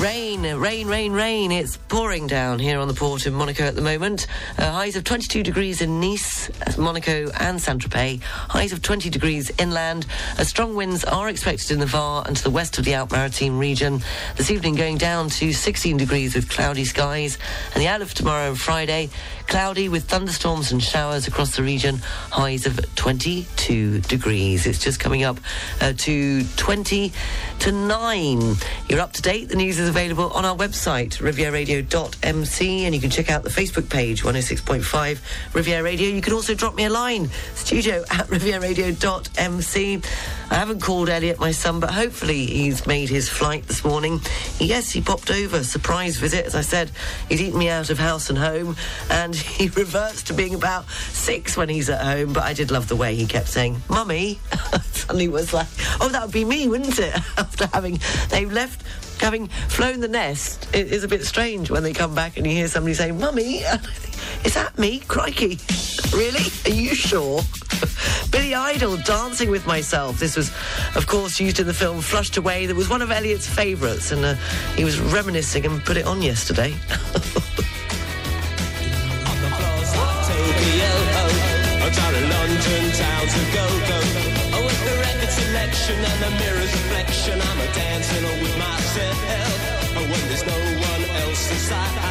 weather. 0.00 0.29
Rain, 0.30 0.60
rain, 0.60 0.86
rain, 0.86 1.12
rain. 1.12 1.50
It's 1.50 1.76
pouring 1.76 2.28
down 2.28 2.60
here 2.60 2.78
on 2.78 2.86
the 2.86 2.94
port 2.94 3.26
in 3.26 3.34
Monaco 3.34 3.64
at 3.64 3.74
the 3.74 3.82
moment. 3.82 4.28
Uh, 4.56 4.70
highs 4.70 4.94
of 4.94 5.02
22 5.02 5.42
degrees 5.42 5.82
in 5.82 5.98
Nice, 5.98 6.48
uh, 6.48 6.72
Monaco, 6.80 7.32
and 7.40 7.60
Saint 7.60 7.82
Tropez. 7.82 8.22
Highs 8.22 8.72
of 8.72 8.80
20 8.80 9.10
degrees 9.10 9.50
inland. 9.58 10.06
Uh, 10.38 10.44
strong 10.44 10.76
winds 10.76 11.02
are 11.02 11.28
expected 11.28 11.72
in 11.72 11.80
the 11.80 11.86
Var 11.86 12.22
and 12.28 12.36
to 12.36 12.44
the 12.44 12.50
west 12.50 12.78
of 12.78 12.84
the 12.84 12.94
Alpes 12.94 13.10
Maritime 13.10 13.58
region. 13.58 14.02
This 14.36 14.52
evening 14.52 14.76
going 14.76 14.98
down 14.98 15.30
to 15.30 15.52
16 15.52 15.96
degrees 15.96 16.36
with 16.36 16.48
cloudy 16.48 16.84
skies. 16.84 17.36
And 17.74 17.82
the 17.82 17.88
outlook 17.88 18.10
for 18.10 18.14
tomorrow 18.14 18.50
and 18.50 18.60
Friday, 18.60 19.10
cloudy 19.48 19.88
with 19.88 20.04
thunderstorms 20.04 20.70
and 20.70 20.80
showers 20.80 21.26
across 21.26 21.56
the 21.56 21.64
region. 21.64 21.96
Highs 22.30 22.66
of 22.66 22.78
22 22.94 24.02
degrees. 24.02 24.64
It's 24.64 24.78
just 24.78 25.00
coming 25.00 25.24
up 25.24 25.40
uh, 25.80 25.92
to 25.96 26.44
20 26.44 27.12
to 27.58 27.72
9. 27.72 28.56
You're 28.88 29.00
up 29.00 29.12
to 29.14 29.22
date. 29.22 29.48
The 29.48 29.56
news 29.56 29.80
is 29.80 29.88
available 29.88 30.19
on 30.28 30.44
our 30.44 30.56
website, 30.56 31.18
rivieraradio.mc, 31.18 32.84
and 32.84 32.94
you 32.94 33.00
can 33.00 33.10
check 33.10 33.30
out 33.30 33.42
the 33.42 33.50
Facebook 33.50 33.88
page, 33.88 34.22
106.5 34.22 35.54
Riviera 35.54 35.82
Radio. 35.82 36.08
You 36.08 36.20
can 36.20 36.32
also 36.32 36.54
drop 36.54 36.74
me 36.74 36.84
a 36.84 36.90
line, 36.90 37.28
studio 37.54 38.04
at 38.10 38.26
rivieraradio.mc. 38.26 40.02
I 40.50 40.54
haven't 40.54 40.80
called 40.80 41.08
Elliot, 41.08 41.38
my 41.38 41.52
son, 41.52 41.80
but 41.80 41.90
hopefully 41.90 42.44
he's 42.46 42.86
made 42.86 43.08
his 43.08 43.28
flight 43.28 43.66
this 43.66 43.84
morning. 43.84 44.20
Yes, 44.58 44.90
he 44.90 45.00
popped 45.00 45.30
over, 45.30 45.62
surprise 45.62 46.16
visit. 46.16 46.44
As 46.44 46.54
I 46.54 46.62
said, 46.62 46.90
he's 47.28 47.40
eaten 47.40 47.58
me 47.58 47.68
out 47.68 47.90
of 47.90 47.98
house 47.98 48.30
and 48.30 48.38
home, 48.38 48.76
and 49.10 49.34
he 49.58 49.68
reverts 49.68 50.24
to 50.24 50.34
being 50.34 50.54
about 50.54 50.88
six 50.90 51.56
when 51.56 51.68
he's 51.68 51.88
at 51.88 52.02
home. 52.02 52.32
But 52.32 52.44
I 52.44 52.52
did 52.52 52.70
love 52.70 52.88
the 52.88 52.96
way 52.96 53.14
he 53.14 53.26
kept 53.26 53.48
saying, 53.48 53.80
Mummy. 53.88 54.38
Suddenly 54.92 55.28
was 55.28 55.54
like, 55.54 55.68
oh, 56.00 56.08
that 56.10 56.22
would 56.22 56.32
be 56.32 56.44
me, 56.44 56.68
wouldn't 56.68 56.98
it? 56.98 57.14
After 57.38 57.66
having, 57.68 58.00
they've 58.28 58.52
left 58.52 58.84
having 59.20 59.48
flown 59.48 60.00
the 60.00 60.08
nest, 60.08 60.68
it 60.74 60.92
is 60.92 61.04
a 61.04 61.08
bit 61.08 61.24
strange 61.24 61.70
when 61.70 61.82
they 61.82 61.92
come 61.92 62.14
back 62.14 62.36
and 62.36 62.46
you 62.46 62.52
hear 62.52 62.68
somebody 62.68 62.94
say, 62.94 63.12
Mummy, 63.12 63.58
is 64.44 64.54
that 64.54 64.78
me? 64.78 65.00
Crikey. 65.00 65.58
Really? 66.12 66.44
Are 66.64 66.74
you 66.74 66.94
sure? 66.94 67.42
Billy 68.30 68.54
Idol, 68.54 68.96
Dancing 68.96 69.50
with 69.50 69.66
Myself. 69.66 70.18
This 70.18 70.36
was, 70.36 70.50
of 70.96 71.06
course, 71.06 71.38
used 71.38 71.60
in 71.60 71.66
the 71.66 71.74
film 71.74 72.00
Flushed 72.00 72.36
Away. 72.36 72.66
That 72.66 72.76
was 72.76 72.88
one 72.88 73.02
of 73.02 73.10
Elliot's 73.10 73.48
favourites, 73.48 74.12
and 74.12 74.24
uh, 74.24 74.34
he 74.76 74.84
was 74.84 74.98
reminiscing 74.98 75.66
and 75.66 75.84
put 75.84 75.96
it 75.96 76.06
on 76.06 76.22
yesterday. 76.22 76.74
Oh, 84.52 84.68
and 86.22 86.38
mirror's 86.38 86.72
reflection, 86.72 87.40
I'm 87.40 87.60
a 87.60 88.42
with 88.42 88.59
Oh, 88.92 90.02
when 90.02 90.28
there's 90.28 90.44
no 90.44 90.52
one 90.52 91.04
else 91.22 91.50
inside, 91.52 92.09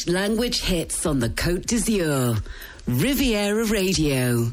English 0.00 0.14
language 0.14 0.60
hits 0.62 1.04
on 1.04 1.18
the 1.18 1.28
Côte 1.28 1.66
d'Azur. 1.66 2.42
Riviera 2.86 3.64
Radio. 3.66 4.50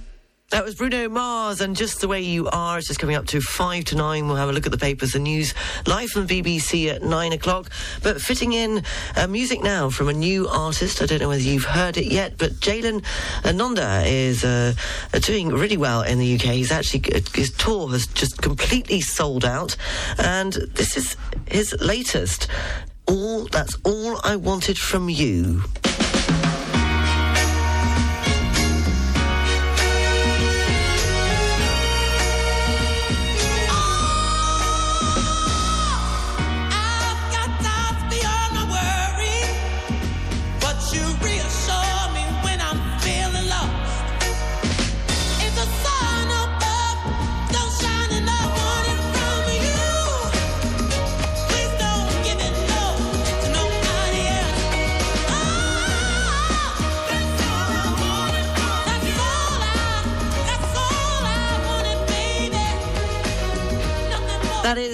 That 0.49 0.65
was 0.65 0.75
Bruno 0.75 1.07
Mars 1.07 1.61
and 1.61 1.75
Just 1.75 2.01
the 2.01 2.07
Way 2.09 2.21
You 2.21 2.47
Are. 2.49 2.77
It's 2.77 2.87
just 2.87 2.99
coming 2.99 3.15
up 3.15 3.27
to 3.27 3.39
five 3.39 3.85
to 3.85 3.95
nine. 3.95 4.27
We'll 4.27 4.35
have 4.35 4.49
a 4.49 4.51
look 4.51 4.65
at 4.65 4.73
the 4.73 4.77
papers 4.77 5.15
and 5.15 5.23
news 5.23 5.53
live 5.85 6.09
from 6.09 6.27
BBC 6.27 6.89
at 6.93 7.01
nine 7.01 7.31
o'clock. 7.31 7.69
But 8.03 8.19
fitting 8.19 8.53
in 8.53 8.83
uh, 9.15 9.27
music 9.27 9.61
now 9.61 9.89
from 9.89 10.09
a 10.09 10.13
new 10.13 10.49
artist. 10.49 11.01
I 11.01 11.05
don't 11.05 11.21
know 11.21 11.29
whether 11.29 11.41
you've 11.41 11.63
heard 11.63 11.95
it 11.97 12.07
yet, 12.07 12.37
but 12.37 12.53
Jalen 12.53 13.03
Ngonda 13.43 14.05
is 14.05 14.43
uh, 14.43 14.73
doing 15.21 15.49
really 15.49 15.77
well 15.77 16.01
in 16.01 16.17
the 16.17 16.35
UK. 16.35 16.55
He's 16.55 16.71
actually, 16.71 17.03
his 17.33 17.51
tour 17.51 17.89
has 17.89 18.07
just 18.07 18.41
completely 18.41 18.99
sold 18.99 19.45
out. 19.45 19.77
And 20.17 20.53
this 20.73 20.97
is 20.97 21.15
his 21.45 21.73
latest. 21.79 22.47
All, 23.07 23.45
that's 23.45 23.77
all 23.83 24.19
I 24.23 24.35
wanted 24.35 24.77
from 24.77 25.09
you. 25.09 25.63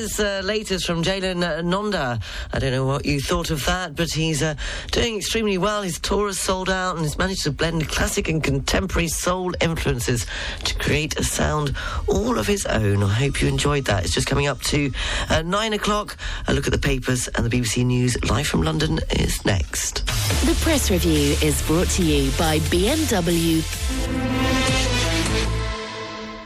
Is 0.04 0.20
uh, 0.20 0.41
latest 0.43 0.86
from 0.86 1.01
Jalen 1.01 1.43
uh, 1.43 1.62
Ngonda. 1.62 2.22
I 2.51 2.60
don't 2.60 2.74
know 2.74 2.86
what 2.86 3.06
you 3.06 3.22
thought 3.22 3.51
of 3.51 3.66
that, 3.68 3.95
but 3.95 4.12
he's 4.12 4.43
uh, 4.43 4.56
doing 4.91 5.16
extremely 5.16 5.58
well. 5.58 5.82
His 5.82 5.97
tour 5.97 6.28
has 6.28 6.38
sold 6.38 6.70
out 6.70 6.97
and 6.97 7.06
has 7.06 7.18
managed 7.18 7.43
to 7.43 7.51
blend 7.51 7.88
classic 7.88 8.28
and 8.28 8.43
contemporary 8.43 9.08
soul 9.08 9.54
influences 9.62 10.26
to 10.66 10.76
create 10.76 11.18
a 11.18 11.24
sound 11.24 11.74
all 12.10 12.38
of 12.38 12.47
his 12.47 12.66
own. 12.66 13.01
I 13.01 13.14
hope 13.14 13.41
you 13.41 13.47
enjoyed 13.47 13.86
that. 13.86 14.04
It's 14.04 14.14
just 14.14 14.28
coming 14.28 14.47
up 14.47 14.62
to 14.64 14.91
uh, 15.30 15.41
nine 15.43 15.72
o'clock. 15.72 16.18
A 16.49 16.54
look 16.54 16.68
at 16.68 16.74
the 16.74 16.80
papers 16.80 17.30
and 17.30 17.45
the 17.45 17.49
BBC 17.49 17.86
News 17.86 18.22
live 18.30 18.45
from 18.45 18.62
London 18.62 18.99
is 19.12 19.45
next. 19.45 20.06
The 20.45 20.58
press 20.64 20.91
review 20.91 21.38
is 21.41 21.62
brought 21.62 21.88
to 21.91 22.04
you 22.04 22.30
by 22.38 22.60
BMW. 22.60 23.64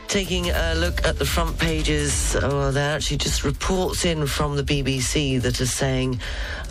Taking 0.07 0.49
a 0.49 0.73
look 0.73 1.05
at 1.05 1.19
the 1.19 1.25
front 1.25 1.59
pages, 1.59 2.35
oh, 2.41 2.71
there 2.71 2.91
are 2.91 2.95
actually 2.95 3.17
just 3.17 3.43
reports 3.43 4.05
in 4.05 4.25
from 4.25 4.55
the 4.55 4.63
BBC 4.63 5.41
that 5.41 5.59
are 5.59 5.65
saying 5.65 6.21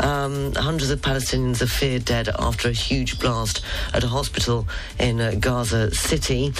um, 0.00 0.54
hundreds 0.54 0.90
of 0.90 1.02
Palestinians 1.02 1.60
are 1.60 1.66
feared 1.66 2.06
dead 2.06 2.30
after 2.38 2.70
a 2.70 2.72
huge 2.72 3.20
blast 3.20 3.60
at 3.92 4.02
a 4.02 4.08
hospital 4.08 4.66
in 4.98 5.20
uh, 5.20 5.34
Gaza 5.38 5.94
City 5.94 6.54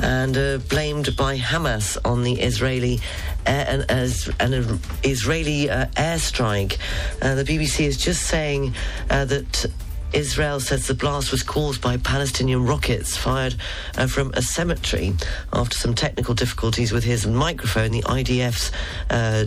and 0.00 0.36
uh, 0.36 0.58
blamed 0.68 1.16
by 1.16 1.38
Hamas 1.38 1.96
on 2.04 2.24
the 2.24 2.32
Israeli 2.40 2.98
air, 3.46 3.86
an, 3.88 4.10
an 4.40 4.80
Israeli 5.04 5.70
uh, 5.70 5.86
airstrike. 5.94 6.76
Uh, 7.22 7.36
the 7.36 7.44
BBC 7.44 7.86
is 7.86 7.96
just 7.96 8.24
saying 8.24 8.74
uh, 9.10 9.24
that 9.26 9.66
Israel 10.12 10.60
says 10.60 10.86
the 10.86 10.94
blast 10.94 11.32
was 11.32 11.42
caused 11.42 11.80
by 11.80 11.96
Palestinian 11.96 12.64
rockets 12.64 13.16
fired 13.16 13.54
uh, 13.96 14.06
from 14.06 14.32
a 14.34 14.42
cemetery. 14.42 15.14
After 15.52 15.76
some 15.76 15.94
technical 15.94 16.34
difficulties 16.34 16.92
with 16.92 17.04
his 17.04 17.26
microphone, 17.26 17.90
the 17.90 18.02
IDF's 18.02 18.72
uh, 19.10 19.46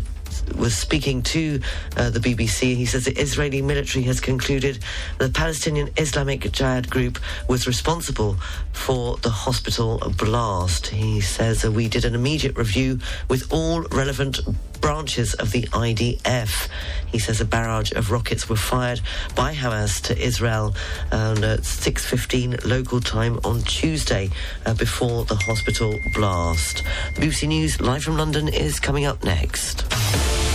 was 0.55 0.77
speaking 0.77 1.21
to 1.23 1.59
uh, 1.97 2.09
the 2.09 2.19
BBC. 2.19 2.75
He 2.75 2.85
says 2.85 3.05
the 3.05 3.19
Israeli 3.19 3.61
military 3.61 4.03
has 4.05 4.19
concluded 4.19 4.79
the 5.17 5.29
Palestinian 5.29 5.89
Islamic 5.97 6.51
Jihad 6.51 6.89
group 6.89 7.19
was 7.47 7.67
responsible 7.67 8.35
for 8.71 9.17
the 9.17 9.29
hospital 9.29 9.99
blast. 10.17 10.87
He 10.87 11.21
says 11.21 11.65
uh, 11.65 11.71
we 11.71 11.87
did 11.87 12.05
an 12.05 12.15
immediate 12.15 12.57
review 12.57 12.99
with 13.29 13.51
all 13.51 13.81
relevant 13.91 14.39
branches 14.81 15.33
of 15.35 15.51
the 15.51 15.63
IDF. 15.63 16.67
He 17.11 17.19
says 17.19 17.41
a 17.41 17.45
barrage 17.45 17.91
of 17.93 18.11
rockets 18.11 18.49
were 18.49 18.55
fired 18.55 19.01
by 19.35 19.53
Hamas 19.53 20.01
to 20.03 20.17
Israel 20.17 20.75
um, 21.11 21.43
at 21.43 21.61
6.15 21.61 22.65
local 22.65 22.99
time 22.99 23.39
on 23.43 23.61
Tuesday 23.61 24.29
uh, 24.65 24.73
before 24.73 25.25
the 25.25 25.35
hospital 25.35 25.99
blast. 26.13 26.83
The 27.15 27.21
BBC 27.21 27.47
News 27.47 27.81
live 27.81 28.03
from 28.03 28.17
London 28.17 28.47
is 28.47 28.79
coming 28.79 29.05
up 29.05 29.23
next. 29.23 29.89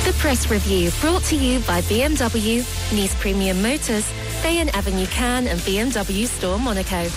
The 0.04 0.14
Press 0.18 0.50
Review 0.50 0.90
brought 1.00 1.22
to 1.24 1.36
you 1.36 1.60
by 1.60 1.80
BMW, 1.82 2.58
Nice 2.92 3.14
Premium 3.20 3.62
Motors, 3.62 4.10
Bayonne 4.42 4.68
Avenue 4.70 5.06
Cannes 5.06 5.46
and 5.46 5.58
BMW 5.60 6.26
Store 6.26 6.58
Monaco. 6.58 7.08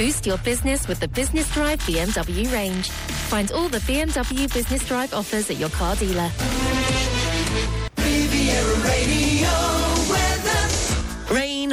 Boost 0.00 0.24
your 0.26 0.38
business 0.38 0.88
with 0.88 0.98
the 0.98 1.08
Business 1.08 1.52
Drive 1.52 1.78
BMW 1.80 2.50
range. 2.54 2.88
Find 2.88 3.52
all 3.52 3.68
the 3.68 3.80
BMW 3.80 4.50
Business 4.50 4.82
Drive 4.88 5.12
offers 5.12 5.50
at 5.50 5.58
your 5.58 5.68
car 5.68 5.94
dealer. 5.94 6.30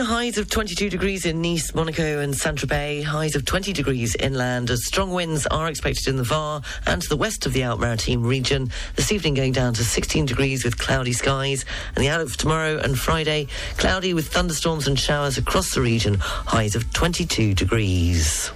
Highs 0.07 0.37
of 0.37 0.49
22 0.49 0.89
degrees 0.89 1.25
in 1.25 1.41
Nice, 1.41 1.75
Monaco 1.75 2.21
and 2.21 2.33
Saint-Tropez, 2.33 3.03
highs 3.03 3.35
of 3.35 3.43
20 3.43 3.73
degrees 3.73 4.15
inland. 4.15 4.69
As 4.69 4.85
strong 4.85 5.11
winds 5.11 5.45
are 5.47 5.67
expected 5.67 6.07
in 6.07 6.15
the 6.15 6.23
Var 6.23 6.61
and 6.85 7.01
to 7.01 7.09
the 7.09 7.17
west 7.17 7.45
of 7.45 7.51
the 7.51 7.63
Alpes-Maritime 7.63 8.25
region. 8.25 8.71
This 8.95 9.11
evening 9.11 9.33
going 9.33 9.51
down 9.51 9.73
to 9.73 9.83
16 9.83 10.25
degrees 10.25 10.63
with 10.63 10.77
cloudy 10.77 11.11
skies. 11.11 11.65
And 11.93 12.05
the 12.05 12.07
outlook 12.07 12.29
for 12.29 12.37
tomorrow 12.37 12.77
and 12.77 12.97
Friday, 12.97 13.49
cloudy 13.75 14.13
with 14.13 14.29
thunderstorms 14.29 14.87
and 14.87 14.97
showers 14.97 15.37
across 15.37 15.75
the 15.75 15.81
region, 15.81 16.15
highs 16.19 16.75
of 16.77 16.93
22 16.93 17.53
degrees. 17.53 18.49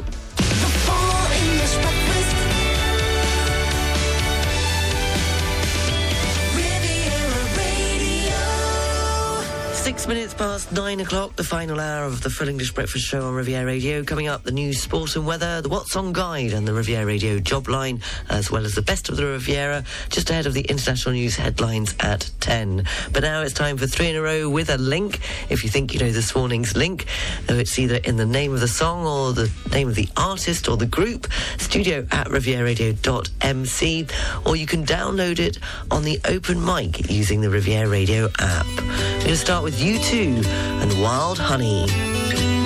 Six 10.02 10.08
minutes 10.08 10.34
past 10.34 10.72
nine 10.72 11.00
o'clock, 11.00 11.36
the 11.36 11.44
final 11.44 11.80
hour 11.80 12.06
of 12.06 12.24
the 12.24 12.32
Full 12.32 12.50
English 12.50 12.74
Breakfast 12.74 13.06
Show 13.06 13.24
on 13.24 13.36
Riviera 13.36 13.68
Radio. 13.68 14.04
Coming 14.04 14.28
up, 14.28 14.42
the 14.42 14.52
news, 14.52 14.82
sport 14.82 15.16
and 15.16 15.28
weather, 15.28 15.62
the 15.62 15.70
What's 15.70 15.96
On 15.96 16.12
Guide 16.12 16.54
and 16.54 16.68
the 16.68 16.74
Riviera 16.74 17.06
Radio 17.06 17.38
job 17.38 17.68
line, 17.68 18.02
as 18.28 18.50
well 18.50 18.66
as 18.66 18.74
the 18.74 18.82
best 18.82 19.10
of 19.10 19.18
the 19.18 19.28
Riviera, 19.28 19.84
just 20.10 20.32
ahead 20.32 20.48
of 20.48 20.56
the 20.56 20.62
international 20.62 21.14
news 21.14 21.36
headlines 21.36 21.94
at 22.00 22.32
10. 22.40 22.84
But 23.14 23.22
now 23.22 23.44
it's 23.44 23.54
time 23.54 23.78
for 23.78 23.86
three 23.86 24.10
in 24.10 24.16
a 24.16 24.24
row 24.24 24.50
with 24.50 24.72
a 24.72 24.78
link. 24.80 25.20
If 25.52 25.64
you 25.64 25.70
think 25.70 25.94
you 25.94 26.00
know 26.00 26.10
this 26.10 26.34
morning's 26.34 26.76
link, 26.76 27.06
though 27.46 27.60
it's 27.60 27.78
either 27.78 27.98
in 27.98 28.18
the 28.18 28.26
name 28.26 28.56
of 28.56 28.60
the 28.60 28.68
song 28.68 29.06
or 29.06 29.34
the 29.34 29.52
name 29.72 29.88
of 29.88 29.94
the 29.94 30.10
artist 30.18 30.68
or 30.68 30.78
the 30.78 30.88
group, 30.88 31.32
studio 31.60 32.08
at 32.10 32.26
rivieraradio.mc, 32.26 34.08
or 34.48 34.56
you 34.56 34.66
can 34.66 34.84
download 34.84 35.38
it 35.38 35.60
on 35.92 36.02
the 36.02 36.20
open 36.26 36.66
mic 36.66 37.12
using 37.12 37.42
the 37.42 37.52
Riviera 37.52 37.88
Radio 37.88 38.30
app. 38.40 38.66
We're 38.66 39.28
going 39.28 39.30
to 39.30 39.38
start 39.38 39.64
with 39.64 39.80
U2 39.92 40.46
and 40.82 41.02
Wild 41.02 41.38
Honey. 41.38 42.61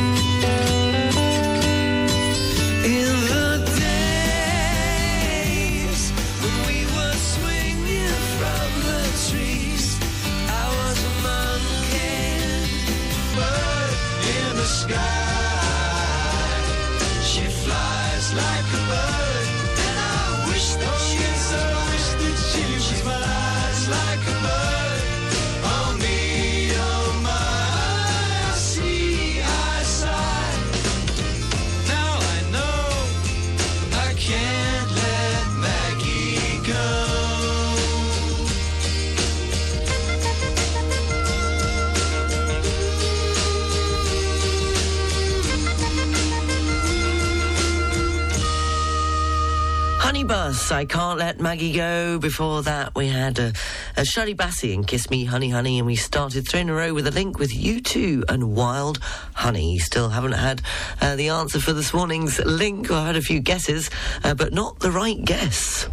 Honeybus, 50.46 50.72
I 50.72 50.86
Can't 50.86 51.18
Let 51.18 51.40
Maggie 51.40 51.74
Go. 51.74 52.20
Before 52.20 52.62
that, 52.62 52.94
we 52.94 53.08
had 53.08 53.40
a, 53.40 53.52
uh, 53.98 54.04
Shirley 54.04 54.36
Bassey 54.36 54.76
and 54.76 54.86
Kiss 54.86 55.10
Me 55.10 55.26
Honey 55.26 55.50
Honey, 55.50 55.80
and 55.80 55.88
we 55.88 55.96
started 55.96 56.48
three 56.48 56.60
in 56.60 56.70
a 56.70 56.74
row 56.74 56.94
with 56.94 57.08
a 57.08 57.12
link 57.12 57.40
with 57.40 57.52
U2 57.52 58.26
and 58.30 58.56
Wild 58.56 59.00
Honey. 59.34 59.80
Still 59.80 60.10
haven't 60.10 60.34
had 60.34 60.62
uh, 61.02 61.16
the 61.16 61.30
answer 61.30 61.60
for 61.60 61.74
this 61.74 61.96
morning's 61.96 62.38
link. 62.46 62.92
I've 62.92 63.08
had 63.08 63.16
a 63.16 63.22
few 63.22 63.40
guesses, 63.40 63.90
uh, 64.24 64.36
but 64.36 64.54
not 64.54 64.80
the 64.80 64.92
right 64.92 65.24
guess. 65.26 65.90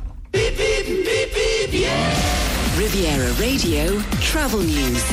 Riviera 2.76 3.32
Radio 3.34 4.00
Travel 4.20 4.60
News. 4.60 5.12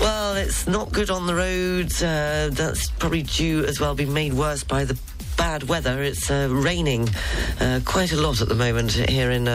Well, 0.00 0.36
it's 0.36 0.66
not 0.66 0.92
good 0.92 1.08
on 1.08 1.26
the 1.26 1.34
roads. 1.34 2.02
Uh, 2.02 2.50
that's 2.52 2.90
probably 2.90 3.22
due 3.22 3.64
as 3.64 3.80
well, 3.80 3.94
being 3.94 4.12
made 4.12 4.34
worse 4.34 4.64
by 4.64 4.84
the 4.84 4.98
bad 5.38 5.62
weather. 5.68 6.02
It's 6.02 6.30
uh, 6.30 6.48
raining 6.50 7.08
uh, 7.60 7.80
quite 7.84 8.12
a 8.12 8.20
lot 8.20 8.42
at 8.42 8.48
the 8.48 8.54
moment 8.54 8.92
here 8.92 9.30
in. 9.30 9.48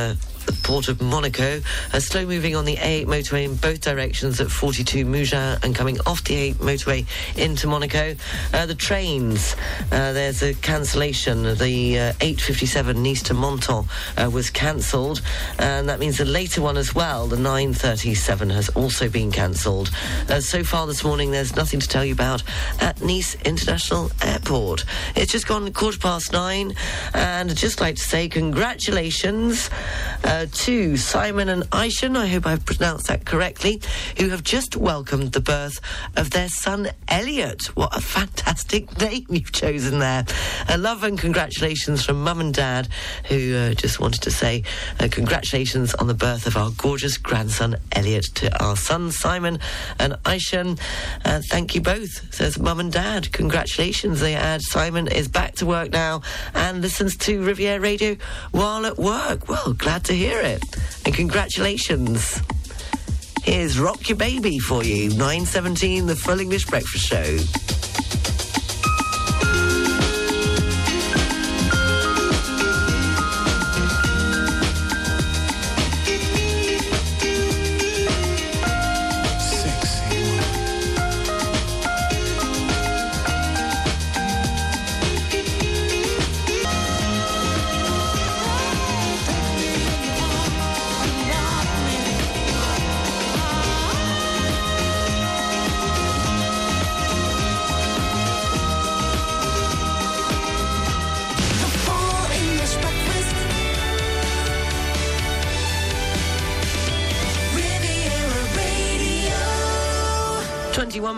The 0.46 0.54
port 0.64 0.88
of 0.88 1.02
Monaco. 1.02 1.62
Uh, 1.94 2.00
slow 2.00 2.26
moving 2.26 2.56
on 2.56 2.66
the 2.66 2.76
A8 2.76 3.06
motorway 3.06 3.46
in 3.46 3.56
both 3.56 3.82
directions 3.82 4.42
at 4.42 4.50
42 4.50 5.06
Mougins 5.06 5.64
and 5.64 5.76
coming 5.76 5.98
off 6.06 6.24
the 6.24 6.52
A8 6.52 6.56
motorway 6.56 7.06
into 7.38 7.68
Monaco. 7.68 8.16
Uh, 8.54 8.66
the 8.66 8.76
trains, 8.76 9.56
uh, 9.92 10.12
there's 10.14 10.42
a 10.42 10.54
cancellation. 10.56 11.44
The 11.44 12.00
uh, 12.00 12.14
857 12.22 13.02
Nice 13.02 13.24
to 13.24 13.34
Menton 13.34 13.86
uh, 14.18 14.30
was 14.30 14.50
cancelled, 14.50 15.22
and 15.60 15.88
that 15.90 16.00
means 16.00 16.18
the 16.18 16.26
later 16.26 16.62
one 16.62 16.78
as 16.78 16.94
well, 16.94 17.28
the 17.28 17.38
937, 17.38 18.50
has 18.50 18.70
also 18.70 19.10
been 19.10 19.32
cancelled. 19.32 19.92
Uh, 20.30 20.40
so 20.40 20.64
far 20.64 20.88
this 20.88 21.04
morning, 21.04 21.32
there's 21.32 21.56
nothing 21.56 21.80
to 21.80 21.88
tell 21.88 22.04
you 22.04 22.14
about 22.14 22.44
at 22.80 23.02
Nice 23.02 23.36
International 23.46 24.12
Airport. 24.22 24.86
It's 25.16 25.32
just 25.32 25.48
gone 25.48 25.72
quarter 25.74 26.00
past 26.00 26.34
nine, 26.34 26.76
and 27.14 27.50
I'd 27.50 27.58
just 27.58 27.80
like 27.80 27.96
to 27.96 28.02
say 28.02 28.28
congratulations 28.28 29.70
uh, 30.24 30.33
to 30.34 30.98
Simon 30.98 31.48
and 31.48 31.64
Aishan, 31.70 32.18
I 32.18 32.26
hope 32.28 32.48
I've 32.48 32.66
pronounced 32.66 33.08
that 33.08 33.24
correctly, 33.24 33.82
who 34.18 34.30
have 34.30 34.44
just 34.44 34.76
welcomed 34.76 35.32
the 35.34 35.40
birth 35.40 35.80
of 36.16 36.32
their 36.32 36.50
son 36.50 36.90
Elliot. 37.08 37.66
What 37.76 37.96
a 37.96 38.02
fantastic 38.02 39.00
name 39.00 39.26
you've 39.30 39.52
chosen 39.52 40.00
there. 40.00 40.26
Uh, 40.68 40.78
love 40.80 41.04
and 41.04 41.20
congratulations 41.20 42.04
from 42.04 42.24
mum 42.24 42.42
and 42.42 42.54
dad, 42.54 42.88
who 43.30 43.56
uh, 43.56 43.74
just 43.76 44.00
wanted 44.00 44.24
to 44.24 44.32
say 44.32 44.64
uh, 45.00 45.08
congratulations 45.12 45.94
on 45.96 46.08
the 46.08 46.14
birth 46.16 46.48
of 46.48 46.58
our 46.58 46.72
gorgeous 46.78 47.18
grandson 47.18 47.76
Elliot 47.92 48.26
to 48.36 48.64
our 48.64 48.76
sons 48.76 49.18
Simon 49.18 49.60
and 50.00 50.14
Aishan. 50.24 50.80
Uh, 51.26 51.42
thank 51.50 51.76
you 51.76 51.82
both, 51.82 52.34
says 52.34 52.58
mum 52.58 52.80
and 52.80 52.92
dad. 52.92 53.32
Congratulations. 53.34 54.20
They 54.20 54.34
add 54.34 54.62
Simon 54.64 55.08
is 55.08 55.28
back 55.28 55.56
to 55.56 55.66
work 55.68 55.92
now 55.92 56.22
and 56.56 56.82
listens 56.82 57.16
to 57.18 57.44
Riviera 57.44 57.80
Radio 57.80 58.18
while 58.52 58.86
at 58.88 58.98
work. 58.98 59.48
Well, 59.48 59.74
glad 59.74 60.04
to 60.06 60.14
hear 60.14 60.23
it. 60.32 60.64
And 61.06 61.14
congratulations. 61.14 62.42
Here's 63.44 63.80
Rock 63.80 64.08
Your 64.08 64.18
Baby 64.18 64.60
for 64.60 64.84
you. 64.84 65.10
917, 65.10 66.06
the 66.08 66.16
Full 66.16 66.40
English 66.40 66.66
Breakfast 66.66 67.06
Show. 67.06 68.43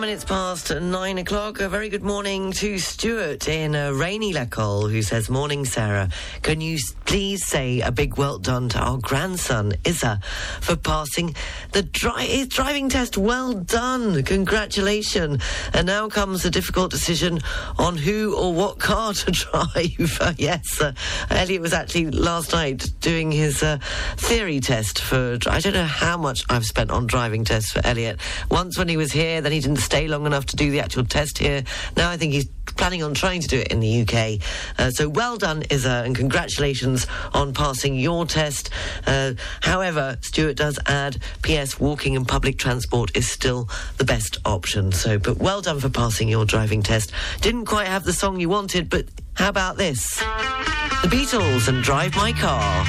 Minutes 0.06 0.24
past 0.24 0.72
nine 0.72 1.18
o'clock. 1.18 1.58
A 1.58 1.68
very 1.68 1.88
good 1.88 2.04
morning 2.04 2.52
to 2.52 2.78
Stuart 2.78 3.48
in 3.48 3.74
uh, 3.74 3.90
rainy 3.90 4.32
La 4.32 4.44
Colle, 4.44 4.86
who 4.86 5.02
says, 5.02 5.28
Morning, 5.28 5.64
Sarah. 5.64 6.10
Can 6.42 6.60
you 6.60 6.78
please 7.06 7.44
say 7.44 7.80
a 7.80 7.90
big 7.90 8.16
well 8.16 8.38
done 8.38 8.68
to 8.68 8.78
our 8.78 8.98
grandson, 8.98 9.72
Isa, 9.84 10.20
for 10.60 10.76
passing 10.76 11.34
the 11.72 11.82
dri- 11.82 12.24
his 12.24 12.46
driving 12.46 12.88
test? 12.88 13.18
Well 13.18 13.52
done. 13.54 14.22
Congratulations. 14.22 15.42
And 15.72 15.88
now 15.88 16.08
comes 16.08 16.44
the 16.44 16.50
difficult 16.50 16.92
decision 16.92 17.40
on 17.76 17.96
who 17.96 18.36
or 18.36 18.54
what 18.54 18.78
car 18.78 19.12
to 19.12 19.30
drive. 19.32 20.36
Yes, 20.38 20.80
uh, 20.80 20.92
Elliot 21.30 21.62
was 21.62 21.72
actually 21.72 22.10
last 22.10 22.52
night 22.52 22.92
doing 23.00 23.32
his 23.32 23.62
uh, 23.62 23.78
theory 24.16 24.60
test 24.60 25.00
for. 25.00 25.38
I 25.48 25.58
don't 25.58 25.72
know 25.72 25.84
how 25.84 26.16
much 26.16 26.44
I've 26.48 26.64
spent 26.64 26.90
on 26.92 27.06
driving 27.06 27.44
tests 27.44 27.72
for 27.72 27.80
Elliot. 27.84 28.20
Once 28.50 28.78
when 28.78 28.88
he 28.88 28.96
was 28.96 29.10
here, 29.10 29.40
then 29.40 29.50
he 29.50 29.60
didn't 29.60 29.78
stay 29.78 29.95
long 30.04 30.26
enough 30.26 30.46
to 30.46 30.56
do 30.56 30.70
the 30.70 30.80
actual 30.80 31.04
test 31.04 31.38
here. 31.38 31.64
Now 31.96 32.10
I 32.10 32.16
think 32.16 32.32
he's 32.32 32.48
planning 32.76 33.02
on 33.02 33.14
trying 33.14 33.40
to 33.40 33.48
do 33.48 33.58
it 33.58 33.68
in 33.68 33.80
the 33.80 34.02
UK. 34.02 34.40
Uh, 34.78 34.90
so 34.90 35.08
well 35.08 35.36
done, 35.36 35.64
Isa, 35.70 36.02
and 36.04 36.14
congratulations 36.14 37.06
on 37.32 37.54
passing 37.54 37.94
your 37.94 38.26
test. 38.26 38.70
Uh, 39.06 39.32
however, 39.62 40.18
Stuart 40.20 40.56
does 40.56 40.78
add, 40.86 41.18
P.S. 41.42 41.80
Walking 41.80 42.16
and 42.16 42.28
public 42.28 42.58
transport 42.58 43.16
is 43.16 43.28
still 43.28 43.68
the 43.96 44.04
best 44.04 44.38
option. 44.44 44.92
So, 44.92 45.18
but 45.18 45.38
well 45.38 45.62
done 45.62 45.80
for 45.80 45.88
passing 45.88 46.28
your 46.28 46.44
driving 46.44 46.82
test. 46.82 47.12
Didn't 47.40 47.64
quite 47.64 47.88
have 47.88 48.04
the 48.04 48.12
song 48.12 48.38
you 48.38 48.48
wanted, 48.48 48.90
but 48.90 49.06
how 49.34 49.48
about 49.48 49.76
this? 49.76 50.16
The 50.16 51.08
Beatles 51.08 51.68
and 51.68 51.82
Drive 51.82 52.14
My 52.16 52.32
Car. 52.32 52.84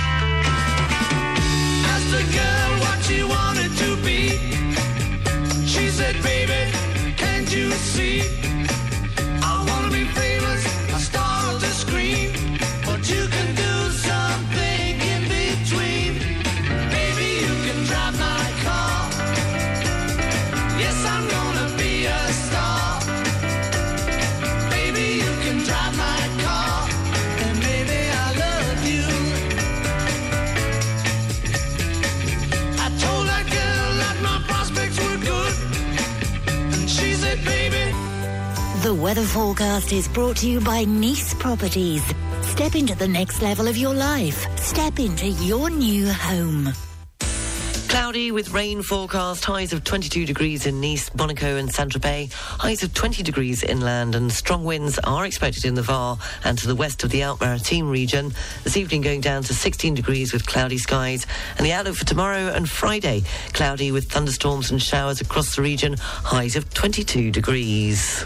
Weather 39.07 39.23
forecast 39.23 39.93
is 39.93 40.05
brought 40.09 40.35
to 40.35 40.49
you 40.49 40.59
by 40.59 40.83
Nice 40.83 41.33
Properties. 41.33 42.03
Step 42.41 42.75
into 42.75 42.93
the 42.93 43.07
next 43.07 43.41
level 43.41 43.69
of 43.69 43.77
your 43.77 43.93
life. 43.93 44.45
Step 44.59 44.99
into 44.99 45.29
your 45.29 45.69
new 45.69 46.11
home. 46.11 46.73
Cloudy 47.87 48.33
with 48.33 48.51
rain 48.51 48.83
forecast, 48.83 49.45
highs 49.45 49.71
of 49.71 49.85
22 49.85 50.25
degrees 50.25 50.65
in 50.65 50.81
Nice, 50.81 51.09
Monaco, 51.15 51.55
and 51.55 51.73
Saint 51.73 51.93
Tropez, 51.93 52.33
highs 52.33 52.83
of 52.83 52.93
20 52.93 53.23
degrees 53.23 53.63
inland, 53.63 54.13
and 54.13 54.29
strong 54.29 54.65
winds 54.65 54.99
are 54.99 55.25
expected 55.25 55.63
in 55.63 55.75
the 55.75 55.83
Var 55.83 56.17
and 56.43 56.57
to 56.57 56.67
the 56.67 56.75
west 56.75 57.05
of 57.05 57.09
the 57.09 57.21
Alpes-Maritimes 57.21 57.89
region. 57.89 58.33
This 58.65 58.75
evening 58.75 58.99
going 58.99 59.21
down 59.21 59.41
to 59.43 59.53
16 59.53 59.95
degrees 59.95 60.33
with 60.33 60.45
cloudy 60.45 60.79
skies, 60.79 61.25
and 61.57 61.65
the 61.65 61.71
outlook 61.71 61.95
for 61.95 62.05
tomorrow 62.05 62.49
and 62.49 62.69
Friday 62.69 63.23
cloudy 63.53 63.89
with 63.89 64.11
thunderstorms 64.11 64.69
and 64.69 64.81
showers 64.81 65.21
across 65.21 65.55
the 65.55 65.61
region, 65.61 65.95
highs 65.97 66.57
of 66.57 66.73
22 66.73 67.31
degrees. 67.31 68.25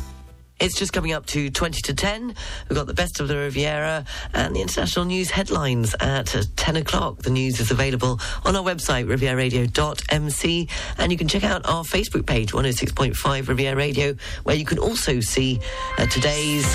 It's 0.61 0.77
just 0.77 0.93
coming 0.93 1.11
up 1.11 1.25
to 1.27 1.49
20 1.49 1.81
to 1.81 1.93
10. 1.95 2.35
We've 2.69 2.77
got 2.77 2.85
the 2.85 2.93
best 2.93 3.19
of 3.19 3.27
the 3.27 3.35
Riviera 3.35 4.05
and 4.35 4.55
the 4.55 4.61
international 4.61 5.05
news 5.05 5.31
headlines 5.31 5.95
at 5.99 6.35
uh, 6.35 6.43
10 6.55 6.75
o'clock. 6.75 7.23
The 7.23 7.31
news 7.31 7.59
is 7.59 7.71
available 7.71 8.19
on 8.45 8.55
our 8.55 8.63
website, 8.63 9.07
rivieraradio.mc, 9.07 10.69
and 10.99 11.11
you 11.11 11.17
can 11.17 11.27
check 11.27 11.43
out 11.43 11.65
our 11.65 11.83
Facebook 11.83 12.27
page, 12.27 12.51
106.5 12.51 13.47
Riviera 13.47 13.75
Radio, 13.75 14.13
where 14.43 14.55
you 14.55 14.65
can 14.65 14.77
also 14.77 15.19
see 15.19 15.59
uh, 15.97 16.05
today's 16.05 16.65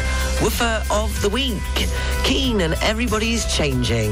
Woofer 0.43 0.83
of 0.91 1.23
the 1.23 1.29
Week. 1.29 1.63
Keane 2.25 2.63
and 2.63 2.75
everybody's 2.83 3.47
changing. 3.55 4.11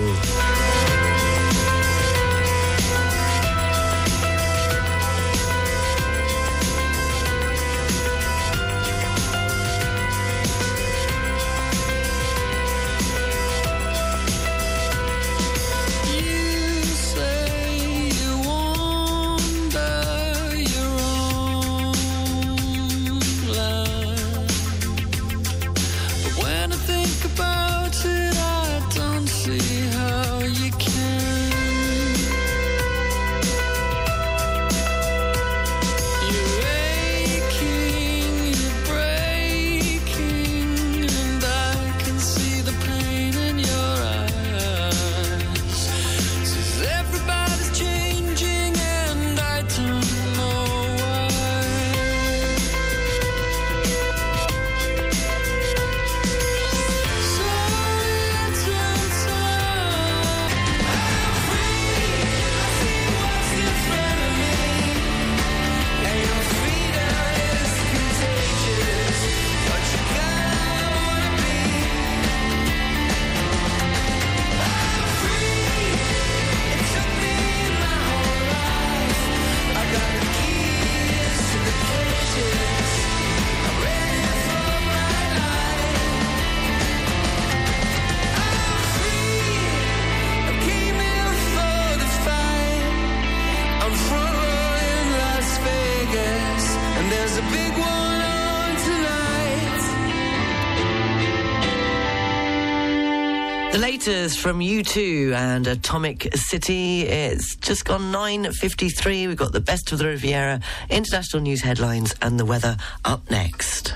From 104.04 104.60
U2 104.60 105.32
and 105.32 105.66
Atomic 105.66 106.28
City. 106.36 107.04
It's 107.04 107.56
just 107.56 107.86
gone 107.86 108.12
9.53. 108.12 109.28
We've 109.28 109.34
got 109.34 109.52
the 109.52 109.62
best 109.62 109.92
of 109.92 109.98
the 109.98 110.04
Riviera, 110.04 110.60
international 110.90 111.40
news 111.40 111.62
headlines, 111.62 112.14
and 112.20 112.38
the 112.38 112.44
weather 112.44 112.76
up 113.06 113.30
next. 113.30 113.94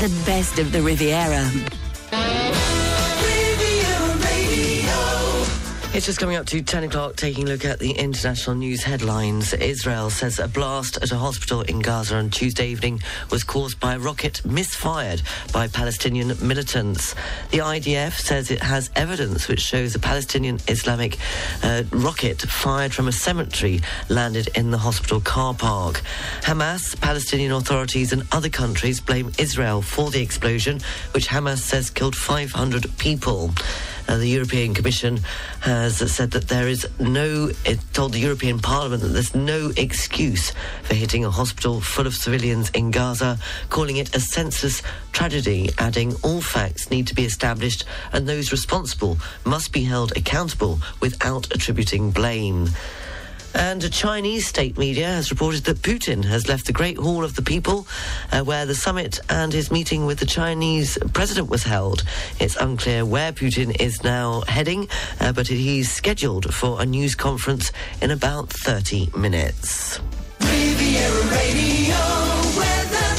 The 0.00 0.22
best 0.26 0.58
of 0.58 0.72
the 0.72 0.82
Riviera. 0.82 1.48
It's 5.94 6.06
just 6.06 6.18
coming 6.18 6.36
up 6.36 6.46
to 6.46 6.62
10 6.62 6.84
o'clock, 6.84 7.16
taking 7.16 7.44
a 7.44 7.50
look 7.50 7.66
at 7.66 7.78
the 7.78 7.92
international 7.92 8.56
news 8.56 8.82
headlines. 8.82 9.52
Israel 9.52 10.08
says 10.08 10.38
a 10.38 10.48
blast 10.48 10.96
at 11.02 11.12
a 11.12 11.18
hospital 11.18 11.60
in 11.60 11.80
Gaza 11.80 12.16
on 12.16 12.30
Tuesday 12.30 12.68
evening 12.68 13.02
was 13.30 13.44
caused 13.44 13.78
by 13.78 13.96
a 13.96 13.98
rocket 13.98 14.42
misfired 14.42 15.20
by 15.52 15.68
Palestinian 15.68 16.28
militants. 16.40 17.14
The 17.50 17.58
IDF 17.58 18.12
says 18.12 18.50
it 18.50 18.62
has 18.62 18.88
evidence 18.96 19.48
which 19.48 19.60
shows 19.60 19.94
a 19.94 19.98
Palestinian 19.98 20.60
Islamic 20.66 21.18
uh, 21.62 21.82
rocket 21.90 22.40
fired 22.40 22.94
from 22.94 23.06
a 23.06 23.12
cemetery 23.12 23.82
landed 24.08 24.48
in 24.56 24.70
the 24.70 24.78
hospital 24.78 25.20
car 25.20 25.52
park. 25.52 26.00
Hamas, 26.40 26.98
Palestinian 27.02 27.52
authorities, 27.52 28.14
and 28.14 28.22
other 28.32 28.48
countries 28.48 28.98
blame 28.98 29.30
Israel 29.38 29.82
for 29.82 30.10
the 30.10 30.22
explosion, 30.22 30.80
which 31.12 31.28
Hamas 31.28 31.58
says 31.58 31.90
killed 31.90 32.16
500 32.16 32.96
people. 32.96 33.52
Uh, 34.08 34.16
the 34.16 34.28
European 34.28 34.74
Commission 34.74 35.20
has 35.60 35.98
said 36.12 36.30
that 36.32 36.48
there 36.48 36.68
is 36.68 36.86
no, 36.98 37.50
it 37.64 37.78
told 37.92 38.12
the 38.12 38.18
European 38.18 38.58
Parliament 38.58 39.02
that 39.02 39.08
there's 39.08 39.34
no 39.34 39.72
excuse 39.76 40.52
for 40.82 40.94
hitting 40.94 41.24
a 41.24 41.30
hospital 41.30 41.80
full 41.80 42.06
of 42.06 42.14
civilians 42.14 42.70
in 42.70 42.90
Gaza, 42.90 43.38
calling 43.70 43.96
it 43.96 44.14
a 44.14 44.20
senseless 44.20 44.82
tragedy, 45.12 45.70
adding 45.78 46.14
all 46.22 46.40
facts 46.40 46.90
need 46.90 47.06
to 47.06 47.14
be 47.14 47.24
established 47.24 47.84
and 48.12 48.28
those 48.28 48.52
responsible 48.52 49.18
must 49.44 49.72
be 49.72 49.84
held 49.84 50.16
accountable 50.16 50.78
without 51.00 51.52
attributing 51.54 52.10
blame. 52.10 52.68
And 53.54 53.84
a 53.84 53.88
Chinese 53.88 54.46
state 54.46 54.78
media 54.78 55.06
has 55.06 55.30
reported 55.30 55.64
that 55.64 55.82
Putin 55.82 56.24
has 56.24 56.48
left 56.48 56.66
the 56.66 56.72
Great 56.72 56.96
Hall 56.96 57.24
of 57.24 57.34
the 57.36 57.42
People, 57.42 57.86
uh, 58.30 58.42
where 58.42 58.66
the 58.66 58.74
summit 58.74 59.20
and 59.28 59.52
his 59.52 59.70
meeting 59.70 60.06
with 60.06 60.18
the 60.18 60.26
Chinese 60.26 60.98
president 61.12 61.50
was 61.50 61.62
held. 61.62 62.04
It's 62.40 62.56
unclear 62.56 63.04
where 63.04 63.32
Putin 63.32 63.78
is 63.80 64.02
now 64.02 64.42
heading, 64.48 64.88
uh, 65.20 65.32
but 65.32 65.48
he's 65.48 65.90
scheduled 65.90 66.52
for 66.54 66.80
a 66.80 66.86
news 66.86 67.14
conference 67.14 67.72
in 68.00 68.10
about 68.10 68.48
30 68.48 69.10
minutes. 69.16 70.00
Riviera 70.40 71.22
Radio 71.30 71.96
weather. 72.56 73.16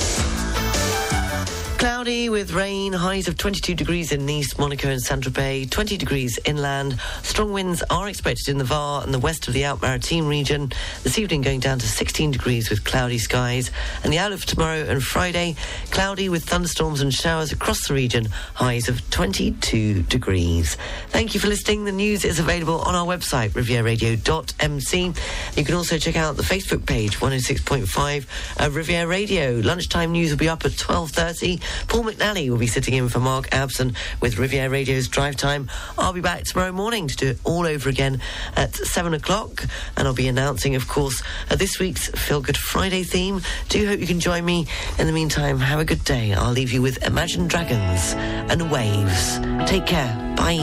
Cloudy 2.04 2.28
with 2.28 2.52
rain, 2.52 2.92
highs 2.92 3.30
of 3.30 3.38
22 3.38 3.76
degrees 3.76 4.12
in 4.12 4.26
Nice, 4.26 4.58
Monaco, 4.58 4.90
and 4.90 5.02
Saint 5.02 5.24
Tropez, 5.24 5.70
20 5.70 5.96
degrees 5.96 6.38
inland. 6.44 7.00
Strong 7.22 7.54
winds 7.54 7.82
are 7.90 8.10
expected 8.10 8.50
in 8.50 8.58
the 8.58 8.66
Var 8.66 9.04
and 9.04 9.14
the 9.14 9.20
west 9.20 9.48
of 9.48 9.54
the 9.54 9.64
Alpes-Maritimes 9.64 10.28
region. 10.28 10.74
This 11.04 11.18
evening 11.18 11.44
going 11.44 11.62
down 11.62 11.80
to 11.80 11.88
16 11.88 12.32
degrees 12.32 12.70
with 12.70 12.84
cloudy 12.84 13.20
skies. 13.20 13.72
And 14.04 14.12
the 14.12 14.18
outlook 14.18 14.42
for 14.42 14.48
tomorrow 14.48 14.84
and 14.84 15.02
Friday, 15.02 15.56
cloudy 15.92 16.28
with 16.28 16.44
thunderstorms 16.44 17.00
and 17.00 17.14
showers 17.14 17.54
across 17.54 17.88
the 17.88 17.94
region, 17.94 18.28
highs 18.56 18.90
of 18.90 19.10
22 19.10 20.04
degrees. 20.04 20.76
Thank 21.08 21.34
you 21.34 21.40
for 21.40 21.48
listening. 21.48 21.86
The 21.86 21.94
news 21.94 22.26
is 22.26 22.38
available 22.38 22.82
on 22.82 22.96
our 22.96 23.06
website, 23.06 23.52
rivieraradio.mc. 23.52 25.14
You 25.56 25.64
can 25.64 25.76
also 25.76 25.98
check 25.98 26.18
out 26.18 26.36
the 26.36 26.44
Facebook 26.44 26.86
page, 26.86 27.20
106.5 27.20 28.26
uh, 28.60 28.70
Riviera 28.72 29.08
Radio. 29.08 29.62
Lunchtime 29.64 30.12
news 30.12 30.32
will 30.32 30.38
be 30.38 30.50
up 30.50 30.66
at 30.66 30.72
12.30. 30.72 31.62
Paul 31.94 32.06
McNally 32.06 32.50
will 32.50 32.58
be 32.58 32.66
sitting 32.66 32.96
in 32.96 33.08
for 33.08 33.20
Mark 33.20 33.52
Abson 33.52 33.96
with 34.20 34.40
Riviera 34.40 34.68
Radio's 34.68 35.08
Drive 35.08 35.36
Time. 35.36 35.70
I'll 35.96 36.12
be 36.12 36.22
back 36.22 36.44
tomorrow 36.44 36.72
morning 36.72 37.08
to 37.08 37.16
do 37.16 37.28
it 37.28 37.38
all 37.44 37.68
over 37.68 37.88
again 37.88 38.20
at 38.56 38.74
7 38.74 39.14
o'clock. 39.14 39.64
And 39.96 40.08
I'll 40.08 40.16
be 40.16 40.28
announcing, 40.28 40.74
of 40.74 40.88
course, 40.88 41.22
uh, 41.52 41.56
this 41.56 41.78
week's 41.78 42.08
Feel 42.08 42.42
Good 42.42 42.58
Friday 42.58 43.04
theme. 43.04 43.42
Do 43.70 43.86
hope 43.86 44.00
you 44.00 44.08
can 44.08 44.20
join 44.20 44.44
me. 44.44 44.66
In 44.98 45.06
the 45.06 45.14
meantime, 45.14 45.60
have 45.60 45.80
a 45.80 45.86
good 45.86 46.04
day. 46.04 46.34
I'll 46.34 46.52
leave 46.52 46.72
you 46.72 46.82
with 46.82 47.06
Imagine 47.06 47.48
Dragons 47.48 48.16
and 48.52 48.72
Waves. 48.72 49.38
Take 49.70 49.86
care. 49.86 50.34
Bye. 50.36 50.58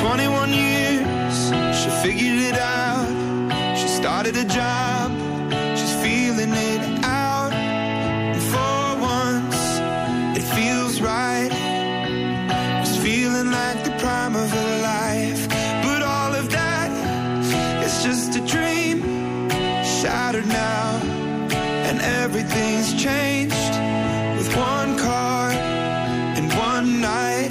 21 0.00 0.52
years, 0.52 1.78
she 1.78 1.90
figured 2.02 2.40
it 2.40 2.58
out. 2.58 3.76
She 3.78 3.86
started 3.86 4.36
a 4.36 4.44
job, 4.44 4.95
shattered 20.06 20.46
now. 20.46 21.00
And 21.88 22.00
everything's 22.00 22.90
changed 22.94 23.74
with 24.38 24.48
one 24.54 24.96
car 24.96 25.50
and 26.38 26.46
one 26.70 27.00
night. 27.00 27.50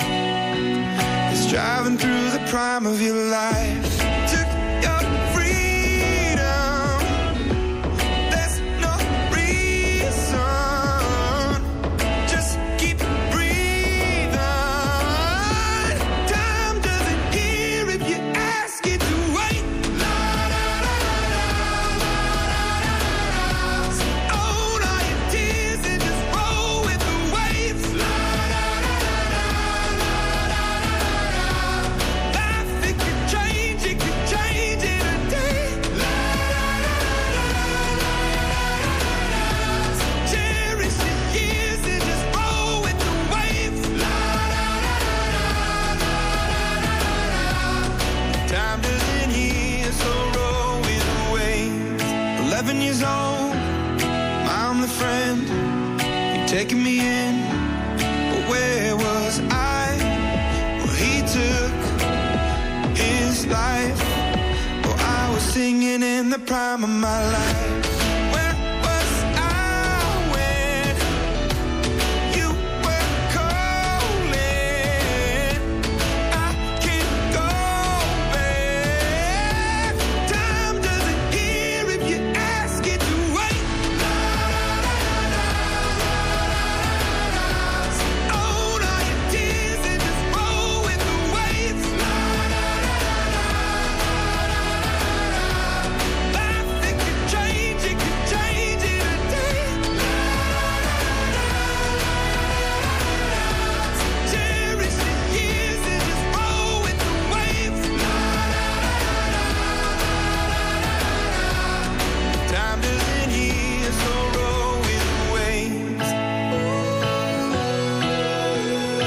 It's 1.33 1.51
driving 1.51 1.97
through 1.97 2.29
the 2.29 2.43
prime 2.47 2.85
of 2.85 3.01
your 3.01 3.21
life. 3.41 3.74
Prime 66.45 66.83
of 66.83 66.89
my 66.89 67.31
life. 67.31 67.54